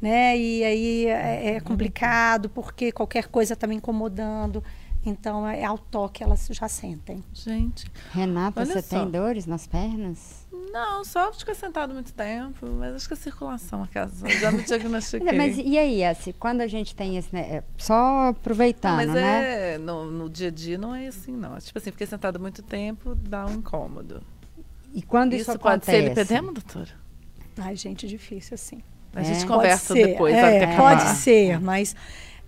Né? 0.00 0.36
E 0.38 0.64
aí 0.64 1.06
é, 1.06 1.56
é 1.56 1.60
complicado 1.60 2.48
porque 2.48 2.90
qualquer 2.90 3.28
coisa 3.28 3.52
está 3.54 3.66
me 3.66 3.74
incomodando. 3.74 4.62
Então, 5.04 5.46
é 5.46 5.64
ao 5.64 5.78
toque 5.78 6.22
elas 6.22 6.46
já 6.50 6.68
sentem. 6.68 7.24
Gente, 7.32 7.90
Renata, 8.12 8.60
Olha 8.60 8.72
você 8.72 8.82
só. 8.82 9.00
tem 9.00 9.10
dores 9.10 9.46
nas 9.46 9.66
pernas? 9.66 10.39
Não, 10.72 11.04
só 11.04 11.32
ficar 11.32 11.54
sentado 11.54 11.92
muito 11.94 12.12
tempo, 12.12 12.66
mas 12.66 12.94
acho 12.94 13.08
que 13.08 13.14
a 13.14 13.16
circulação, 13.16 13.82
acaso, 13.82 14.26
já 14.28 14.50
me 14.52 14.62
diagnostiquei. 14.64 15.32
Mas 15.36 15.56
e 15.58 15.76
aí, 15.78 16.04
assim, 16.04 16.32
quando 16.32 16.60
a 16.60 16.66
gente 16.66 16.94
tem 16.94 17.16
esse. 17.16 17.34
né, 17.34 17.40
é, 17.40 17.62
só 17.76 18.28
aproveitando, 18.28 18.98
Não, 18.98 19.06
mas 19.06 19.14
né? 19.14 19.74
é, 19.74 19.78
no, 19.78 20.10
no 20.10 20.28
dia 20.30 20.48
a 20.48 20.50
dia 20.50 20.78
não 20.78 20.94
é 20.94 21.06
assim, 21.08 21.32
não. 21.32 21.58
Tipo 21.58 21.78
assim, 21.78 21.90
fiquei 21.90 22.06
sentada 22.06 22.38
muito 22.38 22.62
tempo, 22.62 23.14
dá 23.14 23.46
um 23.46 23.54
incômodo. 23.54 24.22
E 24.92 25.02
quando 25.02 25.34
isso, 25.34 25.50
Isso, 25.50 25.58
pode 25.58 25.84
ser 25.84 25.92
acontece? 25.96 26.08
lipedema, 26.08 26.52
doutora? 26.52 26.90
Ai, 27.58 27.76
gente, 27.76 28.06
difícil 28.08 28.54
assim. 28.54 28.80
A 29.14 29.20
É. 29.20 29.24
gente 29.24 29.44
Pode 29.46 29.52
conversa 29.52 29.92
ser, 29.94 30.06
depois, 30.06 30.34
é, 30.34 30.58
que 30.58 30.64
acabar. 30.64 30.98
Pode 30.98 31.16
ser, 31.18 31.60
mas 31.60 31.94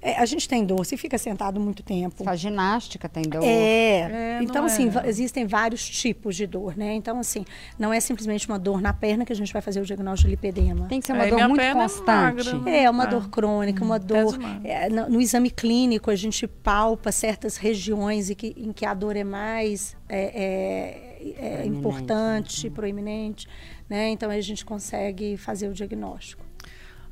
é, 0.03 0.19
a 0.19 0.27
gente 0.27 0.49
tem 0.49 0.65
dor. 0.65 0.85
Se 0.85 0.97
fica 0.97 1.17
sentado 1.17 1.61
muito 1.61 1.83
tempo, 1.83 2.25
Faz 2.25 2.41
ginástica, 2.41 3.09
tem 3.09 3.23
dor. 3.23 3.43
É, 3.45 4.39
É, 4.39 4.43
então 4.43 4.65
assim, 4.65 4.91
é. 5.03 5.09
existem 5.09 5.47
vários 5.47 5.89
tipos 5.89 6.35
de 6.37 6.47
dor, 6.47 6.77
né? 6.77 6.93
Então 6.95 7.19
assim, 7.19 7.45
não 7.79 7.93
é 7.93 8.01
simplesmente 8.01 8.49
uma 8.49 8.59
dor 8.59 8.81
na 8.83 8.93
perna 8.93 9.25
que 9.25 9.33
a 9.33 9.37
gente 9.37 9.53
vai 9.53 9.63
fazer 9.63 9.81
o 9.81 9.85
diagnóstico 9.85 10.29
de 10.29 10.35
lipedema. 10.35 10.87
Tem 10.89 11.01
que 11.01 11.07
ser 11.07 11.13
uma 11.13 11.23
Aí 11.23 11.31
dor 11.31 11.41
muito 11.49 11.57
perna 11.61 11.81
é 11.85 11.89
constante. 11.89 12.07
magra, 12.07 12.59
né? 12.59 12.83
É 12.85 12.91
uma 12.91 13.05
Ah. 13.05 13.07
dor 13.07 13.31
crônica, 13.31 13.85
uma 13.85 13.99
dor. 13.99 14.39
é, 14.65 14.89
no, 14.89 15.09
no 15.09 15.21
exame 15.21 15.51
clínico, 15.51 16.11
a 16.11 16.17
gente 16.17 16.47
palpa 16.49 17.13
certas 17.13 17.57
regiões 17.57 18.29
em 18.31 18.35
que, 18.35 18.55
em 18.57 18.73
que 18.73 18.85
a 18.85 18.95
dor 18.95 19.17
é 19.17 19.25
mais 19.25 19.97
é, 20.09 20.19
é, 20.19 21.23
é 21.23 21.33
Proeminente, 21.33 21.69
importante, 21.79 22.71
proeminente, 22.71 23.49
né? 23.89 24.11
Então 24.11 24.29
aí 24.31 24.39
a 24.39 24.43
gente 24.43 24.65
consegue 24.65 25.37
fazer 25.37 25.69
o 25.69 25.73
diagnóstico. 25.73 26.45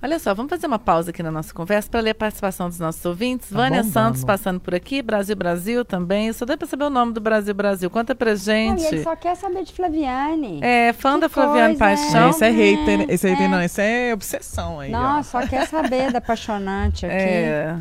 Olha 0.02 0.18
só, 0.18 0.34
vamos 0.34 0.48
fazer 0.48 0.66
uma 0.66 0.78
pausa 0.78 1.10
aqui 1.10 1.22
na 1.22 1.30
nossa 1.30 1.52
conversa 1.52 1.90
para 1.90 2.00
ler 2.00 2.10
a 2.10 2.14
participação 2.14 2.68
dos 2.70 2.78
nossos 2.78 3.04
ouvintes. 3.04 3.50
Tá 3.50 3.56
Vânia 3.56 3.82
bom, 3.82 3.90
Santos 3.90 4.22
vamos. 4.22 4.24
passando 4.24 4.58
por 4.58 4.74
aqui, 4.74 5.02
Brasil 5.02 5.36
Brasil 5.36 5.84
também. 5.84 6.32
Só 6.32 6.46
deu 6.46 6.56
para 6.56 6.66
saber 6.66 6.84
o 6.84 6.90
nome 6.90 7.12
do 7.12 7.20
Brasil 7.20 7.52
Brasil. 7.54 7.90
Conta 7.90 8.14
pra 8.14 8.34
gente. 8.34 8.82
ele 8.86 9.02
só 9.02 9.14
quer 9.14 9.34
saber 9.36 9.62
de 9.62 9.72
Flaviane. 9.74 10.58
É 10.62 10.94
fã 10.94 11.14
Que 11.16 11.20
da 11.20 11.28
Flaviane 11.28 11.76
coisa, 11.76 12.02
Paixão. 12.02 12.30
esse 12.30 12.44
é 12.44 12.50
hater, 12.50 13.00
É, 13.02 13.12
esse 13.14 13.26
aí 13.26 13.36
tem, 13.36 13.44
é. 13.44 13.48
não, 13.48 13.62
esse 13.62 13.82
é 13.82 14.14
obsessão 14.14 14.80
aí. 14.80 14.88
ó. 14.94 14.98
Não, 14.98 15.22
só 15.22 15.46
quer 15.46 15.66
saber 15.68 16.10
da 16.10 16.18
apaixonante 16.18 17.04
aqui. 17.06 17.14
É. 17.16 17.76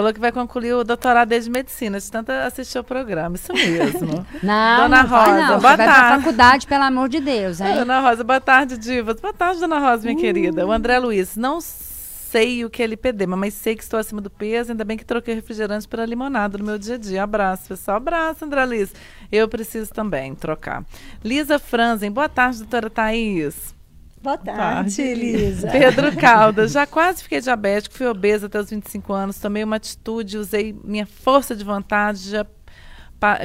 Falou 0.00 0.14
que 0.14 0.20
vai 0.20 0.32
concluir 0.32 0.72
o 0.72 0.82
doutorado 0.82 1.28
de 1.38 1.50
medicina, 1.50 2.00
de 2.00 2.10
tanto 2.10 2.32
assistir 2.32 2.78
o 2.78 2.82
programa. 2.82 3.36
Isso 3.36 3.52
mesmo. 3.52 4.26
Não, 4.42 4.82
Dona 4.84 5.02
não 5.02 5.08
vai 5.10 5.26
Rosa, 5.26 5.40
não. 5.40 5.46
boa 5.46 5.58
Você 5.58 5.60
vai 5.60 5.76
pra 5.76 5.86
tarde. 5.86 6.22
faculdade, 6.22 6.66
pelo 6.66 6.84
amor 6.84 7.08
de 7.10 7.20
Deus, 7.20 7.60
hein? 7.60 7.74
Dona 7.74 8.00
Rosa, 8.00 8.24
boa 8.24 8.40
tarde, 8.40 8.78
divas. 8.78 9.20
Boa 9.20 9.34
tarde, 9.34 9.60
Dona 9.60 9.78
Rosa, 9.78 10.04
minha 10.08 10.16
querida. 10.18 10.66
O 10.66 10.72
André 10.72 10.98
Luiz, 10.98 11.36
não 11.36 11.58
sei 11.60 12.64
o 12.64 12.70
que 12.70 12.82
é 12.82 12.86
lipedema, 12.86 13.36
mas 13.36 13.52
sei 13.52 13.76
que 13.76 13.82
estou 13.82 14.00
acima 14.00 14.22
do 14.22 14.30
peso. 14.30 14.70
Ainda 14.70 14.84
bem 14.86 14.96
que 14.96 15.04
troquei 15.04 15.34
refrigerante 15.34 15.86
pela 15.86 16.06
limonada 16.06 16.56
no 16.56 16.64
meu 16.64 16.78
dia 16.78 16.94
a 16.94 16.98
dia. 16.98 17.22
Abraço, 17.22 17.68
pessoal. 17.68 17.98
Abraço, 17.98 18.42
André 18.42 18.64
Luiz. 18.64 18.94
Eu 19.30 19.46
preciso 19.48 19.92
também 19.92 20.34
trocar. 20.34 20.82
Lisa 21.22 21.58
Franzen, 21.58 22.10
boa 22.10 22.28
tarde, 22.30 22.60
doutora 22.60 22.88
Thaís. 22.88 23.74
Boa 24.22 24.36
tarde. 24.36 24.96
tarde, 24.96 25.02
Elisa. 25.02 25.68
Pedro 25.72 26.14
Caldas, 26.16 26.72
já 26.72 26.86
quase 26.86 27.22
fiquei 27.22 27.40
diabético, 27.40 27.96
fui 27.96 28.06
obesa 28.06 28.46
até 28.46 28.60
os 28.60 28.68
25 28.70 29.12
anos, 29.12 29.38
tomei 29.38 29.64
uma 29.64 29.76
atitude, 29.76 30.36
usei 30.38 30.76
minha 30.84 31.06
força 31.06 31.56
de 31.56 31.64
vontade, 31.64 32.30
já 32.30 32.46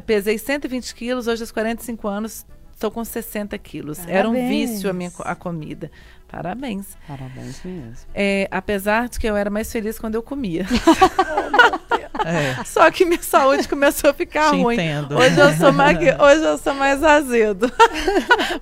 pesei 0.05 0.37
120 0.37 0.93
quilos, 0.95 1.27
hoje 1.27 1.43
aos 1.43 1.51
45 1.51 2.07
anos 2.07 2.45
estou 2.73 2.91
com 2.91 3.03
60 3.05 3.57
quilos. 3.57 3.99
Era 4.07 4.29
um 4.29 4.33
Parabéns. 4.33 4.71
vício 4.71 4.89
a 4.89 4.93
minha 4.93 5.11
a 5.19 5.33
comida. 5.33 5.89
Parabéns. 6.27 6.97
Parabéns 7.07 7.63
mesmo. 7.63 7.95
É, 8.13 8.47
apesar 8.51 9.07
de 9.07 9.17
que 9.17 9.27
eu 9.27 9.35
era 9.37 9.49
mais 9.49 9.71
feliz 9.71 9.97
quando 9.97 10.15
eu 10.15 10.23
comia. 10.23 10.65
É, 12.25 12.63
Só 12.65 12.89
que 12.89 13.05
minha 13.05 13.21
saúde 13.21 13.67
começou 13.67 14.09
a 14.09 14.13
ficar 14.13 14.49
te 14.49 14.59
ruim. 14.59 14.73
entendo. 14.73 15.15
Hoje 15.15 15.39
eu 15.39 15.53
sou 15.53 15.71
mais, 15.71 15.95
hoje 15.97 16.43
eu 16.43 16.57
sou 16.57 16.73
mais 16.73 17.03
azedo. 17.03 17.71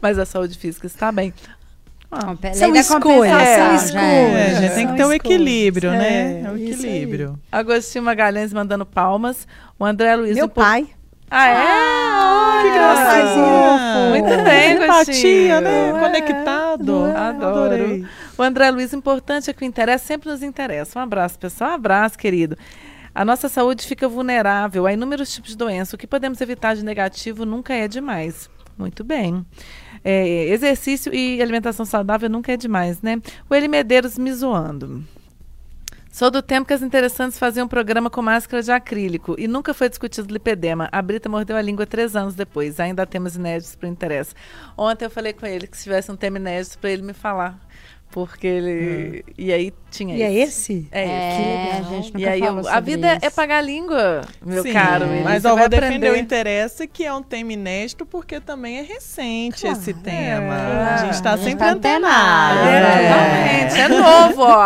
Mas 0.01 0.19
a 0.19 0.25
saúde 0.25 0.57
física 0.57 0.85
está 0.85 1.13
bem. 1.13 1.33
Ah, 2.15 2.53
São 2.53 2.71
Lei 2.71 2.73
da 2.73 2.79
escolhas, 2.79 3.01
compensação, 3.03 3.77
são 3.77 3.87
gente. 3.87 3.97
É, 3.97 4.23
escolhas. 4.25 4.59
gente 4.59 4.59
tem 4.59 4.69
que 4.69 4.73
São 4.73 4.95
ter 4.95 5.01
escolhas. 5.01 5.15
equilíbrio, 5.15 5.91
né? 5.91 6.13
É, 6.13 6.41
É 6.43 6.47
aí. 6.49 6.71
equilíbrio. 6.71 7.39
Agostinho 7.51 8.03
Magalhães 8.03 8.53
mandando 8.53 8.85
palmas. 8.85 9.47
O 9.79 9.85
André 9.85 10.15
Luiz. 10.15 10.35
Meu 10.35 10.45
um 10.45 10.49
po- 10.49 10.61
pai. 10.61 10.87
Ah, 11.35 11.47
é? 11.47 12.63
Que 12.63 12.69
gracinha. 12.77 14.09
Muito 14.09 14.43
bem, 14.43 14.83
Agostinho. 14.83 15.61
né? 15.61 15.89
É. 15.89 15.99
Conectado. 15.99 17.05
Adoro. 17.15 17.17
Adorei. 17.17 18.05
O 18.37 18.43
André 18.43 18.69
Luiz, 18.71 18.93
importante 18.93 19.49
é 19.49 19.53
que 19.53 19.63
o 19.63 19.65
interesse 19.65 20.05
sempre 20.05 20.29
nos 20.29 20.43
interessa. 20.43 20.99
Um 20.99 21.01
abraço, 21.03 21.39
pessoal. 21.39 21.71
Um 21.71 21.73
abraço, 21.75 22.17
querido. 22.17 22.57
A 23.15 23.23
nossa 23.23 23.47
saúde 23.49 23.85
fica 23.85 24.07
vulnerável 24.07 24.85
a 24.87 24.93
inúmeros 24.93 25.31
tipos 25.33 25.51
de 25.51 25.57
doença. 25.57 25.95
O 25.95 25.99
que 25.99 26.07
podemos 26.07 26.39
evitar 26.41 26.75
de 26.75 26.83
negativo 26.83 27.45
nunca 27.45 27.73
é 27.73 27.87
demais. 27.87 28.49
Muito 28.77 29.03
bem. 29.03 29.45
É, 30.03 30.49
exercício 30.49 31.13
e 31.13 31.41
alimentação 31.41 31.85
saudável 31.85 32.29
nunca 32.29 32.51
é 32.51 32.57
demais, 32.57 33.01
né? 33.01 33.21
O 33.49 33.55
Eli 33.55 33.67
Medeiros 33.67 34.17
me 34.17 34.33
zoando. 34.33 35.03
Sou 36.13 36.29
do 36.29 36.43
tempo 36.43 36.67
que 36.67 36.73
as 36.75 36.83
interessantes 36.83 37.39
faziam 37.39 37.65
um 37.65 37.67
programa 37.67 38.07
com 38.07 38.21
máscara 38.21 38.61
de 38.61 38.71
acrílico 38.71 39.35
e 39.35 39.47
nunca 39.47 39.73
foi 39.73 39.89
discutido 39.89 40.31
lipedema. 40.31 40.87
A 40.91 41.01
Brita 41.01 41.27
mordeu 41.27 41.57
a 41.57 41.61
língua 41.61 41.87
três 41.87 42.15
anos 42.15 42.35
depois. 42.35 42.79
Ainda 42.79 43.03
temos 43.03 43.35
inéditos 43.35 43.75
para 43.75 43.89
o 43.89 43.91
interesse. 43.91 44.35
Ontem 44.77 45.05
eu 45.05 45.09
falei 45.09 45.33
com 45.33 45.47
ele 45.47 45.65
que 45.65 45.75
se 45.75 45.85
tivesse 45.85 46.11
um 46.11 46.15
tema 46.15 46.37
inédito 46.37 46.77
para 46.77 46.91
ele 46.91 47.01
me 47.01 47.13
falar. 47.13 47.59
Porque 48.13 48.45
ele. 48.45 49.25
E 49.37 49.51
aí 49.51 49.73
tinha 49.89 50.15
E 50.15 50.21
é 50.21 50.31
esse. 50.31 50.87
É, 50.91 51.03
esse. 51.03 51.41
É, 51.41 51.73
legal. 51.73 51.79
a 51.79 51.95
gente 51.95 52.05
nunca 52.13 52.19
E 52.19 52.27
aí, 52.27 52.39
eu- 52.41 52.69
a 52.69 52.79
vida 52.79 53.07
é- 53.07 53.19
é 53.21 53.27
isso. 53.27 53.35
pagar 53.35 53.57
a 53.57 53.61
língua, 53.61 54.21
meu 54.45 54.61
Sim, 54.63 54.71
caro. 54.71 55.05
Mas 55.23 55.43
eu 55.43 55.51
vai 55.55 55.59
vou 55.61 55.69
defender 55.69 56.11
o 56.11 56.15
interesse, 56.15 56.87
que 56.87 57.03
é 57.03 57.13
um 57.13 57.23
tema 57.23 57.53
inédito, 57.53 58.05
porque 58.05 58.39
também 58.39 58.77
é 58.77 58.81
recente 58.83 59.61
Claro. 59.61 59.77
esse 59.77 59.93
tema. 59.95 60.53
É. 60.55 60.93
A 60.93 60.97
gente 60.97 61.13
está 61.13 61.37
sempre 61.37 61.55
tá 61.65 61.71
antenado. 61.71 62.59
antenado, 62.59 62.69
É, 62.69 63.65
Exatamente, 63.65 63.79
é 63.81 63.87
novo. 63.87 64.41
ó. 64.43 64.59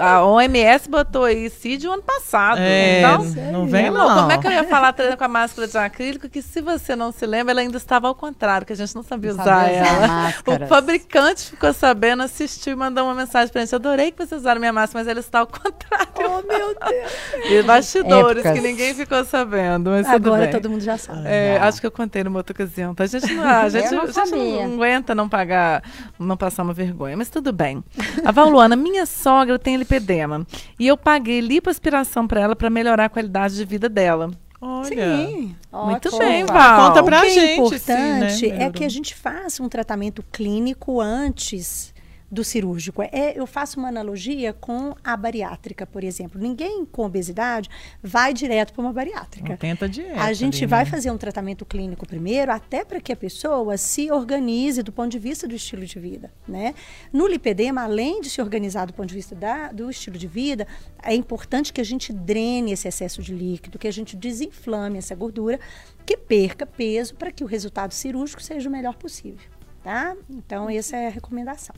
A, 0.00 0.24
OMS 0.26 0.88
botou 0.88 1.24
aí 1.24 1.50
CID 1.50 1.88
o 1.88 1.92
ano 1.92 2.02
passado. 2.02 2.58
É, 2.60 3.00
então, 3.00 3.24
não 3.52 3.66
vem 3.66 3.90
Não, 3.90 4.08
não. 4.08 4.16
como 4.20 4.32
é 4.32 4.38
que 4.38 4.46
eu 4.46 4.52
ia 4.52 4.64
falar 4.64 4.92
treinando 4.92 5.18
com 5.18 5.24
a 5.24 5.28
máscara 5.28 5.66
de 5.66 5.76
acrílico 5.78 6.28
que 6.28 6.40
se 6.42 6.60
você 6.60 6.94
não 6.94 7.10
se 7.12 7.26
lembra, 7.26 7.52
ela 7.52 7.60
ainda 7.60 7.76
estava 7.76 8.06
ao 8.08 8.14
contrário, 8.14 8.64
que 8.66 8.72
a 8.72 8.76
gente 8.76 8.94
não 8.94 9.02
sabia 9.02 9.32
Não 9.32 9.40
usar 9.42 9.64
sabia 9.64 9.82
usar 9.82 9.94
ela. 9.96 10.06
máscaras. 10.08 10.62
O 10.62 10.66
fabricante 10.68 11.50
ficou 11.50 11.72
sabendo, 11.72 12.22
assistiu 12.22 12.72
e 12.72 12.76
mandou 12.84 13.04
uma 13.04 13.14
mensagem 13.14 13.52
pra 13.52 13.62
gente. 13.62 13.74
Adorei 13.74 14.10
que 14.10 14.18
vocês 14.18 14.40
usaram 14.40 14.60
minha 14.60 14.72
máscara, 14.72 15.00
mas 15.02 15.08
ela 15.08 15.20
está 15.20 15.40
ao 15.40 15.46
contrário. 15.48 16.06
Oh, 16.18 16.46
meu 16.46 16.74
Deus. 16.74 17.50
E 17.50 17.62
bastidores 17.62 18.44
Épocas. 18.44 18.52
que 18.60 18.66
ninguém 18.66 18.94
ficou 18.94 19.24
sabendo. 19.24 19.90
Mas 19.90 20.06
Agora 20.08 20.50
todo 20.50 20.68
mundo 20.68 20.82
já 20.82 20.98
sabe. 20.98 21.22
É, 21.24 21.56
Já. 21.56 21.68
acho 21.68 21.80
que 21.80 21.86
eu 21.86 21.90
contei 21.90 22.22
numa 22.24 22.38
outra 22.38 22.52
ocasião. 22.52 22.94
Tá? 22.94 23.04
A 23.04 23.06
gente, 23.08 23.32
não, 23.34 23.44
a 23.44 23.68
gente, 23.68 23.90
não 23.90 24.02
a 24.02 24.06
gente 24.06 24.30
não 24.30 24.74
aguenta 24.74 25.14
não 25.14 25.28
pagar, 25.28 25.82
não 26.18 26.36
passar 26.36 26.62
uma 26.62 26.72
vergonha, 26.72 27.16
mas 27.16 27.30
tudo 27.30 27.52
bem. 27.52 27.82
A 28.24 28.30
Valuana, 28.30 28.76
minha 28.76 29.06
sogra 29.06 29.58
tem 29.58 29.76
lipedema 29.76 30.46
e 30.78 30.86
eu 30.86 30.96
paguei 30.96 31.40
lipoaspiração 31.40 32.26
para 32.26 32.40
ela 32.40 32.56
para 32.56 32.68
melhorar 32.68 33.06
a 33.06 33.08
qualidade 33.08 33.56
de 33.56 33.64
vida 33.64 33.88
dela. 33.88 34.30
Olha. 34.60 34.86
Sim. 34.86 35.54
Muito 35.72 36.08
ótimo. 36.08 36.18
bem, 36.18 36.44
Val. 36.46 36.88
Conta 36.88 37.02
pra 37.02 37.18
o 37.18 37.20
que 37.20 37.26
é 37.26 37.30
gente, 37.30 37.78
sim, 37.78 37.92
importante 37.92 38.46
né, 38.48 38.64
é 38.64 38.70
que 38.70 38.84
a 38.84 38.88
gente 38.88 39.14
faça 39.14 39.62
um 39.62 39.68
tratamento 39.68 40.24
clínico 40.32 41.00
antes 41.00 41.93
do 42.34 42.44
cirúrgico. 42.44 43.00
É, 43.02 43.38
eu 43.38 43.46
faço 43.46 43.78
uma 43.78 43.88
analogia 43.88 44.52
com 44.52 44.94
a 45.02 45.16
bariátrica, 45.16 45.86
por 45.86 46.04
exemplo. 46.04 46.40
Ninguém 46.40 46.84
com 46.84 47.06
obesidade 47.06 47.70
vai 48.02 48.34
direto 48.34 48.72
para 48.72 48.82
uma 48.82 48.92
bariátrica. 48.92 49.50
Não 49.50 49.56
tenta 49.56 49.88
dieta. 49.88 50.20
A 50.20 50.32
gente 50.32 50.58
ali, 50.64 50.66
vai 50.66 50.84
né? 50.84 50.90
fazer 50.90 51.10
um 51.10 51.16
tratamento 51.16 51.64
clínico 51.64 52.06
primeiro, 52.06 52.52
até 52.52 52.84
para 52.84 53.00
que 53.00 53.12
a 53.12 53.16
pessoa 53.16 53.76
se 53.78 54.10
organize 54.10 54.82
do 54.82 54.92
ponto 54.92 55.10
de 55.10 55.18
vista 55.18 55.46
do 55.48 55.54
estilo 55.54 55.86
de 55.86 55.98
vida, 55.98 56.32
né? 56.46 56.74
No 57.12 57.26
lipedema, 57.26 57.82
além 57.84 58.20
de 58.20 58.28
se 58.28 58.42
organizar 58.42 58.86
do 58.86 58.92
ponto 58.92 59.08
de 59.08 59.14
vista 59.14 59.34
da- 59.34 59.72
do 59.72 59.88
estilo 59.88 60.18
de 60.18 60.26
vida, 60.26 60.66
é 61.02 61.14
importante 61.14 61.72
que 61.72 61.80
a 61.80 61.84
gente 61.84 62.12
drene 62.12 62.72
esse 62.72 62.88
excesso 62.88 63.22
de 63.22 63.32
líquido, 63.32 63.78
que 63.78 63.86
a 63.88 63.92
gente 63.92 64.16
desinflame 64.16 64.98
essa 64.98 65.14
gordura, 65.14 65.60
que 66.04 66.16
perca 66.16 66.66
peso 66.66 67.14
para 67.14 67.30
que 67.30 67.44
o 67.44 67.46
resultado 67.46 67.94
cirúrgico 67.94 68.42
seja 68.42 68.68
o 68.68 68.72
melhor 68.72 68.94
possível, 68.96 69.48
tá? 69.82 70.16
Então, 70.28 70.68
essa 70.68 70.96
é 70.96 71.06
a 71.06 71.10
recomendação. 71.10 71.74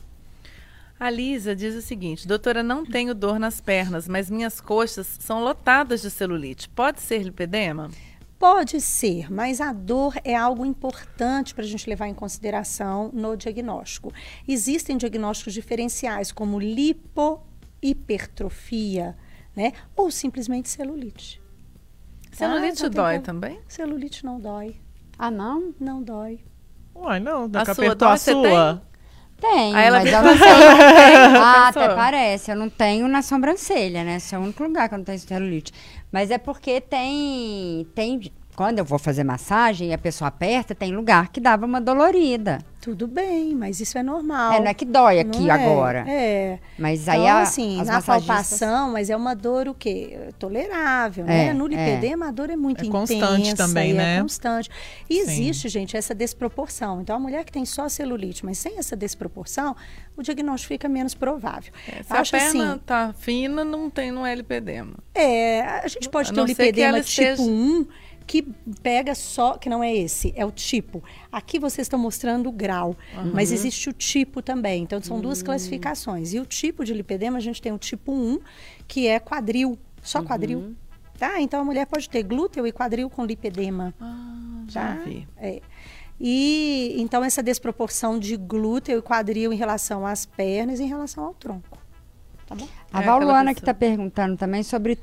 A 0.99 1.09
Lisa 1.09 1.55
diz 1.55 1.75
o 1.75 1.81
seguinte: 1.81 2.27
Doutora, 2.27 2.63
não 2.63 2.85
tenho 2.85 3.13
dor 3.13 3.37
nas 3.39 3.61
pernas, 3.61 4.07
mas 4.07 4.29
minhas 4.29 4.59
coxas 4.59 5.07
são 5.19 5.43
lotadas 5.43 6.01
de 6.01 6.09
celulite. 6.09 6.67
Pode 6.69 6.99
ser 7.01 7.21
lipedema? 7.23 7.89
Pode 8.39 8.79
ser, 8.81 9.31
mas 9.31 9.59
a 9.59 9.73
dor 9.73 10.13
é 10.23 10.35
algo 10.35 10.63
importante 10.65 11.55
para 11.55 11.63
a 11.63 11.67
gente 11.67 11.89
levar 11.89 12.07
em 12.07 12.13
consideração 12.13 13.09
no 13.11 13.35
diagnóstico. 13.35 14.13
Existem 14.47 14.95
diagnósticos 14.95 15.55
diferenciais, 15.55 16.31
como 16.31 16.59
lipohipertrofia, 16.59 19.17
né? 19.55 19.73
Ou 19.95 20.11
simplesmente 20.11 20.69
celulite. 20.69 21.41
Celulite 22.31 22.85
Ah, 22.85 22.89
tem 22.89 22.91
dói 22.91 23.13
como- 23.13 23.25
também? 23.25 23.59
Celulite 23.67 24.23
não 24.23 24.39
dói. 24.39 24.75
Ah, 25.17 25.31
não? 25.31 25.73
Não 25.79 26.03
dói. 26.03 26.39
Uai, 26.93 27.19
não, 27.19 27.45
A 27.45 27.47
dá 27.47 27.65
que 27.65 27.73
sua 27.73 27.91
a 27.91 27.95
dói, 27.95 28.17
você 28.17 28.31
sua. 28.31 28.83
Tem, 29.39 29.75
Aí 29.75 29.85
ela 29.85 29.99
mas 29.99 30.11
eu 30.11 30.23
não 30.23 30.33
tenho. 30.37 31.41
Ah, 31.41 31.67
até 31.67 31.89
parece. 31.89 32.51
Eu 32.51 32.55
não 32.55 32.69
tenho 32.69 33.07
na 33.07 33.21
sobrancelha, 33.21 34.03
né? 34.03 34.15
Esse 34.15 34.33
é 34.33 34.37
o 34.37 34.41
único 34.41 34.63
lugar 34.63 34.89
que 34.89 34.95
eu 34.95 34.97
não 34.97 35.05
tenho 35.05 35.19
celulite. 35.19 35.71
Mas 36.11 36.31
é 36.31 36.37
porque 36.37 36.81
tem, 36.81 37.87
tem... 37.93 38.31
Quando 38.57 38.79
eu 38.79 38.85
vou 38.85 38.97
fazer 38.97 39.23
massagem 39.23 39.89
e 39.89 39.93
a 39.93 39.99
pessoa 39.99 40.29
aperta, 40.29 40.73
tem 40.73 40.91
lugar 40.91 41.27
que 41.29 41.39
dava 41.39 41.63
uma 41.63 41.79
dolorida. 41.79 42.57
Tudo 42.81 43.05
bem, 43.07 43.53
mas 43.53 43.79
isso 43.79 43.99
é 43.99 44.01
normal. 44.03 44.53
É, 44.53 44.59
não 44.59 44.65
é 44.67 44.73
que 44.73 44.83
dói 44.85 45.19
aqui 45.19 45.41
Não 45.41 45.47
é? 45.47 45.51
agora. 45.51 46.05
É. 46.09 46.57
Mas 46.79 47.07
aí 47.07 47.19
Então, 47.19 47.35
a, 47.37 47.41
assim, 47.41 47.79
as 47.81 47.87
na 47.87 47.93
massagistas... 47.95 48.25
palpação, 48.59 48.91
mas 48.93 49.11
é 49.11 49.15
uma 49.15 49.35
dor 49.35 49.67
o 49.67 49.75
quê? 49.75 50.29
Tolerável, 50.39 51.25
É, 51.25 51.27
né? 51.27 51.53
No 51.53 51.67
lipedema, 51.67 52.29
a 52.29 52.31
dor 52.31 52.49
é 52.49 52.55
muito 52.55 52.83
É 52.83 52.87
intensa. 52.87 53.13
constante 53.13 53.53
também, 53.55 53.93
né? 53.93 54.17
É 54.17 54.21
constante. 54.21 54.71
E 55.07 55.13
Sim. 55.15 55.21
existe, 55.21 55.69
gente, 55.69 55.95
essa 55.95 56.15
desproporção. 56.15 56.99
Então, 57.01 57.15
a 57.15 57.19
mulher 57.19 57.43
que 57.43 57.51
tem 57.51 57.63
só 57.63 57.87
celulite, 57.87 58.43
mas 58.43 58.57
sem 58.57 58.79
essa 58.79 58.95
desproporção, 58.95 59.75
o 60.15 60.23
diagnóstico 60.23 60.73
fica 60.73 60.89
menos 60.89 61.13
provável. 61.13 61.71
É, 61.87 62.01
se 62.01 62.11
Acho 62.13 62.35
a 62.35 62.39
perna 62.39 62.71
assim, 62.73 62.81
tá 62.87 63.13
fina, 63.19 63.63
não 63.63 63.87
tem, 63.87 64.09
não 64.11 64.25
é 64.25 64.33
lipedema. 64.33 64.93
é, 65.13 65.61
a 65.61 65.87
gente 65.87 66.09
pode 66.09 66.31
A 66.31 66.33
ter 66.33 66.41
que 66.41 66.47
lipedema 66.47 67.01
tipo 67.01 67.09
esteja- 67.21 67.41
1, 67.43 67.85
que 68.27 68.43
pega 68.83 69.15
só, 69.15 69.57
que 69.57 69.69
não 69.69 69.81
é 69.81 69.95
esse, 69.95 70.33
é 70.35 70.45
o 70.45 70.51
tipo. 70.51 71.01
Aqui 71.31 71.57
vocês 71.57 71.85
estão 71.85 71.97
mostrando 71.97 72.49
o 72.49 72.51
grau, 72.51 72.95
mas 73.33 73.51
existe 73.53 73.89
o 73.89 73.93
tipo 73.93 74.41
também. 74.41 74.83
Então, 74.83 75.01
são 75.01 75.19
duas 75.21 75.41
classificações. 75.41 76.33
E 76.33 76.39
o 76.39 76.45
tipo 76.45 76.83
de 76.83 76.93
lipedema, 76.93 77.37
a 77.37 77.41
gente 77.41 77.61
tem 77.61 77.71
o 77.71 77.77
tipo 77.77 78.11
1, 78.11 78.39
que 78.85 79.07
é 79.07 79.17
quadril, 79.19 79.79
só 80.03 80.21
quadril. 80.21 80.75
Tá? 81.17 81.39
Então, 81.41 81.61
a 81.61 81.63
mulher 81.65 81.87
pode 81.87 82.07
ter 82.09 82.21
glúteo 82.21 82.67
e 82.67 82.71
quadril 82.71 83.09
com 83.09 83.25
lipedema. 83.25 83.93
Ah, 83.99 84.63
já 84.67 84.81
Tá? 84.97 85.01
vi. 85.05 85.27
É. 85.37 85.61
E 86.19 86.95
então 86.97 87.23
essa 87.23 87.41
desproporção 87.43 88.17
de 88.19 88.35
glúteo 88.35 88.97
e 88.97 89.01
quadril 89.01 89.53
em 89.53 89.55
relação 89.55 90.05
às 90.05 90.25
pernas 90.25 90.79
e 90.79 90.83
em 90.83 90.87
relação 90.87 91.23
ao 91.23 91.33
tronco. 91.33 91.77
Tá 92.47 92.55
bom? 92.55 92.67
A 92.91 93.01
É 93.03 93.05
Valuana 93.05 93.53
que 93.53 93.59
está 93.59 93.73
perguntando 93.73 94.35
também 94.35 94.63
sobre 94.63 94.97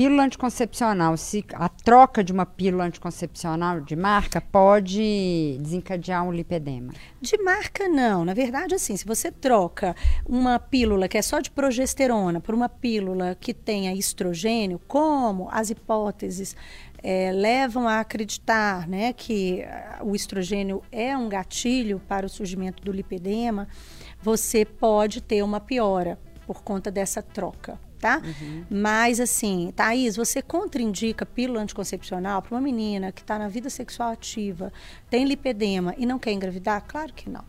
pílula 0.00 0.24
anticoncepcional. 0.24 1.14
Se 1.18 1.44
a 1.52 1.68
troca 1.68 2.24
de 2.24 2.32
uma 2.32 2.46
pílula 2.46 2.84
anticoncepcional 2.84 3.82
de 3.82 3.94
marca 3.94 4.40
pode 4.40 5.58
desencadear 5.60 6.24
um 6.24 6.32
lipedema. 6.32 6.90
De 7.20 7.36
marca, 7.42 7.86
não. 7.86 8.24
Na 8.24 8.32
verdade, 8.32 8.74
assim, 8.74 8.96
se 8.96 9.04
você 9.04 9.30
troca 9.30 9.94
uma 10.26 10.58
pílula 10.58 11.06
que 11.06 11.18
é 11.18 11.22
só 11.22 11.38
de 11.38 11.50
progesterona 11.50 12.40
por 12.40 12.54
uma 12.54 12.66
pílula 12.66 13.36
que 13.38 13.52
tenha 13.52 13.92
estrogênio, 13.92 14.80
como 14.88 15.50
as 15.52 15.68
hipóteses 15.68 16.56
eh, 17.02 17.30
levam 17.32 17.86
a 17.86 18.00
acreditar 18.00 18.88
né, 18.88 19.12
que 19.12 19.64
ah, 19.64 20.00
o 20.02 20.16
estrogênio 20.16 20.82
é 20.90 21.14
um 21.14 21.28
gatilho 21.28 22.00
para 22.08 22.24
o 22.24 22.30
surgimento 22.30 22.82
do 22.82 22.90
lipedema, 22.90 23.68
você 24.22 24.64
pode 24.64 25.20
ter 25.20 25.42
uma 25.42 25.60
piora 25.60 26.18
por 26.46 26.62
conta 26.62 26.90
dessa 26.90 27.20
troca. 27.20 27.89
Tá? 28.00 28.22
Mas 28.70 29.20
assim, 29.20 29.70
Thaís, 29.76 30.16
você 30.16 30.40
contraindica 30.40 31.26
pílula 31.26 31.60
anticoncepcional 31.60 32.40
para 32.40 32.54
uma 32.54 32.60
menina 32.60 33.12
que 33.12 33.20
está 33.20 33.38
na 33.38 33.46
vida 33.46 33.68
sexual 33.68 34.10
ativa, 34.10 34.72
tem 35.10 35.26
lipedema 35.26 35.94
e 35.98 36.06
não 36.06 36.18
quer 36.18 36.32
engravidar? 36.32 36.82
Claro 36.88 37.12
que 37.12 37.28
não, 37.28 37.44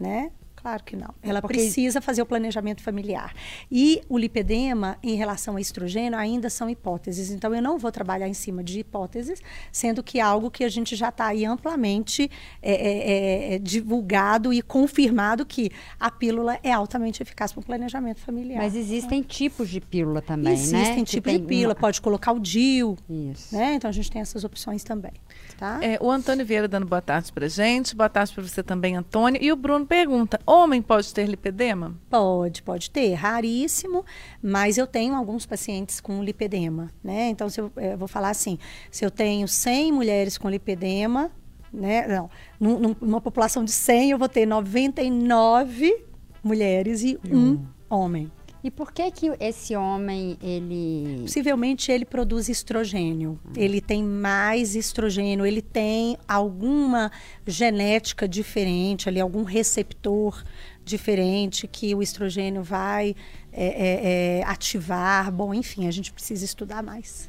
né? 0.00 0.32
Claro 0.62 0.84
que 0.84 0.94
não. 0.94 1.12
Ela 1.22 1.40
Porque- 1.42 1.56
precisa 1.58 2.00
fazer 2.00 2.22
o 2.22 2.26
planejamento 2.26 2.82
familiar. 2.82 3.34
E 3.70 4.00
o 4.08 4.16
lipedema, 4.16 4.96
em 5.02 5.16
relação 5.16 5.54
ao 5.54 5.58
estrogênio, 5.58 6.16
ainda 6.16 6.48
são 6.48 6.70
hipóteses. 6.70 7.30
Então, 7.32 7.52
eu 7.52 7.60
não 7.60 7.78
vou 7.78 7.90
trabalhar 7.90 8.28
em 8.28 8.32
cima 8.34 8.62
de 8.62 8.78
hipóteses, 8.78 9.40
sendo 9.72 10.02
que 10.04 10.18
é 10.20 10.22
algo 10.22 10.50
que 10.52 10.62
a 10.62 10.68
gente 10.68 10.94
já 10.94 11.08
está 11.08 11.26
aí 11.26 11.44
amplamente 11.44 12.30
é, 12.62 12.72
é, 12.72 13.10
é, 13.52 13.54
é, 13.54 13.58
divulgado 13.58 14.52
e 14.52 14.62
confirmado 14.62 15.44
que 15.44 15.70
a 15.98 16.10
pílula 16.10 16.58
é 16.62 16.70
altamente 16.72 17.20
eficaz 17.22 17.52
para 17.52 17.60
o 17.60 17.64
planejamento 17.64 18.20
familiar. 18.20 18.58
Mas 18.62 18.76
existem 18.76 19.20
tipos 19.22 19.68
de 19.68 19.80
pílula 19.80 20.22
também, 20.22 20.52
né? 20.54 20.60
Existem 20.60 21.02
tipos 21.04 21.32
de 21.32 21.38
tem 21.38 21.44
pílula, 21.44 21.74
uma- 21.74 21.80
pode 21.80 22.00
colocar 22.00 22.30
o 22.32 22.38
DIU, 22.38 22.96
Isso. 23.10 23.54
né? 23.54 23.74
Então 23.74 23.88
a 23.88 23.92
gente 23.92 24.10
tem 24.10 24.22
essas 24.22 24.44
opções 24.44 24.84
também, 24.84 25.12
tá? 25.58 25.80
É, 25.82 25.98
o 26.00 26.08
Antônio 26.10 26.46
Vieira 26.46 26.68
dando 26.68 26.86
boa 26.86 27.02
tarde 27.02 27.32
pra 27.32 27.48
gente. 27.48 27.96
Boa 27.96 28.08
tarde 28.08 28.32
pra 28.32 28.42
você 28.44 28.62
também, 28.62 28.94
Antônio. 28.96 29.42
E 29.42 29.50
o 29.50 29.56
Bruno 29.56 29.84
pergunta: 29.86 30.40
homem 30.52 30.82
pode 30.82 31.12
ter 31.14 31.26
lipedema? 31.26 31.94
Pode, 32.10 32.62
pode 32.62 32.90
ter, 32.90 33.14
raríssimo, 33.14 34.04
mas 34.42 34.76
eu 34.78 34.86
tenho 34.86 35.14
alguns 35.14 35.46
pacientes 35.46 36.00
com 36.00 36.22
lipedema, 36.22 36.90
né? 37.02 37.28
Então, 37.28 37.48
se 37.48 37.60
eu, 37.60 37.70
eh, 37.76 37.96
vou 37.96 38.06
falar 38.08 38.30
assim, 38.30 38.58
se 38.90 39.04
eu 39.04 39.10
tenho 39.10 39.46
100 39.48 39.92
mulheres 39.92 40.36
com 40.38 40.48
lipedema, 40.50 41.30
né? 41.72 42.06
Não, 42.06 42.30
num- 42.60 42.78
num- 42.78 42.96
numa 43.00 43.20
população 43.20 43.64
de 43.64 43.72
100, 43.72 44.10
eu 44.10 44.18
vou 44.18 44.28
ter 44.28 44.46
99 44.46 46.04
mulheres 46.42 47.02
e 47.02 47.18
um 47.32 47.64
homem. 47.88 48.30
E 48.64 48.70
por 48.70 48.92
que 48.92 49.10
que 49.10 49.32
esse 49.40 49.74
homem, 49.74 50.38
ele... 50.40 51.22
Possivelmente 51.22 51.90
ele 51.90 52.04
produz 52.04 52.48
estrogênio. 52.48 53.38
Ele 53.56 53.80
tem 53.80 54.04
mais 54.04 54.76
estrogênio, 54.76 55.44
ele 55.44 55.60
tem 55.60 56.16
alguma 56.28 57.10
genética 57.44 58.28
diferente, 58.28 59.08
ali, 59.08 59.20
algum 59.20 59.42
receptor 59.42 60.44
diferente 60.84 61.66
que 61.66 61.94
o 61.94 62.02
estrogênio 62.02 62.62
vai 62.62 63.16
é, 63.52 63.66
é, 63.66 64.40
é, 64.40 64.44
ativar. 64.44 65.32
Bom, 65.32 65.52
enfim, 65.52 65.88
a 65.88 65.90
gente 65.90 66.12
precisa 66.12 66.44
estudar 66.44 66.82
mais. 66.82 67.28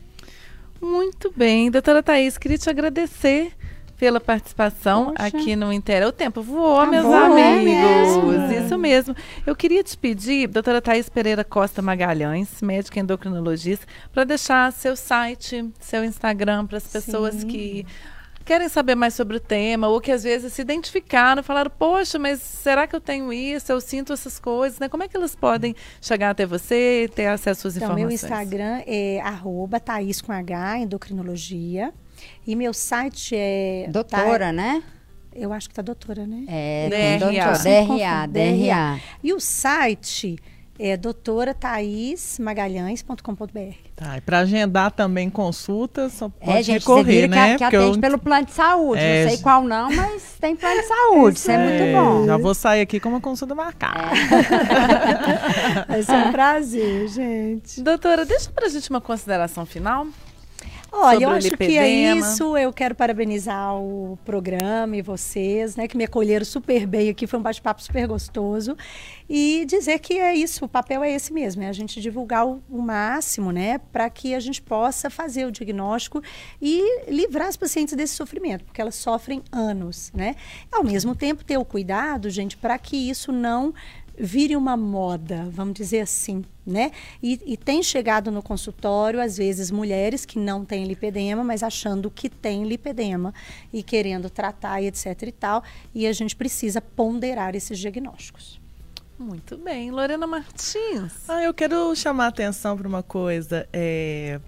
Muito 0.79 1.33
bem. 1.35 1.71
Doutora 1.71 2.03
Thaís, 2.03 2.37
queria 2.37 2.57
te 2.57 2.69
agradecer 2.69 3.53
pela 3.97 4.19
participação 4.19 5.13
Poxa. 5.13 5.27
aqui 5.27 5.55
no 5.55 5.71
Intera. 5.71 6.07
O 6.07 6.11
tempo 6.11 6.41
voou, 6.41 6.79
Tá 6.81 6.85
meus 6.87 7.05
é 7.05 7.53
amigos. 7.53 8.23
mesmo. 8.23 8.65
Isso 8.65 8.77
mesmo. 8.77 9.15
Eu 9.45 9.55
queria 9.55 9.83
te 9.83 9.97
pedir, 9.97 10.47
doutora 10.47 10.81
Thaís 10.81 11.07
Pereira 11.09 11.43
Costa 11.43 11.81
Magalhães, 11.81 12.61
médica 12.61 12.99
endocrinologista, 12.99 13.85
para 14.11 14.23
deixar 14.23 14.71
seu 14.73 14.95
site, 14.95 15.69
seu 15.79 16.03
Instagram 16.03 16.65
para 16.65 16.77
as 16.77 16.87
pessoas 16.87 17.35
Sim. 17.35 17.47
que 17.47 17.85
querem 18.45 18.67
saber 18.67 18.93
mais 18.95 19.13
sobre 19.13 19.37
o 19.37 19.39
tema 19.39 19.87
ou 19.87 20.01
que 20.01 20.11
às 20.11 20.23
vezes 20.23 20.51
se 20.51 20.61
identificaram, 20.61 21.41
falaram, 21.41 21.71
poxa, 21.71 22.19
mas 22.19 22.41
será 22.41 22.85
que 22.85 22.93
eu 22.93 22.99
tenho 22.99 23.31
isso? 23.31 23.71
Eu 23.71 23.79
sinto 23.79 24.11
essas 24.11 24.37
coisas, 24.37 24.79
né? 24.79 24.89
Como 24.89 25.01
é 25.01 25.07
que 25.07 25.15
elas 25.15 25.33
podem 25.33 25.73
chegar 26.01 26.31
até 26.31 26.45
você 26.45 27.05
e 27.05 27.07
ter 27.07 27.27
acesso 27.27 27.69
às 27.69 27.77
Então, 27.77 27.87
informações? 27.97 28.21
meu 28.21 28.29
Instagram 28.29 28.81
é 28.85 29.21
arroba 29.21 29.79
Thaís 29.79 30.19
com 30.19 30.33
H, 30.33 30.79
endocrinologia. 30.79 31.93
E 32.45 32.55
meu 32.55 32.73
site 32.73 33.35
é... 33.35 33.87
Doutora, 33.89 34.51
né? 34.51 34.81
Tha- 34.85 35.39
Eu 35.39 35.51
acho 35.53 35.67
que 35.69 35.75
tá 35.75 35.81
doutora, 35.81 36.27
né? 36.27 36.43
É, 36.47 37.17
DRA. 37.19 37.53
DRA. 37.57 38.27
DRA. 38.27 38.99
E 39.23 39.33
o 39.33 39.39
site 39.39 40.37
é 40.79 40.97
doutora 40.97 41.53
Magalhães.com.br. 42.39 43.75
Tá, 43.95 44.17
e 44.17 44.21
para 44.21 44.39
agendar 44.39 44.91
também 44.91 45.29
consultas, 45.29 46.13
só 46.13 46.27
pode 46.29 46.51
É, 46.51 46.63
gente, 46.63 46.83
você 46.83 46.89
recorrer, 46.89 47.03
vira 47.03 47.27
que, 47.27 47.35
né? 47.35 47.41
a- 47.53 47.57
que 47.57 47.63
Porque 47.63 47.75
eu- 47.75 47.81
atende 47.83 47.99
pelo 47.99 48.17
plano 48.17 48.45
de 48.45 48.51
saúde. 48.53 49.01
É, 49.01 49.23
não 49.23 49.29
sei 49.31 49.37
qual 49.39 49.63
não, 49.63 49.91
mas 49.95 50.35
tem 50.41 50.55
plano 50.55 50.81
de 50.81 50.87
saúde. 50.87 51.37
Isso 51.39 51.51
é, 51.51 51.57
muito 51.57 51.83
É, 51.83 51.93
bom. 51.93 52.25
Já 52.25 52.37
vou 52.37 52.53
sair 52.55 52.81
aqui 52.81 52.99
com 52.99 53.09
uma 53.09 53.21
consulta 53.21 53.53
marcada. 53.55 54.09
Vai 55.87 56.03
ser 56.03 56.13
um 56.13 56.31
prazer, 56.31 57.07
gente. 57.07 57.81
Doutora, 57.81 58.25
deixa 58.25 58.51
pra 58.51 58.67
gente 58.67 58.89
uma 58.89 59.01
consideração 59.01 59.65
final. 59.65 60.07
Olha, 60.95 61.23
eu 61.23 61.29
acho 61.31 61.57
que 61.57 61.77
é 61.77 61.89
lipedema. 61.89 62.19
isso. 62.19 62.55
Eu 62.55 62.71
quero 62.71 62.93
parabenizar 62.93 63.75
o 63.75 64.17
programa 64.23 64.95
e 64.95 65.01
vocês, 65.01 65.75
né, 65.75 65.87
que 65.87 65.97
me 65.97 66.03
acolheram 66.03 66.45
super 66.45 66.85
bem 66.85 67.09
aqui. 67.09 67.25
Foi 67.25 67.39
um 67.39 67.41
bate-papo 67.41 67.81
super 67.81 68.07
gostoso. 68.07 68.77
E 69.27 69.65
dizer 69.65 69.97
que 69.99 70.19
é 70.19 70.35
isso, 70.35 70.65
o 70.65 70.67
papel 70.67 71.03
é 71.03 71.11
esse 71.11 71.33
mesmo, 71.33 71.63
é 71.63 71.67
a 71.67 71.73
gente 71.73 71.99
divulgar 71.99 72.45
o, 72.45 72.61
o 72.69 72.81
máximo, 72.81 73.51
né, 73.51 73.79
para 73.91 74.07
que 74.09 74.35
a 74.35 74.39
gente 74.39 74.61
possa 74.61 75.09
fazer 75.09 75.45
o 75.45 75.51
diagnóstico 75.51 76.21
e 76.61 77.09
livrar 77.09 77.47
as 77.47 77.57
pacientes 77.57 77.95
desse 77.95 78.13
sofrimento, 78.13 78.63
porque 78.63 78.79
elas 78.79 78.95
sofrem 78.95 79.41
anos, 79.51 80.11
né? 80.13 80.35
Ao 80.71 80.83
mesmo 80.83 81.15
tempo, 81.15 81.43
ter 81.43 81.57
o 81.57 81.65
cuidado, 81.65 82.29
gente, 82.29 82.55
para 82.55 82.77
que 82.77 82.95
isso 82.95 83.31
não 83.31 83.73
vire 84.17 84.55
uma 84.55 84.77
moda, 84.77 85.47
vamos 85.51 85.73
dizer 85.73 86.01
assim, 86.01 86.43
né? 86.65 86.91
E, 87.21 87.39
e 87.45 87.57
tem 87.57 87.81
chegado 87.81 88.31
no 88.31 88.41
consultório, 88.41 89.21
às 89.21 89.37
vezes, 89.37 89.71
mulheres 89.71 90.25
que 90.25 90.37
não 90.37 90.63
têm 90.63 90.85
lipedema, 90.85 91.43
mas 91.43 91.63
achando 91.63 92.11
que 92.11 92.29
tem 92.29 92.63
lipedema 92.63 93.33
e 93.71 93.81
querendo 93.81 94.29
tratar 94.29 94.81
e 94.81 94.87
etc 94.87 95.23
e 95.23 95.31
tal, 95.31 95.63
e 95.93 96.07
a 96.07 96.13
gente 96.13 96.35
precisa 96.35 96.81
ponderar 96.81 97.55
esses 97.55 97.79
diagnósticos. 97.79 98.61
Muito 99.17 99.57
bem. 99.57 99.91
Lorena 99.91 100.27
Martins. 100.27 101.13
Ah, 101.27 101.43
eu 101.43 101.53
quero 101.53 101.95
chamar 101.95 102.25
a 102.25 102.27
atenção 102.29 102.77
para 102.77 102.87
uma 102.87 103.03
coisa. 103.03 103.67
É, 103.71 104.39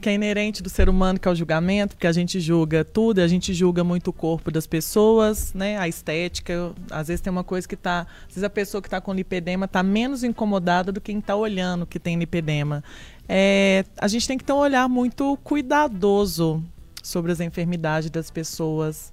que 0.00 0.08
é 0.08 0.14
inerente 0.14 0.62
do 0.62 0.70
ser 0.70 0.88
humano, 0.88 1.18
que 1.18 1.26
é 1.28 1.30
o 1.30 1.34
julgamento, 1.34 1.94
porque 1.94 2.06
a 2.06 2.12
gente 2.12 2.40
julga 2.40 2.84
tudo, 2.84 3.20
a 3.20 3.28
gente 3.28 3.52
julga 3.52 3.82
muito 3.82 4.08
o 4.08 4.12
corpo 4.12 4.50
das 4.50 4.66
pessoas, 4.66 5.52
né? 5.52 5.76
A 5.78 5.88
estética. 5.88 6.72
Às 6.90 7.08
vezes 7.08 7.20
tem 7.20 7.30
uma 7.30 7.44
coisa 7.44 7.66
que 7.66 7.74
está. 7.74 8.06
Às 8.22 8.28
vezes 8.28 8.44
a 8.44 8.50
pessoa 8.50 8.80
que 8.80 8.86
está 8.88 9.00
com 9.00 9.12
lipedema 9.12 9.66
está 9.66 9.82
menos 9.82 10.22
incomodada 10.22 10.92
do 10.92 11.00
que 11.00 11.08
quem 11.08 11.20
está 11.20 11.34
olhando 11.34 11.86
que 11.86 11.98
tem 11.98 12.18
lipedema. 12.18 12.84
É, 13.26 13.84
a 13.98 14.06
gente 14.08 14.28
tem 14.28 14.36
que 14.36 14.44
ter 14.44 14.52
um 14.52 14.56
olhar 14.56 14.88
muito 14.88 15.36
cuidadoso 15.42 16.62
sobre 17.02 17.32
as 17.32 17.40
enfermidades 17.40 18.10
das 18.10 18.30
pessoas. 18.30 19.12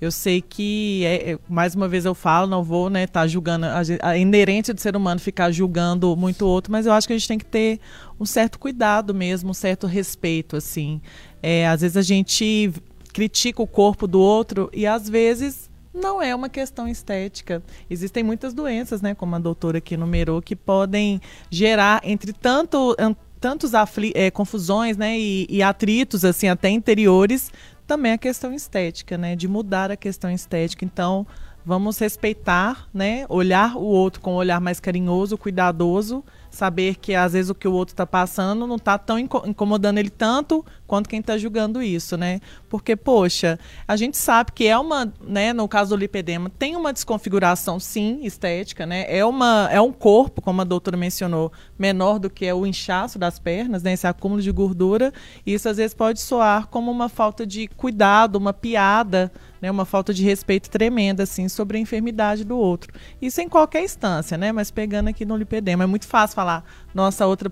Eu 0.00 0.10
sei 0.10 0.42
que, 0.42 1.04
é, 1.04 1.32
é, 1.32 1.38
mais 1.48 1.74
uma 1.74 1.88
vez 1.88 2.04
eu 2.04 2.14
falo, 2.14 2.46
não 2.46 2.62
vou 2.62 2.90
né, 2.90 3.06
tá 3.06 3.26
julgando, 3.26 3.66
a, 4.02 4.16
inerente 4.16 4.72
do 4.72 4.80
ser 4.80 4.96
humano 4.96 5.20
ficar 5.20 5.50
julgando 5.50 6.14
muito 6.16 6.46
outro, 6.46 6.70
mas 6.72 6.84
eu 6.84 6.92
acho 6.92 7.06
que 7.06 7.12
a 7.12 7.16
gente 7.18 7.28
tem 7.28 7.38
que 7.38 7.44
ter 7.44 7.80
um 8.18 8.26
certo 8.26 8.58
cuidado 8.58 9.14
mesmo, 9.14 9.50
um 9.50 9.54
certo 9.54 9.86
respeito, 9.86 10.56
assim. 10.56 11.00
É, 11.42 11.66
às 11.68 11.80
vezes 11.80 11.96
a 11.96 12.02
gente 12.02 12.72
critica 13.12 13.62
o 13.62 13.66
corpo 13.66 14.06
do 14.06 14.20
outro 14.20 14.68
e 14.72 14.86
às 14.86 15.08
vezes 15.08 15.70
não 15.94 16.20
é 16.20 16.34
uma 16.34 16.48
questão 16.48 16.88
estética. 16.88 17.62
Existem 17.88 18.24
muitas 18.24 18.52
doenças, 18.52 19.00
né, 19.00 19.14
como 19.14 19.36
a 19.36 19.38
doutora 19.38 19.78
aqui 19.78 19.96
numerou, 19.96 20.42
que 20.42 20.56
podem 20.56 21.20
gerar 21.50 22.00
entre 22.04 22.32
tanto 22.32 22.96
tantos 23.40 23.72
é, 24.14 24.30
confusões 24.30 24.96
né, 24.96 25.18
e, 25.18 25.46
e, 25.50 25.62
atritos 25.62 26.24
assim 26.24 26.48
até 26.48 26.70
interiores 26.70 27.52
também 27.86 28.12
a 28.12 28.18
questão 28.18 28.52
estética, 28.52 29.16
né? 29.16 29.36
De 29.36 29.48
mudar 29.48 29.90
a 29.90 29.96
questão 29.96 30.30
estética. 30.30 30.84
Então, 30.84 31.26
vamos 31.64 31.98
respeitar, 31.98 32.88
né? 32.92 33.24
Olhar 33.28 33.76
o 33.76 33.84
outro 33.84 34.20
com 34.20 34.34
um 34.34 34.36
olhar 34.36 34.60
mais 34.60 34.78
carinhoso, 34.78 35.38
cuidadoso, 35.38 36.22
saber 36.50 36.96
que 36.96 37.14
às 37.14 37.32
vezes 37.32 37.50
o 37.50 37.54
que 37.54 37.66
o 37.66 37.72
outro 37.72 37.94
está 37.94 38.06
passando 38.06 38.66
não 38.66 38.76
está 38.76 38.96
tão 38.98 39.18
incomodando 39.18 39.98
ele 39.98 40.10
tanto 40.10 40.64
quanto 40.86 41.08
quem 41.08 41.20
está 41.20 41.36
julgando 41.38 41.82
isso, 41.82 42.16
né? 42.16 42.40
Porque, 42.68 42.94
poxa, 42.94 43.58
a 43.88 43.96
gente 43.96 44.16
sabe 44.16 44.52
que 44.52 44.66
é 44.66 44.78
uma, 44.78 45.12
né, 45.20 45.52
no 45.52 45.66
caso 45.66 45.90
do 45.90 45.96
lipedema, 45.96 46.50
tem 46.50 46.76
uma 46.76 46.92
desconfiguração, 46.92 47.80
sim, 47.80 48.20
estética, 48.22 48.84
né? 48.86 49.04
É, 49.08 49.24
uma, 49.24 49.68
é 49.72 49.80
um 49.80 49.92
corpo, 49.92 50.42
como 50.42 50.60
a 50.60 50.64
doutora 50.64 50.96
mencionou, 50.96 51.50
menor 51.78 52.18
do 52.18 52.30
que 52.30 52.46
é 52.46 52.54
o 52.54 52.66
inchaço 52.66 53.18
das 53.18 53.38
pernas, 53.38 53.82
né? 53.82 53.92
Esse 53.92 54.06
acúmulo 54.06 54.40
de 54.40 54.50
gordura. 54.52 55.12
Isso 55.44 55.68
às 55.68 55.76
vezes 55.76 55.94
pode 55.94 56.20
soar 56.20 56.68
como 56.68 56.90
uma 56.90 57.08
falta 57.08 57.46
de 57.46 57.66
cuidado, 57.68 58.36
uma 58.36 58.52
piada, 58.52 59.32
né, 59.60 59.70
uma 59.70 59.84
falta 59.84 60.12
de 60.12 60.22
respeito 60.22 60.68
tremenda 60.70 61.22
assim 61.22 61.48
sobre 61.48 61.78
a 61.78 61.80
enfermidade 61.80 62.44
do 62.44 62.56
outro. 62.56 62.92
Isso 63.20 63.40
em 63.40 63.48
qualquer 63.48 63.82
instância, 63.82 64.36
né? 64.36 64.52
Mas 64.52 64.70
pegando 64.70 65.08
aqui 65.08 65.24
no 65.24 65.36
lipedema 65.36 65.84
é 65.84 65.86
muito 65.86 66.06
fácil 66.06 66.34
falar, 66.34 66.64
nossa 66.94 67.26
outra, 67.26 67.50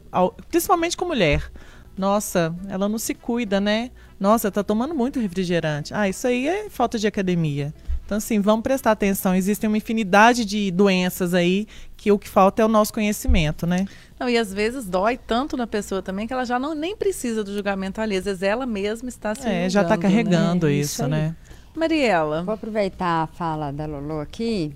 principalmente 0.49 0.97
com 0.97 1.05
mulher. 1.05 1.51
Nossa, 1.97 2.55
ela 2.69 2.89
não 2.89 2.99
se 2.99 3.15
cuida, 3.15 3.61
né? 3.61 3.91
Nossa, 4.19 4.51
tá 4.51 4.63
tomando 4.63 4.95
muito 4.95 5.21
refrigerante. 5.21 5.93
Ah, 5.93 6.09
isso 6.09 6.27
aí 6.27 6.49
é 6.49 6.71
falta 6.71 6.99
de 6.99 7.07
academia. 7.07 7.75
Então, 8.05 8.19
assim, 8.19 8.41
vamos 8.41 8.63
prestar 8.63 8.91
atenção. 8.91 9.35
Existem 9.35 9.69
uma 9.69 9.77
infinidade 9.77 10.45
de 10.45 10.71
doenças 10.71 11.35
aí 11.35 11.67
que 11.97 12.11
o 12.11 12.19
que 12.19 12.29
falta 12.29 12.61
é 12.61 12.65
o 12.65 12.69
nosso 12.69 12.93
conhecimento, 12.93 13.67
né? 13.67 13.87
Não, 14.19 14.29
e 14.29 14.37
às 14.37 14.53
vezes 14.53 14.87
dói 14.87 15.17
tanto 15.17 15.57
na 15.57 15.67
pessoa 15.67 16.03
também 16.03 16.27
que 16.27 16.33
ela 16.33 16.45
já 16.45 16.59
não 16.59 16.75
nem 16.75 16.97
precisa 16.97 17.43
do 17.43 17.53
julgamento 17.53 18.01
ali. 18.01 18.17
Às 18.17 18.25
vezes 18.25 18.43
ela 18.43 18.67
mesma 18.67 19.09
está 19.09 19.35
se 19.35 19.49
É, 19.49 19.69
já 19.71 19.83
está 19.83 19.97
carregando 19.97 20.67
né? 20.67 20.73
isso, 20.73 21.03
isso 21.03 21.09
né? 21.09 21.35
Mariela. 21.75 22.43
Vou 22.43 22.55
aproveitar 22.55 23.23
a 23.23 23.27
fala 23.27 23.73
da 23.73 23.87
Lolo 23.87 24.21
aqui 24.21 24.75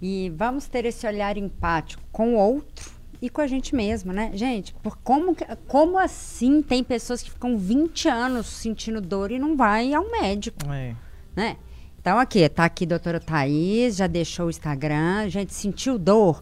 e 0.00 0.32
vamos 0.36 0.66
ter 0.66 0.84
esse 0.84 1.06
olhar 1.06 1.36
empático 1.36 2.02
com 2.12 2.34
o 2.34 2.38
outro 2.38 2.90
e 3.20 3.30
com 3.30 3.40
a 3.40 3.46
gente 3.46 3.74
mesmo, 3.74 4.12
né? 4.12 4.30
Gente, 4.34 4.74
por 4.82 4.98
como, 4.98 5.34
como 5.66 5.98
assim 5.98 6.62
tem 6.62 6.84
pessoas 6.84 7.22
que 7.22 7.30
ficam 7.30 7.56
20 7.56 8.08
anos 8.08 8.46
sentindo 8.46 9.00
dor 9.00 9.32
e 9.32 9.38
não 9.38 9.56
vai 9.56 9.92
ao 9.94 10.10
médico? 10.10 10.70
É. 10.70 10.94
Né? 11.34 11.56
Então, 12.06 12.20
aqui, 12.20 12.48
tá 12.48 12.64
aqui 12.66 12.84
a 12.84 12.86
doutora 12.90 13.18
Thaís, 13.18 13.96
já 13.96 14.06
deixou 14.06 14.46
o 14.46 14.50
Instagram, 14.50 15.28
gente 15.28 15.52
sentiu 15.52 15.98
dor. 15.98 16.40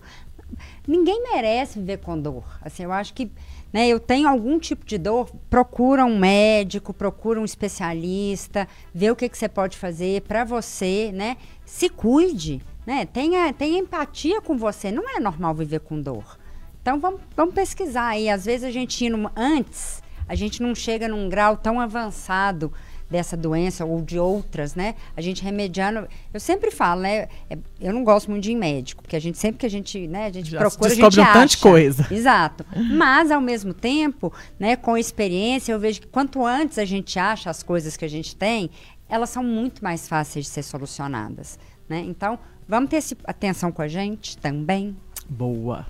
Ninguém 0.87 1.23
merece 1.23 1.79
viver 1.79 2.01
com 2.01 2.21
dor. 2.21 2.45
Assim, 2.61 2.83
eu 2.83 2.93
acho 2.93 3.15
que 3.15 3.33
né, 3.73 3.89
eu 3.89 3.99
tenho 3.99 4.29
algum 4.29 4.59
tipo 4.59 4.85
de 4.85 4.99
dor, 4.99 5.31
procura 5.49 6.05
um 6.05 6.19
médico, 6.19 6.93
procura 6.93 7.41
um 7.41 7.47
especialista, 7.47 8.69
vê 8.93 9.11
o 9.11 9.17
que, 9.17 9.27
que 9.27 9.39
você 9.39 9.49
pode 9.49 9.79
fazer 9.79 10.21
para 10.29 10.45
você, 10.45 11.11
né? 11.15 11.39
Se 11.65 11.89
cuide, 11.89 12.61
né? 12.87 13.07
Tenha, 13.07 13.51
tenha 13.55 13.79
empatia 13.79 14.43
com 14.43 14.59
você. 14.59 14.93
Não 14.93 15.17
é 15.17 15.19
normal 15.19 15.55
viver 15.55 15.81
com 15.81 15.99
dor. 15.99 16.39
Então 16.83 17.01
vamos, 17.01 17.23
vamos 17.35 17.55
pesquisar 17.55 18.09
aí. 18.09 18.29
Às 18.29 18.45
vezes 18.45 18.65
a 18.65 18.71
gente 18.71 19.11
antes, 19.35 20.03
a 20.29 20.35
gente 20.35 20.62
não 20.62 20.75
chega 20.75 21.09
num 21.09 21.27
grau 21.27 21.57
tão 21.57 21.81
avançado 21.81 22.71
dessa 23.11 23.37
doença 23.37 23.85
ou 23.85 24.01
de 24.01 24.19
outras, 24.19 24.75
né? 24.75 24.95
A 25.17 25.21
gente 25.21 25.43
remediando. 25.43 26.09
Eu 26.33 26.41
sempre 26.41 26.71
falo, 26.71 27.03
né? 27.03 27.29
É, 27.49 27.59
eu 27.81 27.93
não 27.93 28.03
gosto 28.05 28.31
muito 28.31 28.43
de 28.43 28.53
ir 28.53 28.57
médico, 28.57 29.03
porque 29.03 29.17
a 29.17 29.21
gente 29.21 29.39
sempre 29.39 29.59
que 29.59 29.67
a 29.67 29.71
gente, 29.71 30.07
né, 30.07 30.27
a 30.27 30.33
gente 30.33 30.51
Já 30.51 30.59
procura, 30.59 30.93
a 30.93 30.95
gente 30.95 31.21
um 31.21 31.23
acha. 31.23 31.47
de 31.47 31.57
coisa. 31.59 32.07
Exato. 32.13 32.65
Mas 32.77 33.31
ao 33.31 33.41
mesmo 33.41 33.73
tempo, 33.73 34.33
né, 34.59 34.77
com 34.77 34.97
experiência, 34.97 35.73
eu 35.73 35.79
vejo 35.79 36.01
que 36.01 36.07
quanto 36.07 36.45
antes 36.45 36.79
a 36.79 36.85
gente 36.85 37.19
acha 37.19 37.51
as 37.51 37.63
coisas 37.63 37.97
que 37.97 38.05
a 38.05 38.09
gente 38.09 38.35
tem, 38.35 38.71
elas 39.09 39.31
são 39.31 39.45
muito 39.45 39.83
mais 39.85 40.09
fáceis 40.09 40.47
de 40.47 40.51
ser 40.51 40.63
solucionadas, 40.63 41.59
né? 41.89 42.01
Então, 42.07 42.39
vamos 42.67 42.91
ter 42.91 42.97
esse, 42.97 43.17
atenção 43.25 43.71
com 43.71 43.83
a 43.83 43.89
gente 43.89 44.37
também. 44.39 44.97
Boa. 45.29 45.87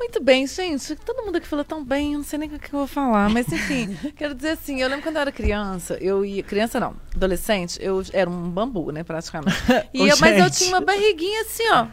Muito 0.00 0.18
bem, 0.18 0.46
gente. 0.46 0.96
Todo 0.96 1.26
mundo 1.26 1.36
aqui 1.36 1.46
falou 1.46 1.62
tão 1.62 1.84
bem, 1.84 2.14
eu 2.14 2.20
não 2.20 2.24
sei 2.24 2.38
nem 2.38 2.48
o 2.48 2.58
que 2.58 2.72
eu 2.72 2.78
vou 2.78 2.86
falar. 2.86 3.28
Mas, 3.28 3.46
enfim, 3.52 3.94
quero 4.16 4.34
dizer 4.34 4.52
assim, 4.52 4.80
eu 4.80 4.88
lembro 4.88 5.02
quando 5.02 5.16
eu 5.16 5.20
era 5.20 5.30
criança, 5.30 5.98
eu 6.00 6.24
ia. 6.24 6.42
Criança 6.42 6.80
não, 6.80 6.96
adolescente, 7.14 7.78
eu 7.82 8.02
era 8.14 8.28
um 8.28 8.48
bambu, 8.48 8.90
né, 8.92 9.04
praticamente. 9.04 9.54
E 9.92 10.08
eu, 10.08 10.16
mas 10.18 10.38
eu 10.38 10.50
tinha 10.50 10.70
uma 10.70 10.80
barriguinha 10.80 11.42
assim, 11.42 11.68
ó. 11.70 11.86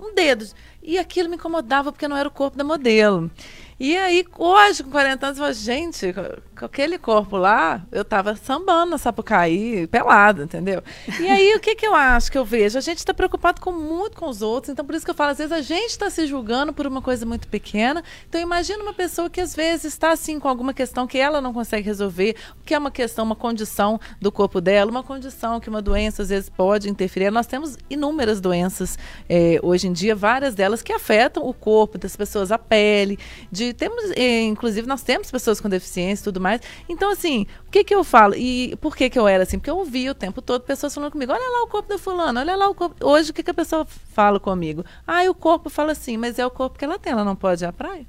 Um 0.00 0.14
dedo. 0.14 0.46
E 0.82 0.96
aquilo 0.96 1.28
me 1.28 1.36
incomodava 1.36 1.92
porque 1.92 2.08
não 2.08 2.16
era 2.16 2.26
o 2.26 2.32
corpo 2.32 2.56
da 2.56 2.64
modelo. 2.64 3.30
E 3.78 3.94
aí, 3.94 4.24
hoje, 4.38 4.82
com 4.82 4.90
40 4.90 5.26
anos, 5.26 5.38
eu 5.38 5.44
falo, 5.44 5.54
gente, 5.54 6.14
com 6.58 6.64
aquele 6.64 6.98
corpo 6.98 7.36
lá, 7.36 7.86
eu 7.92 8.04
tava 8.04 8.34
sambando 8.34 8.90
na 8.90 8.98
Sapucaí, 8.98 9.86
pelada, 9.86 10.42
entendeu? 10.42 10.82
E 11.20 11.28
aí, 11.28 11.54
o 11.54 11.60
que 11.60 11.74
que 11.74 11.86
eu 11.86 11.94
acho 11.94 12.32
que 12.32 12.36
eu 12.36 12.44
vejo? 12.44 12.76
A 12.76 12.80
gente 12.80 12.98
está 12.98 13.14
preocupado 13.14 13.60
com 13.60 13.70
muito 13.70 14.16
com 14.16 14.28
os 14.28 14.42
outros, 14.42 14.70
então 14.72 14.84
por 14.84 14.94
isso 14.94 15.04
que 15.04 15.10
eu 15.10 15.14
falo, 15.14 15.30
às 15.30 15.38
vezes 15.38 15.52
a 15.52 15.60
gente 15.60 15.90
está 15.90 16.10
se 16.10 16.26
julgando 16.26 16.72
por 16.72 16.86
uma 16.86 17.00
coisa 17.00 17.24
muito 17.24 17.48
pequena. 17.48 18.02
Então, 18.28 18.40
imagina 18.40 18.82
uma 18.82 18.92
pessoa 18.92 19.30
que 19.30 19.40
às 19.40 19.54
vezes 19.54 19.84
está 19.84 20.10
assim 20.10 20.40
com 20.40 20.48
alguma 20.48 20.74
questão 20.74 21.06
que 21.06 21.18
ela 21.18 21.40
não 21.40 21.52
consegue 21.52 21.86
resolver, 21.86 22.34
que 22.64 22.74
é 22.74 22.78
uma 22.78 22.90
questão, 22.90 23.24
uma 23.24 23.36
condição 23.36 24.00
do 24.20 24.32
corpo 24.32 24.60
dela, 24.60 24.90
uma 24.90 25.02
condição 25.02 25.60
que 25.60 25.68
uma 25.68 25.80
doença 25.80 26.22
às 26.22 26.28
vezes 26.28 26.48
pode 26.48 26.88
interferir. 26.88 27.30
Nós 27.30 27.46
temos 27.46 27.76
inúmeras 27.88 28.40
doenças 28.40 28.98
eh, 29.28 29.60
hoje 29.62 29.86
em 29.86 29.92
dia, 29.92 30.14
várias 30.14 30.54
delas 30.54 30.82
que 30.82 30.92
afetam 30.92 31.46
o 31.46 31.54
corpo 31.54 31.98
das 31.98 32.16
pessoas, 32.16 32.50
a 32.50 32.58
pele, 32.58 33.18
de 33.50 33.72
temos, 33.72 34.10
eh, 34.16 34.42
inclusive, 34.42 34.86
nós 34.86 35.02
temos 35.02 35.30
pessoas 35.30 35.60
com 35.60 35.68
deficiência 35.68 36.24
tudo 36.24 36.40
mais. 36.40 36.47
Então, 36.88 37.10
assim, 37.10 37.46
o 37.66 37.70
que 37.70 37.84
que 37.84 37.94
eu 37.94 38.04
falo? 38.04 38.34
E 38.34 38.76
por 38.76 38.96
que 38.96 39.10
que 39.10 39.18
eu 39.18 39.26
era 39.26 39.42
assim? 39.42 39.58
Porque 39.58 39.70
eu 39.70 39.78
ouvia 39.78 40.10
o 40.10 40.14
tempo 40.14 40.40
todo 40.40 40.62
pessoas 40.62 40.94
falando 40.94 41.12
comigo, 41.12 41.32
olha 41.32 41.58
lá 41.58 41.64
o 41.64 41.68
corpo 41.68 41.88
da 41.88 41.98
fulana, 41.98 42.40
olha 42.40 42.56
lá 42.56 42.68
o 42.68 42.74
corpo. 42.74 43.06
Hoje, 43.06 43.30
o 43.30 43.34
que 43.34 43.42
que 43.42 43.50
a 43.50 43.54
pessoa 43.54 43.84
fala 43.84 44.40
comigo? 44.40 44.84
Ah, 45.06 45.22
o 45.28 45.34
corpo 45.34 45.68
fala 45.68 45.92
assim, 45.92 46.16
mas 46.16 46.38
é 46.38 46.46
o 46.46 46.50
corpo 46.50 46.78
que 46.78 46.84
ela 46.84 46.98
tem, 46.98 47.12
ela 47.12 47.24
não 47.24 47.36
pode 47.36 47.64
ir 47.64 47.66
à 47.66 47.72
praia? 47.72 48.06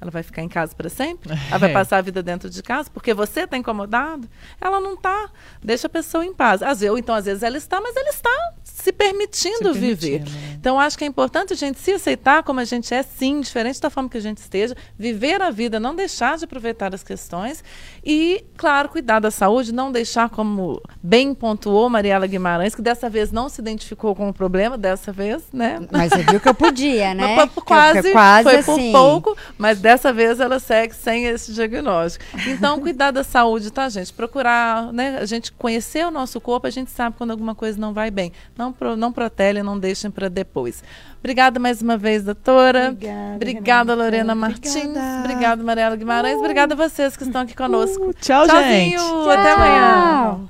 Ela 0.00 0.10
vai 0.10 0.22
ficar 0.22 0.42
em 0.42 0.48
casa 0.48 0.74
para 0.74 0.88
sempre? 0.88 1.30
Ela 1.48 1.58
vai 1.58 1.70
é. 1.70 1.72
passar 1.74 1.98
a 1.98 2.00
vida 2.00 2.22
dentro 2.22 2.48
de 2.48 2.62
casa 2.62 2.88
porque 2.90 3.12
você 3.12 3.40
está 3.40 3.56
incomodado? 3.58 4.26
Ela 4.58 4.80
não 4.80 4.94
está. 4.94 5.28
Deixa 5.62 5.88
a 5.88 5.90
pessoa 5.90 6.24
em 6.24 6.32
paz. 6.32 6.62
Às 6.62 6.80
vezes, 6.80 6.90
ou 6.90 6.96
então, 6.96 7.14
às 7.14 7.26
vezes, 7.26 7.42
ela 7.42 7.58
está, 7.58 7.80
mas 7.82 7.94
ela 7.94 8.08
está 8.08 8.54
se 8.80 8.92
permitindo, 8.92 9.72
se 9.72 9.78
viver. 9.78 10.20
Né? 10.20 10.56
Então, 10.58 10.78
acho 10.78 10.96
que 10.96 11.04
é 11.04 11.06
importante 11.06 11.52
a 11.52 11.56
gente 11.56 11.78
se 11.78 11.92
aceitar 11.92 12.42
como 12.42 12.60
a 12.60 12.64
gente 12.64 12.92
é, 12.92 13.02
sim, 13.02 13.40
diferente 13.40 13.80
da 13.80 13.88
forma 13.88 14.08
que 14.08 14.18
a 14.18 14.20
gente 14.20 14.38
esteja, 14.38 14.74
viver 14.98 15.40
a 15.40 15.50
vida, 15.50 15.80
não 15.80 15.94
deixar 15.94 16.36
de 16.36 16.44
aproveitar 16.44 16.94
as 16.94 17.02
questões 17.02 17.62
e, 18.04 18.44
claro, 18.56 18.88
cuidar 18.88 19.20
da 19.20 19.30
saúde, 19.30 19.72
não 19.72 19.90
deixar, 19.92 20.28
como 20.28 20.82
bem 21.02 21.34
pontuou 21.34 21.88
Mariela 21.88 22.26
Guimarães, 22.26 22.74
que 22.74 22.82
dessa 22.82 23.08
vez 23.08 23.30
não 23.30 23.48
se 23.48 23.60
identificou 23.60 24.14
com 24.14 24.28
o 24.28 24.34
problema, 24.34 24.76
dessa 24.76 25.12
vez, 25.12 25.44
né? 25.52 25.80
Mas 25.90 26.10
você 26.10 26.22
viu 26.22 26.40
que 26.40 26.48
eu 26.48 26.54
podia, 26.54 27.12
né? 27.14 27.46
quase, 27.64 28.12
quase, 28.12 28.44
foi 28.44 28.56
assim. 28.56 28.92
por 28.92 28.98
pouco, 28.98 29.36
mas 29.58 29.80
dessa 29.80 30.12
vez 30.12 30.40
ela 30.40 30.58
segue 30.58 30.94
sem 30.94 31.26
esse 31.26 31.52
diagnóstico. 31.52 32.24
Então, 32.46 32.80
cuidar 32.80 33.10
da 33.10 33.24
saúde, 33.24 33.70
tá, 33.70 33.88
gente? 33.88 34.12
Procurar, 34.12 34.92
né? 34.92 35.18
A 35.20 35.24
gente 35.24 35.52
conhecer 35.52 36.06
o 36.06 36.10
nosso 36.10 36.40
corpo, 36.40 36.66
a 36.66 36.70
gente 36.70 36.90
sabe 36.90 37.16
quando 37.16 37.30
alguma 37.30 37.54
coisa 37.54 37.78
não 37.78 37.92
vai 37.92 38.10
bem. 38.10 38.32
Não, 38.56 38.69
não, 38.70 38.72
pro, 38.72 38.96
não 38.96 39.12
protelem, 39.12 39.62
não 39.62 39.78
deixem 39.78 40.10
para 40.10 40.28
depois. 40.28 40.82
Obrigada 41.18 41.58
mais 41.58 41.82
uma 41.82 41.96
vez, 41.96 42.24
doutora. 42.24 42.90
Obrigada, 42.90 43.34
obrigada 43.36 43.94
Lorena 43.94 44.34
Martins. 44.34 44.76
Obrigada, 44.76 45.20
obrigada 45.20 45.62
Mariela 45.62 45.96
Guimarães. 45.96 46.36
Uh, 46.36 46.40
obrigada 46.40 46.74
a 46.74 46.76
vocês 46.76 47.16
que 47.16 47.24
estão 47.24 47.42
aqui 47.42 47.54
conosco. 47.54 48.10
Uh, 48.10 48.14
tchau, 48.14 48.46
Tchauzinho. 48.46 48.70
gente. 48.70 48.96
Tchau. 48.96 49.30
Até 49.30 49.52
amanhã. 49.52 50.40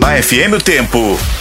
Na 0.00 0.22
FM 0.22 0.54
o 0.54 0.62
tempo. 0.62 1.35